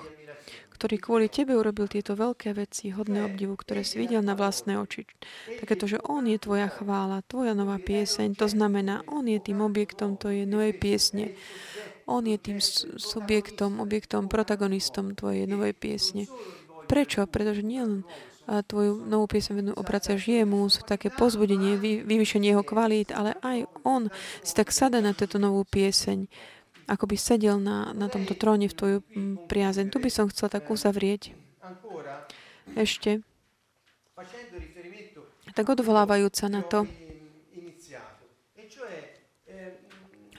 ktorý 0.79 1.03
kvôli 1.03 1.27
tebe 1.27 1.59
urobil 1.59 1.91
tieto 1.91 2.15
veľké 2.15 2.55
veci, 2.55 2.95
hodné 2.95 3.27
obdivu, 3.27 3.59
ktoré 3.59 3.83
si 3.83 3.99
videl 3.99 4.23
na 4.23 4.39
vlastné 4.39 4.79
oči. 4.79 5.11
Takéto, 5.59 5.91
že 5.91 5.99
on 6.07 6.31
je 6.31 6.39
tvoja 6.39 6.71
chvála, 6.71 7.27
tvoja 7.27 7.59
nová 7.59 7.83
pieseň, 7.83 8.39
to 8.39 8.47
znamená, 8.47 9.03
on 9.11 9.27
je 9.27 9.43
tým 9.43 9.59
objektom 9.59 10.15
tvojej 10.15 10.47
novej 10.47 10.79
piesne. 10.79 11.35
On 12.07 12.23
je 12.23 12.39
tým 12.39 12.63
subjektom, 12.95 13.83
objektom, 13.83 14.31
protagonistom 14.31 15.19
tvojej 15.19 15.51
novej 15.51 15.75
piesne. 15.75 16.31
Prečo? 16.87 17.27
Pretože 17.27 17.67
nielen 17.67 18.07
tvoju 18.49 19.05
novú 19.05 19.29
piesň 19.29 19.77
obracaš 19.77 20.25
jemu, 20.25 20.73
sú 20.73 20.81
také 20.89 21.13
pozbudenie, 21.13 21.77
vy, 21.77 22.01
vyvyšenie 22.01 22.57
jeho 22.57 22.65
kvalít, 22.65 23.13
ale 23.13 23.37
aj 23.45 23.69
on 23.85 24.09
si 24.41 24.57
tak 24.57 24.73
sada 24.73 25.05
na 25.05 25.13
túto 25.13 25.37
novú 25.37 25.69
pieseň, 25.69 26.25
ako 26.89 27.05
by 27.05 27.17
sedel 27.21 27.61
na, 27.61 27.93
na 27.93 28.09
tomto 28.09 28.33
tróne 28.33 28.67
v 28.67 28.75
tvoju 28.75 28.99
priazeň. 29.47 29.93
Tu 29.93 30.01
by 30.01 30.11
som 30.11 30.27
chcel 30.33 30.49
tak 30.49 30.73
uzavrieť 30.73 31.37
ešte 32.73 33.21
tak 35.53 35.67
odvolávajúca 35.69 36.47
na 36.51 36.63
to, 36.65 36.87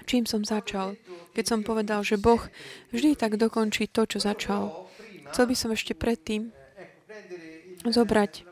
čím 0.10 0.26
som 0.26 0.42
začal. 0.42 0.98
Keď 1.38 1.46
som 1.46 1.60
povedal, 1.62 2.02
že 2.02 2.18
Boh 2.18 2.42
vždy 2.90 3.14
tak 3.14 3.38
dokončí 3.38 3.86
to, 3.86 4.10
čo 4.10 4.18
začal. 4.18 4.90
Chcel 5.30 5.46
by 5.46 5.56
som 5.56 5.70
ešte 5.70 5.94
predtým 5.94 6.50
zobrať 7.86 8.49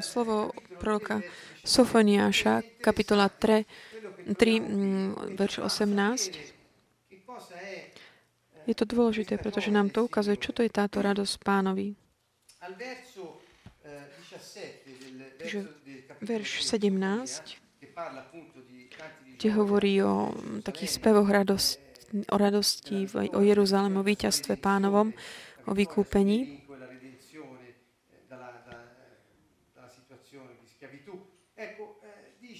slovo 0.00 0.54
proroka 0.78 1.20
Sofoniáša, 1.66 2.62
kapitola 2.78 3.28
3, 3.28 3.66
3 4.34 5.34
verš 5.34 5.58
18. 5.58 6.38
Je 8.68 8.74
to 8.76 8.84
dôležité, 8.84 9.40
pretože 9.40 9.72
nám 9.72 9.88
to 9.88 10.04
ukazuje, 10.04 10.36
čo 10.36 10.52
to 10.52 10.60
je 10.60 10.68
táto 10.68 11.00
radosť 11.00 11.34
pánovi. 11.40 11.96
Že 15.40 15.58
verš 16.20 16.50
17, 16.68 17.56
kde 19.38 19.48
hovorí 19.56 20.02
o 20.04 20.34
takých 20.60 21.00
spevoch 21.00 21.30
radosti, 21.30 21.80
o 22.28 22.36
radosti, 22.36 23.08
o 23.32 23.40
Jeruzalém, 23.40 23.96
o 23.96 24.04
víťazstve 24.04 24.60
pánovom, 24.60 25.16
o 25.64 25.72
vykúpení. 25.72 26.67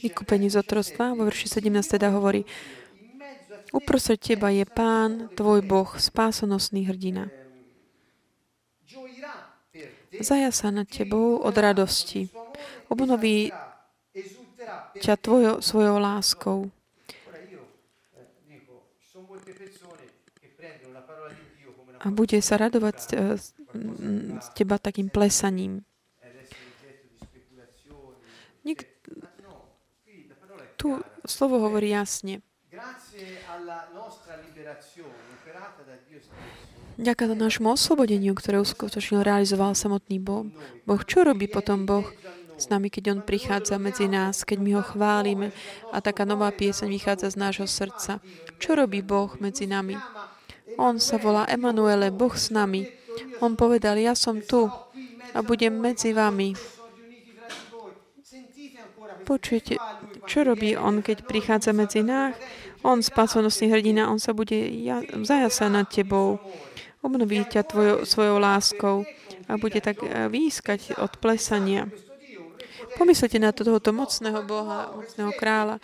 Vykúpení 0.03 0.51
z 0.51 0.57
otrostva. 0.63 1.15
Vo 1.15 1.27
verši 1.27 1.61
17 1.61 1.99
teda 1.99 2.15
hovorí 2.15 2.47
Uprostred 3.69 4.17
teba 4.17 4.49
je 4.49 4.65
pán, 4.65 5.29
tvoj 5.37 5.61
Boh, 5.61 5.91
spásonosný 6.01 6.89
hrdina. 6.89 7.29
Zaja 10.25 10.49
sa 10.49 10.73
nad 10.73 10.89
tebou 10.89 11.37
od 11.45 11.53
radosti. 11.53 12.33
Obnoví 12.89 13.53
ťa 15.05 15.15
tvojo, 15.21 15.61
svojou 15.61 16.01
láskou. 16.01 16.73
a 21.99 22.15
bude 22.15 22.39
sa 22.39 22.55
radovať 22.63 22.95
z, 22.95 23.05
z 24.39 24.49
teba 24.55 24.79
takým 24.79 25.11
plesaním. 25.11 25.83
Nik- 28.63 28.98
tu 30.79 31.03
slovo 31.27 31.59
hovorí 31.59 31.91
jasne. 31.91 32.41
Ďaká 36.99 37.31
nášmu 37.31 37.75
oslobodeniu, 37.75 38.35
ktoré 38.35 38.63
uskutočnil, 38.63 39.23
realizoval 39.23 39.75
samotný 39.75 40.19
Boh. 40.23 40.47
Boh, 40.87 41.03
čo 41.03 41.23
robí 41.27 41.51
potom 41.51 41.87
Boh 41.87 42.07
s 42.59 42.67
nami, 42.71 42.91
keď 42.91 43.15
On 43.15 43.21
prichádza 43.23 43.79
medzi 43.79 44.11
nás, 44.11 44.43
keď 44.43 44.59
my 44.59 44.71
ho 44.79 44.83
chválime 44.83 45.55
a 45.95 46.03
taká 46.03 46.27
nová 46.27 46.51
pieseň 46.51 46.91
vychádza 46.91 47.35
z 47.35 47.37
nášho 47.39 47.67
srdca? 47.71 48.19
Čo 48.59 48.75
robí 48.75 49.03
Boh 49.03 49.31
medzi 49.39 49.71
nami? 49.71 49.95
On 50.75 50.99
sa 50.99 51.19
volá 51.19 51.47
Emanuele, 51.47 52.11
Boh 52.11 52.35
s 52.35 52.51
nami. 52.51 52.87
On 53.43 53.55
povedal, 53.55 53.99
ja 53.99 54.15
som 54.19 54.43
tu 54.43 54.67
a 55.35 55.39
budem 55.43 55.75
medzi 55.75 56.11
vami. 56.15 56.78
Počujete, 59.29 59.77
čo 60.25 60.41
robí 60.41 60.73
on, 60.73 61.05
keď 61.05 61.29
prichádza 61.29 61.77
medzi 61.77 62.01
nás? 62.01 62.33
On, 62.81 62.97
spasonosný 63.05 63.69
hrdina, 63.69 64.09
on 64.09 64.17
sa 64.17 64.33
bude 64.33 64.57
ja, 64.57 65.05
zajasa 65.05 65.69
nad 65.69 65.85
tebou. 65.85 66.41
Obnoví 67.05 67.45
ťa 67.45 67.63
tvojo, 67.69 67.95
svojou 68.09 68.41
láskou 68.41 69.05
a 69.45 69.61
bude 69.61 69.85
tak 69.85 70.01
eh, 70.01 70.33
výskať 70.33 70.97
od 70.97 71.21
plesania. 71.21 71.93
Pomyslite 72.97 73.37
na 73.37 73.53
to, 73.53 73.69
tohoto 73.69 73.93
mocného 73.93 74.41
Boha, 74.49 74.97
mocného 74.97 75.37
kráľa. 75.37 75.77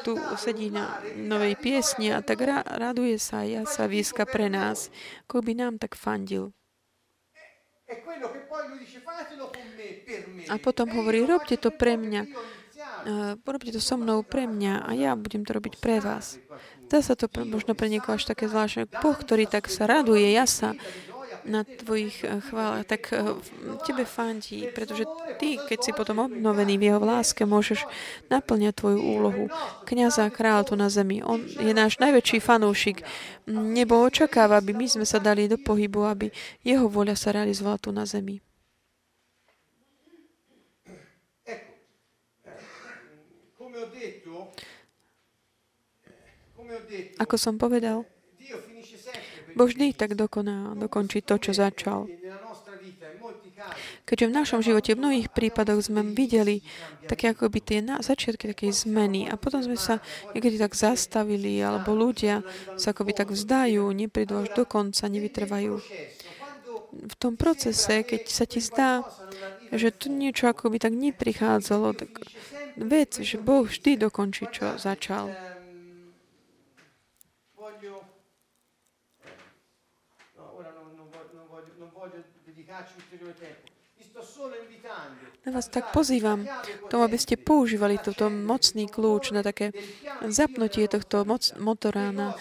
Tu 0.00 0.16
sedí 0.40 0.72
na 0.72 0.96
novej 1.20 1.60
piesni 1.60 2.10
a 2.10 2.24
tak 2.24 2.40
ra- 2.42 2.64
raduje 2.64 3.20
sa 3.20 3.44
a 3.44 3.68
sa 3.68 3.84
výska 3.84 4.24
pre 4.24 4.48
nás, 4.48 4.88
ako 5.28 5.44
by 5.44 5.52
nám 5.52 5.76
tak 5.76 5.94
fandil. 6.00 6.56
A 10.50 10.54
potom 10.58 10.90
hovorí, 10.90 11.22
robte 11.22 11.54
to 11.54 11.70
pre 11.70 11.94
mňa. 11.94 12.26
Uh, 13.06 13.38
robte 13.46 13.70
to 13.70 13.78
so 13.78 13.94
mnou 13.94 14.26
pre 14.26 14.50
mňa 14.50 14.82
a 14.82 14.90
ja 14.98 15.14
budem 15.14 15.46
to 15.46 15.54
robiť 15.54 15.78
pre 15.78 16.02
vás. 16.02 16.42
Dá 16.90 16.98
sa 16.98 17.14
to 17.14 17.30
možno 17.46 17.78
pre 17.78 17.86
niekoho 17.86 18.18
až 18.18 18.26
také 18.26 18.50
zvláštne. 18.50 18.90
Boh, 18.98 19.14
ktorý 19.14 19.46
tak 19.46 19.70
sa 19.70 19.86
raduje, 19.86 20.34
ja 20.34 20.42
sa 20.42 20.74
na 21.46 21.62
tvojich 21.62 22.26
eh, 22.26 22.42
chválach, 22.50 22.84
tak 22.84 23.14
eh, 23.14 23.22
tebe 23.86 24.02
fandí, 24.04 24.68
pretože 24.74 25.06
ty, 25.38 25.56
keď 25.56 25.78
si 25.80 25.90
potom 25.94 26.26
obnovený 26.26 26.76
v 26.76 26.86
jeho 26.92 27.00
láske, 27.00 27.46
môžeš 27.46 27.86
naplňať 28.28 28.74
tvoju 28.74 28.98
úlohu 28.98 29.44
kniaza 29.86 30.26
a 30.26 30.34
kráľa 30.34 30.62
tu 30.66 30.74
na 30.74 30.90
zemi. 30.90 31.22
On 31.22 31.38
je 31.38 31.72
náš 31.72 32.02
najväčší 32.02 32.42
fanúšik. 32.42 33.06
Nebo 33.46 34.02
očakáva, 34.02 34.58
aby 34.58 34.74
my 34.74 34.86
sme 34.90 35.06
sa 35.06 35.22
dali 35.22 35.46
do 35.46 35.56
pohybu, 35.56 36.02
aby 36.10 36.34
jeho 36.66 36.90
voľa 36.90 37.14
sa 37.14 37.30
realizovala 37.30 37.78
tu 37.78 37.94
na 37.94 38.02
zemi. 38.02 38.45
Ako 47.18 47.34
som 47.36 47.56
povedal, 47.56 48.06
Boh 49.56 49.64
vždy 49.64 49.96
tak 49.96 50.12
dokoná, 50.12 50.76
dokončí 50.76 51.24
to, 51.24 51.40
čo 51.40 51.56
začal. 51.56 52.04
Keďže 54.06 54.28
v 54.28 54.36
našom 54.36 54.60
živote 54.62 54.94
v 54.94 55.02
mnohých 55.02 55.28
prípadoch 55.32 55.82
sme 55.82 56.04
videli 56.04 56.62
také 57.10 57.34
by 57.34 57.60
tie 57.64 57.80
na, 57.82 57.98
začiatky 57.98 58.52
takej 58.52 58.86
zmeny 58.86 59.26
a 59.26 59.34
potom 59.34 59.64
sme 59.64 59.74
sa 59.74 59.98
niekedy 60.36 60.60
tak 60.60 60.76
zastavili, 60.76 61.58
alebo 61.58 61.96
ľudia 61.96 62.44
sa 62.78 62.94
akoby 62.94 63.16
tak 63.16 63.34
vzdajú, 63.34 63.82
neprídu 63.90 64.44
až 64.44 64.54
do 64.54 64.62
konca, 64.68 65.10
nevytrvajú. 65.10 65.74
V 66.96 67.14
tom 67.18 67.34
procese, 67.34 68.06
keď 68.06 68.22
sa 68.30 68.44
ti 68.46 68.62
zdá, 68.62 69.02
že 69.74 69.90
tu 69.90 70.12
niečo 70.12 70.46
akoby 70.46 70.78
tak 70.78 70.94
neprichádzalo, 70.94 71.96
tak 71.98 72.10
vec, 72.78 73.18
že 73.18 73.40
Boh 73.40 73.66
vždy 73.66 73.98
dokončí, 73.98 74.46
čo 74.54 74.78
začal. 74.78 75.32
Ja 85.46 85.50
vás 85.54 85.68
tak 85.72 85.92
pozývam 85.92 86.44
tomu, 86.92 87.02
aby 87.06 87.18
ste 87.20 87.40
používali 87.40 87.96
toto 87.96 88.28
mocný 88.28 88.90
kľúč 88.90 89.32
na 89.32 89.40
také 89.40 89.72
zapnutie 90.26 90.84
tohto 90.90 91.24
moc, 91.24 91.52
motora 91.56 92.12
na 92.12 92.36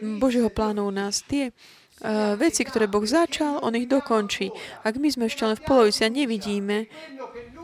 Božieho 0.00 0.48
plánu 0.48 0.88
u 0.88 0.92
nás. 0.94 1.20
Tie 1.26 1.50
uh, 1.50 2.38
veci, 2.38 2.62
ktoré 2.62 2.88
Boh 2.88 3.04
začal, 3.04 3.60
On 3.60 3.74
ich 3.74 3.90
dokončí. 3.90 4.54
Ak 4.86 4.96
my 4.96 5.08
sme 5.10 5.26
ešte 5.26 5.44
len 5.44 5.56
v 5.58 5.66
polovici 5.66 6.06
a 6.06 6.12
nevidíme 6.12 6.86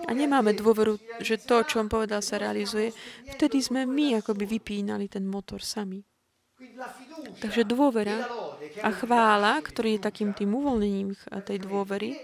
a 0.04 0.10
nemáme 0.10 0.52
dôveru, 0.56 0.98
že 1.22 1.38
to, 1.38 1.62
čo 1.62 1.80
On 1.80 1.88
povedal, 1.88 2.20
sa 2.20 2.36
realizuje, 2.40 2.90
vtedy 3.30 3.62
sme 3.62 3.86
my 3.86 4.18
akoby 4.18 4.44
vypínali 4.44 5.06
ten 5.06 5.24
motor 5.24 5.62
sami. 5.62 6.09
Takže 7.40 7.62
dôvera 7.68 8.24
a 8.80 8.88
chvála, 8.92 9.60
ktorý 9.60 9.96
je 9.96 10.04
takým 10.04 10.32
tým 10.32 10.56
uvoľnením 10.56 11.16
tej 11.44 11.58
dôvery, 11.60 12.16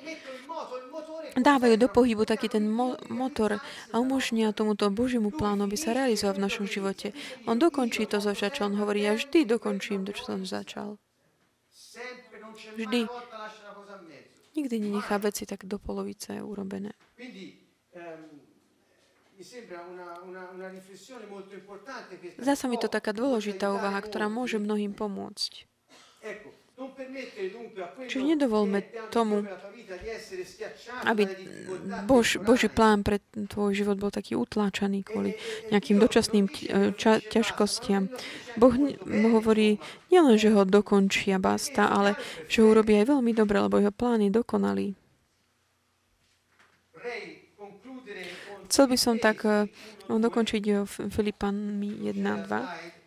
dávajú 1.37 1.77
do 1.77 1.89
pohybu 1.93 2.25
taký 2.25 2.49
ten 2.49 2.65
mo- 2.65 2.97
motor 3.13 3.61
a 3.93 3.95
umožnia 4.01 4.57
tomuto 4.57 4.89
Božiemu 4.89 5.29
plánu, 5.29 5.69
aby 5.69 5.77
sa 5.77 5.93
realizoval 5.93 6.41
v 6.41 6.45
našom 6.49 6.67
živote. 6.69 7.13
On 7.45 7.61
dokončí 7.61 8.09
to, 8.09 8.21
čo 8.21 8.63
on 8.65 8.75
hovorí. 8.81 9.05
Ja 9.05 9.13
vždy 9.13 9.45
dokončím 9.45 10.09
to, 10.09 10.17
čo 10.17 10.25
som 10.25 10.49
začal. 10.49 10.97
Vždy. 12.77 13.05
Nikdy 14.57 14.77
nenechá 14.81 15.21
veci 15.21 15.45
tak 15.45 15.69
do 15.69 15.77
polovice 15.77 16.41
urobené. 16.41 16.97
Zdá 22.41 22.55
sa 22.57 22.67
mi 22.73 22.81
to 22.81 22.89
taká 22.89 23.13
dôležitá 23.13 23.69
úvaha, 23.73 24.01
ktorá 24.01 24.33
môže 24.33 24.57
mnohým 24.57 24.97
pomôcť. 24.97 25.69
Čiže 28.09 28.37
nedovolme 28.37 28.85
tomu, 29.09 29.49
aby 31.09 31.25
Bož, 32.05 32.37
Boží 32.37 32.69
plán 32.69 33.01
pre 33.01 33.25
tvoj 33.33 33.73
život 33.73 33.97
bol 33.97 34.13
taký 34.13 34.37
utláčaný 34.37 35.01
kvôli 35.01 35.33
nejakým 35.73 35.97
dočasným 35.97 36.53
ča, 37.01 37.25
ťažkostiam. 37.25 38.13
Boh 38.61 38.75
hovorí 39.33 39.81
nielen, 40.13 40.37
že 40.37 40.53
ho 40.53 40.69
dokončí 40.69 41.33
a 41.33 41.41
basta, 41.41 41.89
ale 41.89 42.13
že 42.45 42.61
ho 42.61 42.69
urobí 42.69 42.93
aj 43.01 43.09
veľmi 43.09 43.33
dobre, 43.33 43.57
lebo 43.57 43.81
jeho 43.81 43.95
plán 43.95 44.21
je 44.21 44.37
dokonalý. 44.37 44.89
Chcel 48.67 48.91
by 48.91 48.99
som 48.99 49.15
tak 49.23 49.47
uh, 49.47 49.71
dokončiť 50.11 50.63
uh, 50.75 50.83
Filipanmi 50.87 52.11
1, 52.11 52.19
2. 52.19 53.07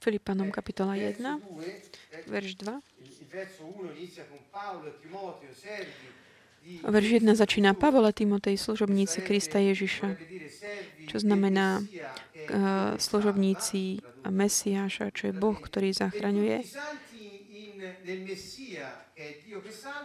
Filipanom 0.00 0.48
kapitola 0.48 0.96
1, 0.96 1.20
verš 2.26 2.56
2. 2.56 2.80
Verš 6.88 7.08
1 7.20 7.36
začína 7.36 7.76
Pavol 7.76 8.08
a 8.08 8.12
Timotej, 8.12 8.56
služobníci 8.56 9.20
Krista 9.20 9.60
Ježiša, 9.60 10.16
čo 11.04 11.16
znamená 11.20 11.84
uh, 11.84 12.96
služobníci 12.96 14.00
Mesiáša, 14.24 15.12
čo 15.12 15.28
je 15.28 15.34
Boh, 15.36 15.56
ktorý 15.56 15.92
zachraňuje. 15.92 16.64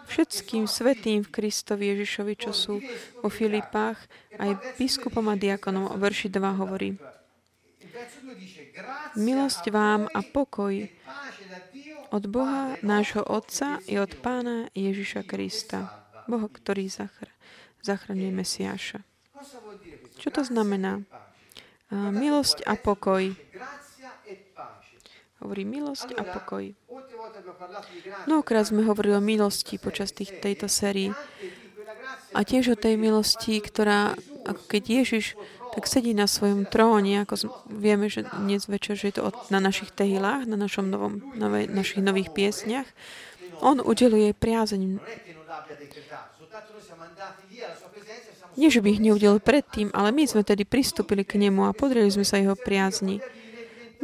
Všetkým 0.07 0.63
svetým 0.67 1.23
v 1.23 1.29
Kristovi 1.29 1.91
Ježišovi, 1.95 2.33
čo 2.39 2.51
sú 2.51 2.79
vo 3.19 3.29
Filipách, 3.29 3.99
aj 4.35 4.79
biskupom 4.79 5.27
a 5.31 5.35
diakonom, 5.35 5.91
o 5.91 5.95
verši 5.95 6.27
2 6.31 6.61
hovorí. 6.61 6.95
Milosť 9.15 9.71
vám 9.71 10.11
a 10.11 10.19
pokoj 10.19 10.87
od 12.11 12.23
Boha, 12.27 12.75
nášho 12.83 13.23
Otca 13.23 13.79
i 13.87 13.95
od 13.99 14.11
Pána 14.19 14.67
Ježiša 14.75 15.23
Krista, 15.23 15.91
Boha, 16.27 16.47
ktorý 16.51 16.91
zachr- 16.91 17.31
zachraňuje 17.83 18.31
Mesiáša. 18.35 18.99
Čo 20.19 20.29
to 20.31 20.41
znamená? 20.43 21.03
Milosť 21.91 22.65
a 22.65 22.75
pokoj. 22.75 23.31
Hovorí 25.45 25.61
milosť 25.61 26.17
a 26.17 26.25
pokoj. 26.25 26.73
Mnohokrát 28.25 28.65
sme 28.65 28.81
hovorili 28.81 29.13
o 29.13 29.21
milosti 29.21 29.77
počas 29.77 30.09
tých, 30.09 30.41
tejto 30.41 30.65
sérii. 30.65 31.13
A 32.33 32.41
tiež 32.41 32.73
o 32.73 32.81
tej 32.81 32.97
milosti, 32.97 33.61
ktorá, 33.61 34.17
ako 34.41 34.61
keď 34.65 34.83
Ježiš 35.05 35.37
tak 35.77 35.85
sedí 35.85 36.17
na 36.17 36.25
svojom 36.25 36.65
tróne, 36.65 37.21
ako 37.21 37.61
vieme, 37.69 38.09
že 38.09 38.25
dnes 38.41 38.65
večer, 38.65 38.97
že 38.97 39.13
je 39.13 39.21
to 39.21 39.29
na 39.53 39.61
našich 39.61 39.93
tehilách, 39.93 40.49
na 40.49 40.57
našom 40.57 40.89
novom, 40.89 41.21
nové, 41.37 41.69
našich 41.69 42.01
nových 42.01 42.33
piesniach. 42.33 42.89
On 43.61 43.77
udeluje 43.77 44.33
priazeň. 44.33 44.97
Nie, 48.57 48.73
že 48.73 48.81
by 48.81 48.97
ich 48.97 49.03
neudelil 49.03 49.37
predtým, 49.37 49.93
ale 49.93 50.09
my 50.09 50.25
sme 50.25 50.41
tedy 50.41 50.65
pristúpili 50.65 51.21
k 51.21 51.37
nemu 51.37 51.69
a 51.69 51.75
podreli 51.77 52.09
sme 52.09 52.25
sa 52.25 52.41
jeho 52.41 52.57
priazni. 52.57 53.21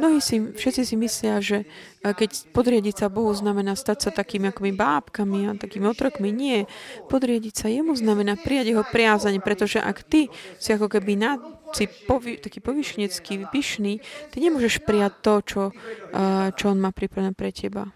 Mnohí 0.00 0.18
si, 0.24 0.40
všetci 0.40 0.82
si 0.88 0.94
myslia, 0.96 1.42
že 1.44 1.64
e, 1.64 1.66
keď 2.12 2.52
podriediť 2.52 3.04
sa 3.04 3.06
Bohu 3.12 3.32
znamená 3.32 3.76
stať 3.76 4.08
sa 4.08 4.10
takými 4.12 4.52
akoby 4.52 4.72
bábkami 4.72 5.48
a 5.48 5.58
takými 5.58 5.88
otrokmi. 5.88 6.32
Nie. 6.32 6.70
Podriediť 7.12 7.54
sa 7.54 7.68
jemu 7.68 7.92
znamená 7.96 8.40
prijať 8.40 8.76
jeho 8.76 8.84
priazaň, 8.86 9.40
pretože 9.44 9.82
ak 9.82 10.04
ty 10.04 10.32
si 10.56 10.70
ako 10.72 10.88
keby 10.88 11.12
na, 11.18 11.40
si 11.72 11.88
povi, 11.88 12.36
taký 12.36 12.60
povyšnecký, 12.60 13.48
pyšný, 13.48 14.00
ty 14.32 14.36
nemôžeš 14.40 14.84
prijať 14.84 15.12
to, 15.24 15.34
čo, 15.44 15.62
uh, 15.72 16.52
čo 16.52 16.64
on 16.68 16.78
má 16.80 16.92
pripravené 16.92 17.32
pre 17.32 17.48
teba. 17.48 17.88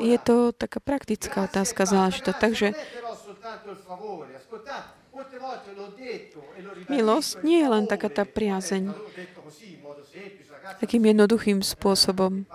Je 0.00 0.18
to 0.20 0.52
taká 0.52 0.78
praktická 0.84 1.48
otázka 1.48 1.88
záležitosť. 1.88 2.38
Takže 2.38 2.68
Milosť 6.88 7.30
nie 7.42 7.58
je 7.62 7.68
len 7.68 7.84
taká 7.86 8.08
tá 8.08 8.24
priazeň. 8.26 8.92
Takým 10.78 11.02
jednoduchým 11.06 11.60
spôsobom. 11.62 12.46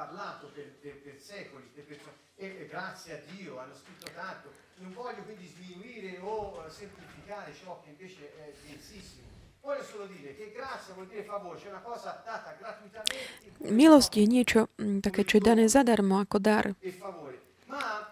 Milosť 13.67 14.11
je 14.15 14.25
niečo 14.25 14.59
mm, 14.79 15.03
také, 15.03 15.27
čo 15.27 15.37
je 15.37 15.43
dané 15.43 15.65
zadarmo 15.67 16.23
ako 16.23 16.37
dar 16.39 16.71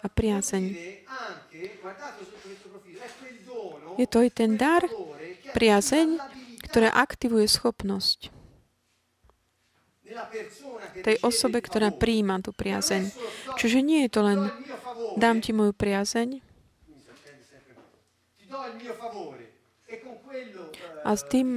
a 0.04 0.06
priazeň. 0.06 0.64
Je 3.96 4.06
to 4.08 4.20
i 4.22 4.30
ten 4.30 4.60
dar, 4.60 4.84
priazeň, 5.56 6.20
ktorá 6.68 6.92
aktivuje 6.92 7.48
schopnosť 7.48 8.32
tej 11.02 11.16
osobe, 11.20 11.60
ktorá 11.60 11.90
príjma 11.90 12.38
tú 12.40 12.54
priazeň. 12.54 13.10
Čiže 13.58 13.82
nie 13.82 14.06
je 14.06 14.10
to 14.12 14.20
len 14.22 14.48
dám 15.18 15.42
ti 15.42 15.50
moju 15.50 15.74
priazeň 15.74 16.40
a 21.06 21.10
s 21.14 21.22
tým 21.30 21.48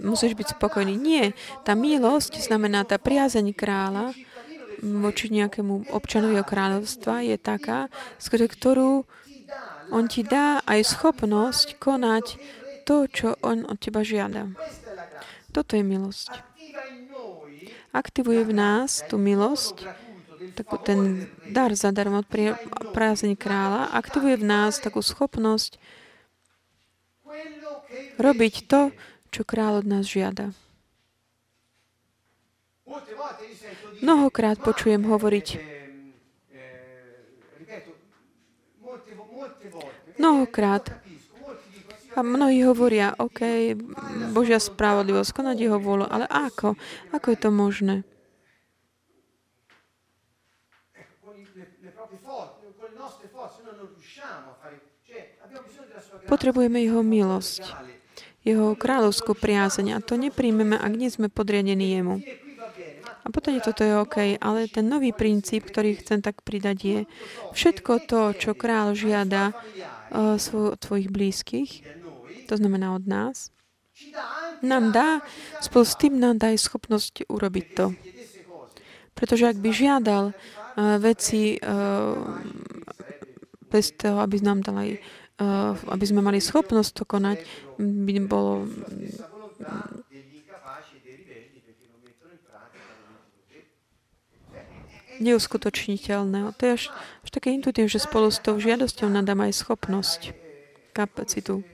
musíš 0.00 0.36
byť 0.36 0.60
spokojný. 0.60 0.94
Nie. 0.96 1.32
Tá 1.64 1.72
milosť 1.72 2.44
znamená 2.44 2.84
tá 2.84 3.00
priazeň 3.00 3.56
kráľa 3.56 4.12
voči 4.82 5.30
nejakému 5.32 5.94
občanovi 5.94 6.36
kráľovstva 6.42 7.22
je 7.24 7.36
taká, 7.38 7.86
skrze 8.18 8.50
ktorú 8.50 9.08
on 9.92 10.08
ti 10.08 10.24
dá 10.24 10.64
aj 10.64 10.88
schopnosť 10.88 11.76
konať 11.76 12.40
to, 12.88 13.06
čo 13.06 13.38
On 13.44 13.68
od 13.68 13.78
teba 13.78 14.02
žiada. 14.02 14.50
Toto 15.52 15.76
je 15.76 15.84
milosť. 15.84 16.32
Aktivuje 17.92 18.48
v 18.48 18.52
nás 18.56 19.04
tú 19.04 19.20
milosť, 19.20 19.84
takú 20.56 20.80
ten 20.80 21.28
dar 21.52 21.70
zadarmo 21.76 22.24
od 22.24 22.88
prázdne 22.96 23.36
kráľa, 23.36 23.92
aktivuje 23.92 24.40
v 24.40 24.48
nás 24.48 24.80
takú 24.80 25.04
schopnosť 25.04 25.76
robiť 28.16 28.54
to, 28.64 28.96
čo 29.28 29.44
kráľ 29.44 29.84
od 29.84 29.86
nás 29.88 30.04
žiada. 30.08 30.56
Mnohokrát 34.02 34.60
počujem 34.60 35.04
hovoriť, 35.06 35.71
Mnohokrát. 40.18 40.92
A 42.12 42.20
mnohí 42.20 42.60
hovoria, 42.68 43.16
OK, 43.16 43.72
Božia 44.36 44.60
spravodlivosť, 44.60 45.32
konať 45.32 45.56
jeho 45.56 45.80
vôľu, 45.80 46.04
ale 46.12 46.28
ako? 46.28 46.76
Ako 47.08 47.26
je 47.32 47.38
to 47.40 47.48
možné? 47.48 47.96
Potrebujeme 56.28 56.78
jeho 56.84 57.00
milosť, 57.00 57.62
jeho 58.44 58.76
kráľovskú 58.76 59.32
priazeň 59.32 59.96
a 59.96 59.98
to 60.04 60.20
nepríjmeme, 60.20 60.76
ak 60.76 60.92
nie 60.92 61.08
sme 61.08 61.32
podriadení 61.32 61.96
jemu. 61.96 62.20
A 63.22 63.30
potom 63.30 63.54
je 63.54 63.62
toto 63.62 63.86
je 63.86 63.94
OK, 63.94 64.36
ale 64.42 64.66
ten 64.66 64.84
nový 64.90 65.14
princíp, 65.14 65.70
ktorý 65.70 65.94
chcem 65.96 66.18
tak 66.20 66.42
pridať 66.42 66.78
je, 66.82 66.98
všetko 67.54 67.92
to, 68.10 68.34
čo 68.34 68.50
král 68.58 68.98
žiada 68.98 69.54
uh, 70.12 70.36
svoj, 70.36 70.76
tvojich 70.76 71.08
blízkych, 71.08 71.70
to 72.46 72.54
znamená 72.56 72.94
od 72.94 73.08
nás, 73.08 73.48
nám 74.62 74.92
dá, 74.92 75.20
spolu 75.60 75.84
s 75.84 75.94
tým 75.96 76.20
nám 76.20 76.38
dá 76.38 76.52
aj 76.52 76.64
schopnosť 76.64 77.28
urobiť 77.28 77.66
to. 77.76 77.92
Pretože 79.12 79.52
ak 79.52 79.58
by 79.60 79.70
žiadal 79.72 80.24
veci 80.96 81.60
bez 83.68 83.86
toho, 83.92 84.16
aby 84.24 84.40
nám 84.40 84.64
dal 84.64 84.76
aj, 84.80 84.90
aby 85.92 86.04
sme 86.08 86.24
mali 86.24 86.40
schopnosť 86.40 86.90
to 86.96 87.04
konať, 87.04 87.44
by 87.76 88.12
bolo 88.24 88.64
neuskutočniteľné. 95.20 96.50
To 96.56 96.62
je 96.66 96.72
až, 96.72 96.84
až 97.32 97.40
také 97.40 97.56
intuitívne, 97.56 97.88
že 97.88 97.96
spolu 97.96 98.28
s 98.28 98.44
tou 98.44 98.60
žiadosťou 98.60 99.08
nadám 99.08 99.48
aj 99.48 99.56
schopnosť, 99.56 100.36
kapacitu. 100.92 101.64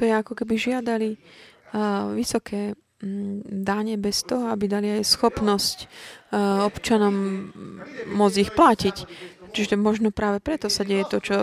To 0.00 0.02
je 0.08 0.14
ako 0.16 0.32
keby 0.32 0.54
žiadali 0.56 1.20
uh, 1.20 2.08
vysoké 2.16 2.72
um, 3.04 3.44
dáne 3.44 4.00
bez 4.00 4.24
toho, 4.24 4.48
aby 4.48 4.64
dali 4.64 4.96
aj 4.96 5.04
schopnosť 5.04 5.84
uh, 5.84 6.64
občanom 6.64 7.52
môcť 8.08 8.36
ich 8.40 8.54
platiť. 8.56 8.96
Čiže 9.52 9.76
možno 9.76 10.08
práve 10.08 10.40
preto 10.40 10.72
sa 10.72 10.88
deje 10.88 11.04
to, 11.04 11.20
čo 11.20 11.36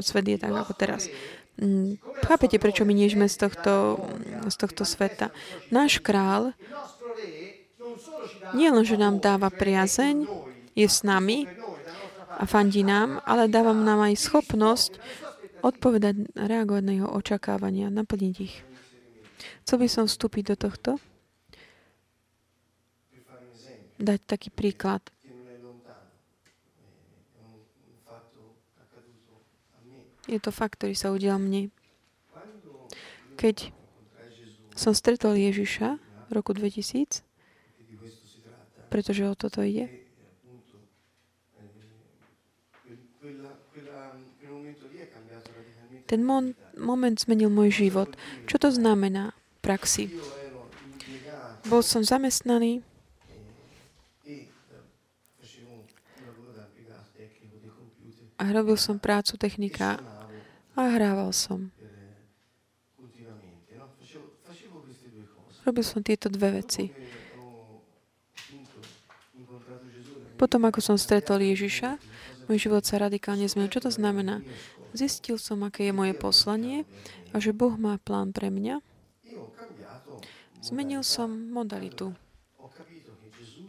svet 0.00 0.32
je 0.32 0.40
tak 0.40 0.56
ako 0.56 0.72
teraz. 0.72 1.12
Um, 1.60 2.00
chápete, 2.24 2.56
prečo 2.56 2.88
my 2.88 2.96
nie 2.96 3.12
sme 3.12 3.28
z 3.28 3.36
tohto, 3.36 4.00
z 4.48 4.56
tohto 4.56 4.88
sveta? 4.88 5.28
Náš 5.68 6.00
král 6.00 6.56
nie 8.54 8.68
len, 8.68 8.84
že 8.84 9.00
nám 9.00 9.22
dáva 9.22 9.48
priazeň, 9.48 10.26
je 10.72 10.88
s 10.88 11.04
nami 11.04 11.48
a 12.38 12.44
fandí 12.48 12.82
nám, 12.82 13.20
ale 13.28 13.48
dáva 13.48 13.76
nám 13.76 14.08
aj 14.08 14.14
schopnosť 14.18 14.96
odpovedať, 15.62 16.34
reagovať 16.34 16.82
na 16.82 16.92
jeho 16.98 17.08
očakávania, 17.12 17.92
naplniť 17.92 18.34
ich. 18.42 18.56
Chcel 19.62 19.76
by 19.78 19.88
som 19.88 20.04
vstúpiť 20.10 20.54
do 20.54 20.56
tohto? 20.68 20.90
Dať 24.02 24.20
taký 24.26 24.50
príklad. 24.50 25.02
Je 30.30 30.38
to 30.38 30.54
fakt, 30.54 30.78
ktorý 30.78 30.94
sa 30.94 31.10
udial 31.10 31.38
mne. 31.38 31.70
Keď 33.38 33.74
som 34.78 34.94
stretol 34.94 35.34
Ježiša 35.34 35.98
v 36.26 36.30
roku 36.30 36.54
2000, 36.54 37.26
pretože 38.92 39.24
o 39.24 39.32
toto 39.32 39.64
ide. 39.64 39.88
Ten 46.04 46.20
mon- 46.28 46.52
moment 46.76 47.16
zmenil 47.16 47.48
môj 47.48 47.72
život. 47.72 48.12
Čo 48.44 48.60
to 48.60 48.68
znamená 48.68 49.32
v 49.32 49.58
praxi? 49.64 50.04
Bol 51.64 51.80
som 51.80 52.04
zamestnaný 52.04 52.84
a 58.36 58.44
robil 58.52 58.76
som 58.76 59.00
prácu 59.00 59.40
technika 59.40 60.02
a 60.76 60.82
hrával 60.92 61.32
som. 61.32 61.72
Robil 65.62 65.84
som 65.86 66.02
tieto 66.02 66.26
dve 66.26 66.60
veci. 66.60 66.90
Potom, 70.42 70.66
ako 70.66 70.82
som 70.82 70.98
stretol 70.98 71.38
Ježiša, 71.38 72.02
môj 72.50 72.66
život 72.66 72.82
sa 72.82 72.98
radikálne 72.98 73.46
zmenil. 73.46 73.70
Čo 73.70 73.86
to 73.86 73.94
znamená? 73.94 74.42
Zistil 74.90 75.38
som, 75.38 75.62
aké 75.62 75.86
je 75.86 75.94
moje 75.94 76.18
poslanie 76.18 76.82
a 77.30 77.38
že 77.38 77.54
Boh 77.54 77.78
má 77.78 77.94
plán 78.02 78.34
pre 78.34 78.50
mňa. 78.50 78.82
Zmenil 80.58 81.06
som 81.06 81.30
modalitu. 81.30 82.18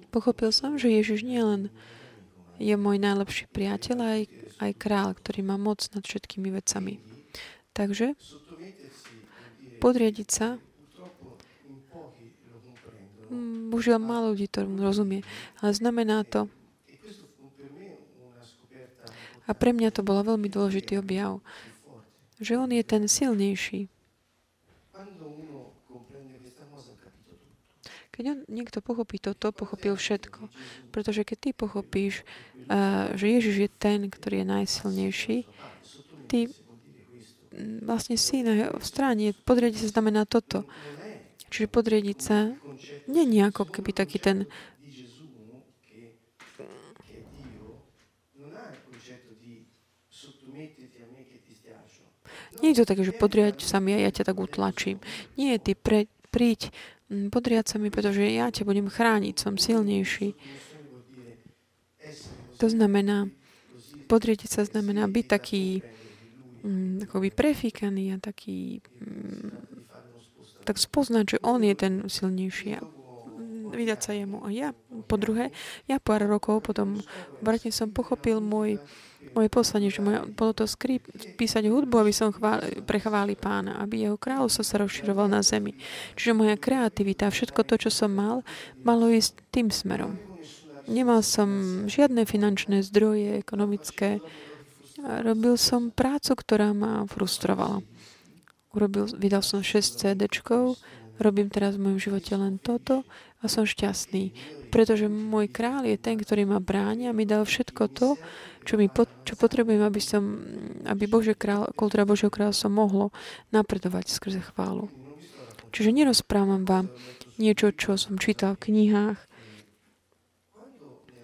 Pochopil 0.09 0.49
som, 0.49 0.81
že 0.81 0.89
Ježiš 0.89 1.21
nie 1.21 1.45
len 1.45 1.69
je 2.57 2.73
môj 2.73 2.97
najlepší 2.97 3.53
priateľ, 3.53 3.97
aj, 4.01 4.21
aj 4.57 4.71
král, 4.73 5.13
ktorý 5.13 5.45
má 5.45 5.61
moc 5.61 5.85
nad 5.93 6.01
všetkými 6.01 6.49
vecami. 6.57 6.97
Takže 7.77 8.17
podriadiť 9.77 10.29
sa 10.33 10.57
Bohužiaľ, 13.73 13.97
málo 13.97 14.37
ľudí 14.37 14.45
to 14.45 14.61
rozumie, 14.77 15.25
ale 15.57 15.73
znamená 15.73 16.21
to 16.21 16.45
a 19.43 19.51
pre 19.51 19.75
mňa 19.75 19.91
to 19.91 20.01
bolo 20.05 20.35
veľmi 20.35 20.47
dôležitý 20.47 20.99
objav, 20.99 21.43
že 22.39 22.55
on 22.55 22.71
je 22.71 22.83
ten 22.83 23.03
silnejší. 23.07 23.91
Keď 28.13 28.23
on, 28.29 28.39
niekto 28.45 28.77
pochopí 28.77 29.17
toto, 29.17 29.49
pochopil 29.49 29.97
všetko. 29.97 30.45
Pretože 30.93 31.25
keď 31.25 31.37
ty 31.41 31.49
pochopíš, 31.49 32.21
uh, 32.69 33.09
že 33.17 33.25
Ježiš 33.25 33.55
je 33.57 33.69
ten, 33.73 34.05
ktorý 34.05 34.45
je 34.45 34.51
najsilnejší, 34.53 35.37
ty 36.29 36.39
vlastne 37.81 38.13
si 38.13 38.45
na 38.45 38.53
jeho 38.53 38.77
strane. 38.85 39.33
Podriadiť 39.33 39.89
sa 39.89 39.97
znamená 39.97 40.29
toto. 40.29 40.69
Čiže 41.49 41.69
podriadiť 41.69 42.17
sa 42.21 42.53
nie 43.09 43.41
ako 43.41 43.69
keby 43.69 43.93
taký 43.93 44.17
ten 44.17 44.49
Nie 52.61 52.75
je 52.75 52.83
to 52.83 52.89
také, 52.93 53.01
že 53.07 53.15
podriať 53.15 53.63
sa 53.63 53.79
mi 53.79 53.95
a 53.95 53.99
ja 54.03 54.11
ťa 54.13 54.29
tak 54.29 54.37
utlačím. 54.37 55.01
Nie, 55.39 55.57
ty 55.57 55.73
pre, 55.73 56.11
príď, 56.29 56.69
podriať 57.09 57.75
sa 57.75 57.77
mi, 57.81 57.89
pretože 57.89 58.21
ja 58.21 58.51
ťa 58.53 58.67
budem 58.67 58.87
chrániť, 58.87 59.35
som 59.37 59.57
silnejší. 59.57 60.35
To 62.61 62.67
znamená, 62.69 63.27
podrieť 64.05 64.47
sa 64.47 64.63
znamená 64.63 65.09
byť 65.09 65.25
taký 65.25 65.81
mm, 66.63 67.09
akoby 67.09 67.29
prefíkaný 67.33 68.15
a 68.15 68.17
taký 68.21 68.79
mm, 68.79 69.83
tak 70.63 70.79
spoznať, 70.79 71.37
že 71.37 71.43
on 71.43 71.59
je 71.59 71.75
ten 71.75 71.93
silnejší 72.07 72.79
a 72.79 72.81
vydať 73.73 73.99
sa 73.99 74.13
jemu. 74.13 74.45
A 74.45 74.53
ja, 74.53 74.69
po 75.09 75.17
druhé, 75.17 75.49
ja 75.89 75.97
pár 75.97 76.23
rokov 76.23 76.63
potom 76.63 77.01
vratne 77.41 77.73
som 77.73 77.89
pochopil 77.89 78.39
môj 78.39 78.79
moje 79.31 79.49
poslanie, 79.49 79.87
že 79.87 80.03
moje, 80.03 80.19
bolo 80.35 80.51
to 80.51 80.67
skrip, 80.67 81.07
písať 81.39 81.71
hudbu, 81.71 82.03
aby 82.03 82.11
som 82.11 82.35
chváli, 82.35 82.83
prechváli 82.83 83.39
pána, 83.39 83.79
aby 83.79 84.03
jeho 84.03 84.19
kráľovstvo 84.19 84.63
sa 84.67 84.81
rozširoval 84.83 85.31
na 85.31 85.39
zemi. 85.39 85.73
Čiže 86.19 86.35
moja 86.35 86.59
kreativita, 86.59 87.31
všetko 87.31 87.63
to, 87.63 87.87
čo 87.87 87.89
som 87.89 88.11
mal, 88.11 88.43
malo 88.83 89.07
ísť 89.07 89.39
tým 89.49 89.71
smerom. 89.71 90.19
Nemal 90.91 91.23
som 91.23 91.47
žiadne 91.87 92.27
finančné 92.27 92.83
zdroje 92.83 93.39
ekonomické. 93.39 94.19
Robil 94.99 95.55
som 95.55 95.95
prácu, 95.95 96.35
ktorá 96.35 96.75
ma 96.75 97.07
frustrovala. 97.07 97.79
Urobil, 98.75 99.07
vydal 99.15 99.45
som 99.45 99.63
6 99.63 100.01
CD, 100.01 100.27
robím 101.21 101.49
teraz 101.49 101.77
v 101.77 101.89
mojom 101.89 101.99
živote 101.99 102.33
len 102.33 102.57
toto 102.57 103.05
a 103.43 103.51
som 103.51 103.67
šťastný, 103.67 104.33
pretože 104.73 105.05
môj 105.11 105.51
král 105.51 105.85
je 105.85 105.99
ten, 105.99 106.17
ktorý 106.17 106.47
ma 106.47 106.57
bráni 106.63 107.11
a 107.11 107.15
mi 107.15 107.27
dal 107.27 107.45
všetko 107.45 107.83
to, 107.91 108.15
čo, 108.63 108.73
mi 108.79 108.87
pot, 108.87 109.11
čo 109.27 109.35
potrebujem, 109.35 109.83
aby, 109.83 110.01
som, 110.01 110.23
aby 110.87 111.05
Bože 111.05 111.35
král, 111.35 111.69
kultúra 111.75 112.07
Božieho 112.07 112.31
kráľovstva 112.31 112.71
mohlo 112.71 113.11
napredovať 113.51 114.09
skrze 114.09 114.41
chválu. 114.53 114.87
Čiže 115.73 115.91
nerozprávam 115.91 116.63
vám 116.63 116.87
niečo, 117.41 117.73
čo 117.73 117.97
som 117.97 118.15
čítal 118.21 118.55
v 118.55 118.71
knihách. 118.71 119.19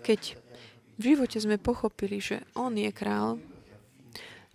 Keď 0.04 0.22
v 1.00 1.02
živote 1.16 1.38
sme 1.40 1.62
pochopili, 1.62 2.20
že 2.20 2.44
On 2.58 2.74
je 2.74 2.90
král, 2.92 3.40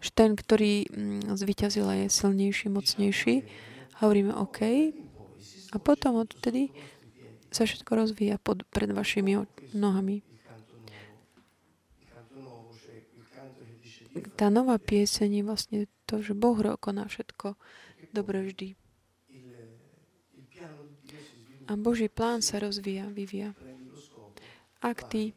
že 0.05 0.13
ten, 0.13 0.37
ktorý 0.37 0.85
mm, 0.85 1.33
zvyťazil 1.33 1.89
je 2.05 2.07
silnejší, 2.13 2.69
mocnejší, 2.69 3.35
hovoríme 4.05 4.37
OK. 4.37 4.61
A 5.75 5.77
potom 5.83 6.23
odtedy 6.23 6.71
sa 7.51 7.67
všetko 7.67 7.91
rozvíja 7.99 8.39
pod, 8.39 8.63
pred 8.71 8.95
vašimi 8.95 9.43
nohami. 9.75 10.23
tá 14.39 14.47
nová 14.51 14.79
pieseň 14.79 15.43
je 15.43 15.43
vlastne 15.43 15.79
to, 16.07 16.23
že 16.23 16.39
Boh 16.39 16.55
koná 16.79 17.11
všetko 17.11 17.59
dobre 18.15 18.47
vždy. 18.47 18.79
A 21.65 21.81
Boží 21.81 22.13
plán 22.13 22.45
sa 22.45 22.61
rozvíja, 22.61 23.09
vyvíja. 23.09 23.57
Ak 24.85 25.09
ty 25.09 25.33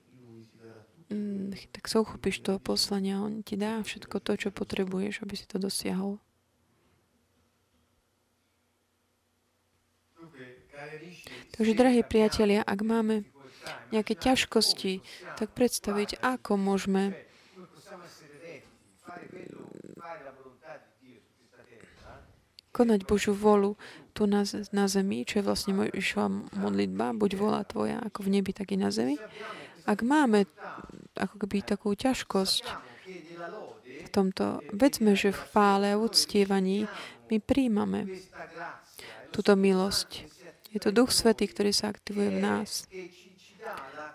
mm, 1.08 1.72
tak 1.72 1.88
sa 1.88 2.04
uchopíš 2.04 2.44
toho 2.44 2.60
poslania, 2.60 3.24
on 3.24 3.48
ti 3.48 3.56
dá 3.56 3.80
všetko 3.80 4.20
to, 4.20 4.36
čo 4.36 4.50
potrebuješ, 4.52 5.24
aby 5.24 5.40
si 5.40 5.48
to 5.48 5.56
dosiahol. 5.56 6.20
Takže, 11.58 11.74
drahí 11.74 12.02
priatelia, 12.06 12.62
ak 12.62 12.80
máme 12.86 13.26
nejaké 13.92 14.16
ťažkosti, 14.16 15.02
tak 15.36 15.52
predstaviť, 15.52 16.22
ako 16.24 16.56
môžeme 16.56 17.16
konať 22.78 23.10
Božiu 23.10 23.34
volu 23.34 23.74
tu 24.14 24.30
na, 24.30 24.46
na 24.70 24.86
zemi, 24.86 25.26
čo 25.26 25.42
je 25.42 25.48
vlastne 25.50 25.74
Mojžišova 25.74 26.58
modlitba, 26.62 27.18
buď 27.18 27.32
vola 27.34 27.66
tvoja 27.66 27.98
ako 28.06 28.30
v 28.30 28.38
nebi, 28.38 28.54
tak 28.54 28.70
i 28.70 28.78
na 28.78 28.94
zemi. 28.94 29.18
Ak 29.90 30.06
máme 30.06 30.46
ako 31.18 31.36
keby 31.42 31.66
takú 31.66 31.98
ťažkosť 31.98 32.64
v 34.06 34.10
tomto, 34.14 34.62
vedzme, 34.70 35.18
že 35.18 35.34
v 35.34 35.42
chvále 35.50 35.98
a 35.98 35.98
uctievaní 35.98 36.86
my 37.34 37.38
príjmame 37.42 38.22
túto 39.34 39.58
milosť. 39.58 40.37
Je 40.78 40.86
to 40.86 40.93
Duch 40.93 41.09
Svetý, 41.09 41.49
ktorý 41.49 41.73
sa 41.73 41.89
aktivuje 41.89 42.38
v 42.38 42.38
nás, 42.38 42.86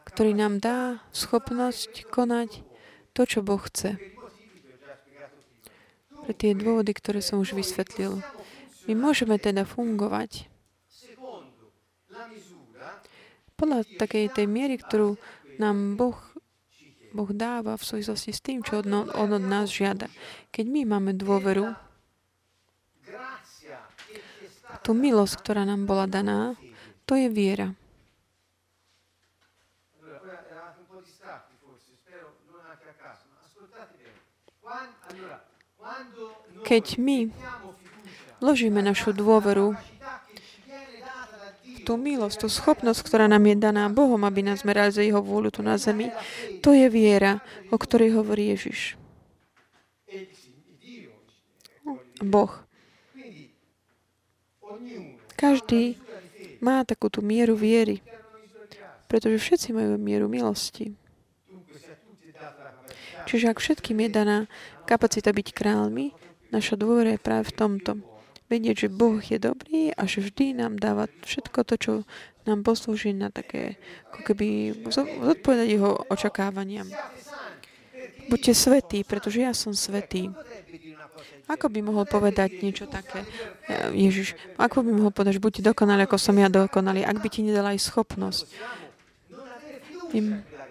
ktorý 0.07 0.31
nám 0.31 0.63
dá 0.63 1.03
schopnosť 1.11 2.07
konať 2.07 2.63
to, 3.11 3.27
čo 3.27 3.43
Boh 3.43 3.59
chce. 3.59 3.99
Pre 6.23 6.31
tie 6.31 6.55
dôvody, 6.55 6.95
ktoré 6.95 7.19
som 7.19 7.43
už 7.43 7.59
vysvetlil. 7.59 8.23
My 8.87 8.95
môžeme 8.95 9.43
teda 9.43 9.67
fungovať 9.67 10.47
podľa 13.59 13.83
takej 13.99 14.31
tej 14.31 14.47
miery, 14.47 14.79
ktorú 14.79 15.19
nám 15.59 15.99
Boh, 15.99 16.15
boh 17.11 17.31
dáva 17.35 17.75
v 17.75 17.83
súvislosti 17.83 18.31
s 18.31 18.39
tým, 18.39 18.63
čo 18.63 18.87
on, 18.87 19.11
on 19.11 19.31
od 19.35 19.43
nás 19.43 19.67
žiada. 19.67 20.07
Keď 20.55 20.71
my 20.71 20.95
máme 20.95 21.11
dôveru, 21.19 21.75
tú 24.83 24.93
milosť, 24.93 25.35
ktorá 25.39 25.63
nám 25.63 25.87
bola 25.87 26.11
daná, 26.11 26.59
to 27.07 27.15
je 27.15 27.31
viera. 27.31 27.75
Keď 36.63 36.97
my 36.97 37.29
vložíme 38.41 38.81
našu 38.81 39.13
dôveru 39.13 39.77
tú 41.83 41.99
milosť, 41.99 42.47
tú 42.47 42.49
schopnosť, 42.49 43.03
ktorá 43.03 43.27
nám 43.27 43.43
je 43.43 43.57
daná 43.59 43.91
Bohom, 43.91 44.23
aby 44.23 44.47
nás 44.47 44.63
merali 44.63 44.95
za 44.95 45.03
Jeho 45.03 45.19
vôľu 45.19 45.51
tu 45.51 45.61
na 45.67 45.75
zemi, 45.77 46.15
to 46.63 46.71
je 46.71 46.87
viera, 46.87 47.43
o 47.75 47.77
ktorej 47.77 48.15
hovorí 48.15 48.55
Ježiš. 48.55 48.95
Boh. 52.23 52.72
Každý 55.43 55.99
má 56.63 56.87
takú 56.87 57.11
tú 57.11 57.19
mieru 57.19 57.59
viery, 57.59 57.99
pretože 59.11 59.43
všetci 59.43 59.75
majú 59.75 59.99
mieru 59.99 60.31
milosti. 60.31 60.95
Čiže 63.27 63.51
ak 63.51 63.59
všetkým 63.59 64.07
je 64.07 64.09
daná 64.15 64.39
kapacita 64.87 65.35
byť 65.35 65.49
kráľmi, 65.51 66.15
naša 66.55 66.79
dôvera 66.79 67.19
je 67.19 67.21
práve 67.27 67.51
v 67.51 67.57
tomto. 67.59 67.93
Vedieť, 68.47 68.87
že 68.87 68.89
Boh 68.95 69.19
je 69.19 69.43
dobrý 69.43 69.91
a 69.91 70.07
že 70.07 70.23
vždy 70.23 70.63
nám 70.63 70.79
dáva 70.79 71.11
všetko 71.27 71.59
to, 71.67 71.75
čo 71.75 71.93
nám 72.47 72.63
poslúži 72.63 73.11
na 73.11 73.33
také, 73.35 73.83
ako 74.13 74.21
keby 74.23 74.47
zodpovedať 74.93 75.69
jeho 75.73 76.07
očakávaniam. 76.07 76.87
Buďte 78.31 78.55
svetí, 78.55 79.03
pretože 79.03 79.43
ja 79.43 79.51
som 79.57 79.75
svetý. 79.75 80.31
Ako 81.53 81.69
by 81.69 81.85
mohol 81.85 82.09
povedať 82.09 82.65
niečo 82.65 82.89
také, 82.89 83.29
Ježiš, 83.93 84.33
ako 84.57 84.81
by 84.81 84.91
mohol 84.97 85.13
povedať, 85.13 85.37
že 85.37 85.45
buďte 85.45 85.63
dokonali, 85.69 86.09
ako 86.09 86.17
som 86.17 86.33
ja 86.41 86.49
dokonalý, 86.49 87.05
ak 87.05 87.21
by 87.21 87.29
ti 87.29 87.45
nedala 87.45 87.77
aj 87.77 87.85
schopnosť. 87.93 88.49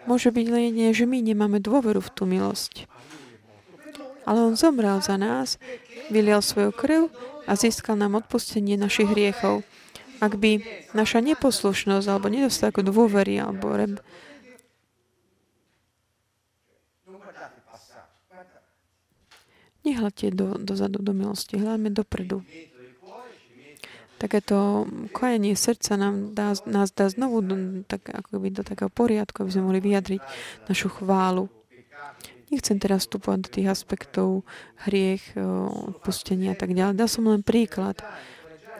Môže 0.10 0.34
byť 0.34 0.46
len 0.50 0.74
jedine, 0.74 0.90
že 0.90 1.06
my 1.06 1.22
nemáme 1.22 1.62
dôveru 1.62 2.02
v 2.02 2.10
tú 2.10 2.26
milosť. 2.26 2.90
Ale 4.26 4.42
on 4.42 4.58
zomrel 4.58 4.98
za 5.06 5.22
nás, 5.22 5.62
vylial 6.10 6.42
svoju 6.42 6.74
krv 6.74 7.14
a 7.46 7.54
získal 7.54 7.94
nám 7.98 8.18
odpustenie 8.18 8.74
našich 8.74 9.10
hriechov. 9.10 9.62
Ak 10.22 10.38
by 10.38 10.62
naša 10.94 11.22
neposlušnosť 11.22 12.06
alebo 12.10 12.30
nedostatok 12.30 12.86
dôvery 12.86 13.38
alebo 13.42 13.74
reb, 13.74 14.02
Nehľadte 19.82 20.30
do, 20.30 20.62
dozadu 20.62 21.02
do 21.02 21.14
milosti, 21.14 21.58
hľadme 21.58 21.90
dopredu. 21.90 22.46
Takéto 24.22 24.86
kojenie 25.18 25.58
srdca 25.58 25.98
nám 25.98 26.38
dá, 26.38 26.54
nás 26.70 26.94
dá 26.94 27.10
znovu 27.10 27.42
do, 27.42 27.82
tak, 27.90 28.06
ako 28.06 28.38
by 28.38 28.48
do 28.54 28.62
takého 28.62 28.94
poriadku, 28.94 29.42
aby 29.42 29.50
sme 29.50 29.66
mohli 29.66 29.82
vyjadriť 29.82 30.22
našu 30.70 30.94
chválu. 30.94 31.50
Nechcem 32.54 32.78
teraz 32.78 33.10
vstupovať 33.10 33.40
do 33.42 33.50
tých 33.50 33.68
aspektov 33.74 34.46
hriech, 34.86 35.34
odpustenia 35.98 36.54
a 36.54 36.58
tak 36.60 36.78
ďalej. 36.78 37.00
Dal 37.02 37.10
som 37.10 37.26
len 37.26 37.42
príklad, 37.42 37.98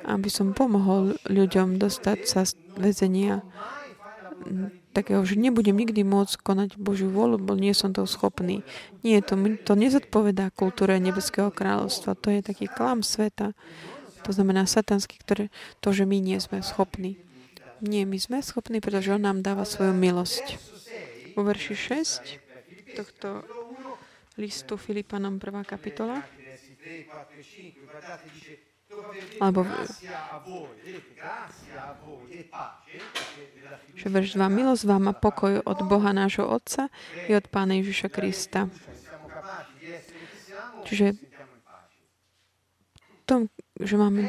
aby 0.06 0.30
som 0.30 0.54
pomohol 0.54 1.18
ľuďom 1.26 1.82
dostať 1.82 2.20
sa 2.30 2.46
z 2.46 2.54
väzenia 2.78 3.42
takého, 4.92 5.24
že 5.24 5.40
nebudem 5.40 5.74
nikdy 5.74 6.04
môcť 6.04 6.44
konať 6.44 6.70
Božiu 6.76 7.08
vôľu, 7.10 7.40
bo 7.40 7.56
nie 7.56 7.72
som 7.72 7.96
to 7.96 8.04
schopný. 8.04 8.62
Nie, 9.02 9.24
to, 9.24 9.40
to 9.64 9.74
nezodpovedá 9.74 10.52
kultúre 10.52 11.00
Nebeského 11.00 11.50
kráľovstva. 11.50 12.20
To 12.20 12.28
je 12.30 12.44
taký 12.44 12.68
klam 12.68 13.02
sveta. 13.02 13.56
To 14.28 14.30
znamená 14.30 14.70
satanský, 14.70 15.18
ktoré, 15.18 15.50
to, 15.82 15.96
že 15.96 16.06
my 16.06 16.22
nie 16.22 16.38
sme 16.38 16.62
schopní. 16.62 17.18
Nie, 17.82 18.06
my 18.06 18.20
sme 18.22 18.46
schopní, 18.46 18.78
pretože 18.78 19.16
On 19.16 19.24
nám 19.24 19.42
dáva 19.42 19.66
svoju 19.66 19.96
milosť. 19.98 20.62
U 21.34 21.42
verši 21.42 21.74
6 21.74 22.94
tohto 22.94 23.48
listu 24.36 24.76
Filipanom 24.76 25.40
1. 25.40 25.64
kapitola 25.64 26.22
alebo 29.42 29.66
že 33.96 34.08
verš 34.10 34.36
2. 34.36 34.50
Milosť 34.50 34.84
vám 34.90 35.10
a 35.10 35.14
pokoj 35.14 35.62
od 35.62 35.80
Boha 35.86 36.12
nášho 36.12 36.46
Otca 36.50 36.90
i 37.30 37.38
od 37.38 37.46
Pána 37.48 37.78
Ježiša 37.78 38.10
Krista. 38.10 38.68
Čiže 40.86 41.14
tom, 43.32 43.48
že 43.80 43.96
máme 43.96 44.28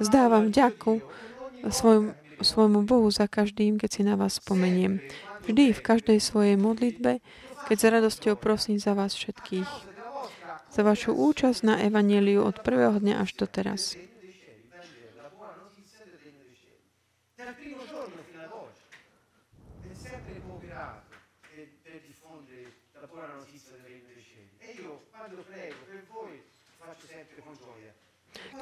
zdávam 0.00 0.48
vďaku 0.48 1.04
svojmu, 1.68 2.16
svojmu 2.40 2.80
Bohu 2.88 3.08
za 3.12 3.28
každým, 3.28 3.76
keď 3.76 3.90
si 3.92 4.02
na 4.02 4.16
vás 4.16 4.40
spomeniem. 4.40 5.04
Vždy, 5.44 5.76
v 5.76 5.84
každej 5.84 6.18
svojej 6.24 6.56
modlitbe, 6.56 7.20
keď 7.68 7.76
s 7.76 7.84
radosťou 7.84 8.34
prosím 8.40 8.80
za 8.80 8.96
vás 8.96 9.12
všetkých 9.12 9.93
za 10.74 10.82
vašu 10.82 11.14
účasť 11.14 11.60
na 11.62 11.78
Evangeliu 11.86 12.42
od 12.42 12.58
prvého 12.58 12.98
dňa 12.98 13.22
až 13.22 13.30
do 13.38 13.46
teraz. 13.46 13.94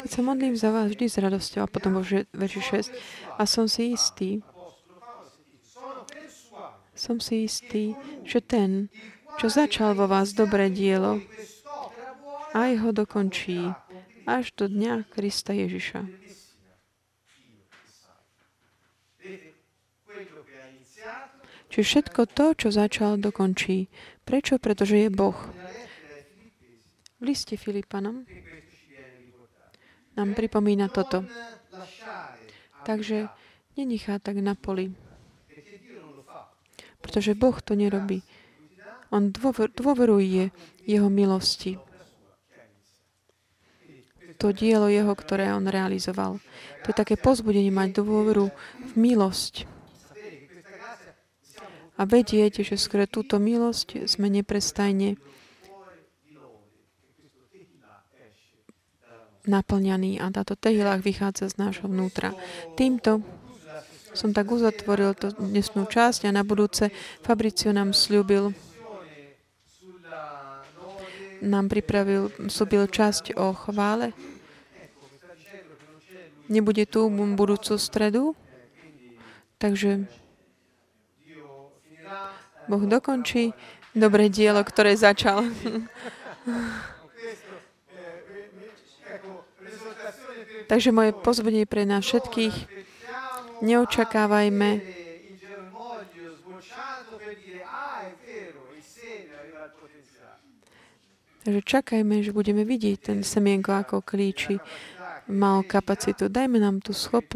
Keď 0.03 0.11
sa 0.11 0.21
modlím 0.21 0.59
za 0.59 0.69
vás 0.69 0.93
vždy 0.93 1.07
s 1.09 1.17
radosťou 1.17 1.65
a 1.65 1.71
potom 1.71 1.97
vo 1.97 2.05
verši 2.37 2.61
6 2.93 3.41
a 3.41 3.43
som 3.49 3.65
si 3.65 3.97
istý, 3.97 4.45
som 6.93 7.17
si 7.23 7.49
istý, 7.49 7.97
že 8.27 8.45
ten, 8.45 8.93
čo 9.41 9.49
začal 9.49 9.97
vo 9.97 10.11
vás 10.11 10.37
dobré 10.37 10.69
dielo, 10.69 11.23
aj 12.53 12.71
ho 12.85 12.91
dokončí 12.93 13.73
až 14.29 14.55
do 14.55 14.69
dňa 14.69 15.09
Krista 15.09 15.57
Ježiša. 15.57 16.05
Čiže 21.73 21.89
všetko 21.89 22.21
to, 22.29 22.47
čo 22.53 22.69
začal, 22.69 23.17
dokončí. 23.17 23.89
Prečo? 24.29 24.61
Pretože 24.61 25.09
je 25.09 25.09
Boh. 25.09 25.37
V 27.17 27.23
liste 27.25 27.57
Filipanom 27.57 28.29
nám 30.13 30.37
pripomína 30.37 30.93
toto. 30.93 31.25
Takže 32.85 33.33
nenechá 33.81 34.21
tak 34.21 34.45
na 34.45 34.53
poli. 34.53 34.93
Pretože 37.01 37.33
Boh 37.33 37.57
to 37.65 37.73
nerobí. 37.73 38.21
On 39.09 39.33
dôver, 39.33 39.73
dôveruje 39.73 40.53
jeho 40.85 41.09
milosti 41.09 41.81
to 44.43 44.51
dielo 44.51 44.91
jeho, 44.91 45.15
ktoré 45.15 45.55
on 45.55 45.71
realizoval. 45.71 46.43
To 46.83 46.87
je 46.91 46.97
také 46.99 47.15
pozbudenie 47.15 47.71
mať 47.71 48.03
dôveru 48.03 48.51
v 48.91 48.93
milosť. 48.99 49.71
A 51.95 52.03
vedieť, 52.03 52.67
že 52.67 52.75
skôr 52.75 53.07
túto 53.07 53.39
milosť 53.39 54.11
sme 54.11 54.27
neprestajne 54.27 55.15
naplňaní 59.47 60.19
a 60.19 60.27
táto 60.35 60.59
tehilách 60.59 61.07
vychádza 61.07 61.55
z 61.55 61.63
nášho 61.63 61.87
vnútra. 61.87 62.35
Týmto 62.75 63.23
som 64.11 64.35
tak 64.35 64.51
uzatvoril 64.51 65.15
to 65.15 65.31
dnesnú 65.39 65.87
časť 65.87 66.27
a 66.27 66.35
na 66.35 66.43
budúce 66.43 66.91
Fabricio 67.23 67.71
nám 67.71 67.95
slúbil, 67.95 68.51
nám 71.43 71.67
pripravil, 71.71 72.31
slúbil 72.51 72.91
časť 72.91 73.39
o 73.39 73.55
chvále 73.55 74.32
nebude 76.53 76.85
tu 76.85 77.09
budúcu 77.09 77.81
stredu. 77.81 78.37
Takže 79.57 80.05
Boh 82.69 82.85
dokončí 82.85 83.57
dobré 83.97 84.29
dielo, 84.29 84.61
ktoré 84.61 84.93
začal. 84.93 85.49
Takže 90.71 90.89
moje 90.95 91.13
pozvodenie 91.13 91.67
pre 91.69 91.85
nás 91.85 92.05
všetkých, 92.07 92.55
neočakávajme 93.61 95.03
Takže 101.43 101.63
čakajme, 101.67 102.23
že 102.23 102.31
budeme 102.31 102.63
vidieť 102.63 102.97
ten 103.03 103.19
semienko 103.27 103.75
ako 103.75 104.07
klíči 104.07 104.63
mal 105.31 105.63
kapacitu. 105.67 106.27
Dajme 106.27 106.59
nám 106.59 106.83
tú 106.83 106.95
schop, 106.97 107.27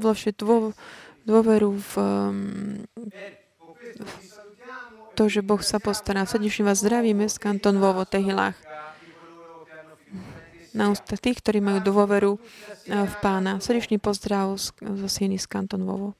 vlastne 0.00 0.32
dô, 0.36 0.76
dôveru 1.24 1.70
v, 1.76 1.92
to, 5.14 5.30
že 5.30 5.46
Boh 5.46 5.62
sa 5.62 5.78
postará. 5.78 6.26
Srdečne 6.26 6.66
vás 6.66 6.82
zdravíme 6.82 7.30
z 7.30 7.36
Kanton 7.38 7.78
Vovo 7.78 8.02
Tehilách. 8.02 8.58
Na 10.74 10.90
ústa 10.90 11.14
tých, 11.14 11.38
ktorí 11.38 11.62
majú 11.62 11.78
dôveru 11.86 12.34
eh, 12.34 13.06
v 13.06 13.14
pána. 13.22 13.62
Srdečný 13.62 14.02
pozdrav 14.02 14.58
zo 14.58 15.08
Sieny 15.08 15.38
z 15.38 15.46
Kanton 15.46 15.86
Vovo. 15.86 16.18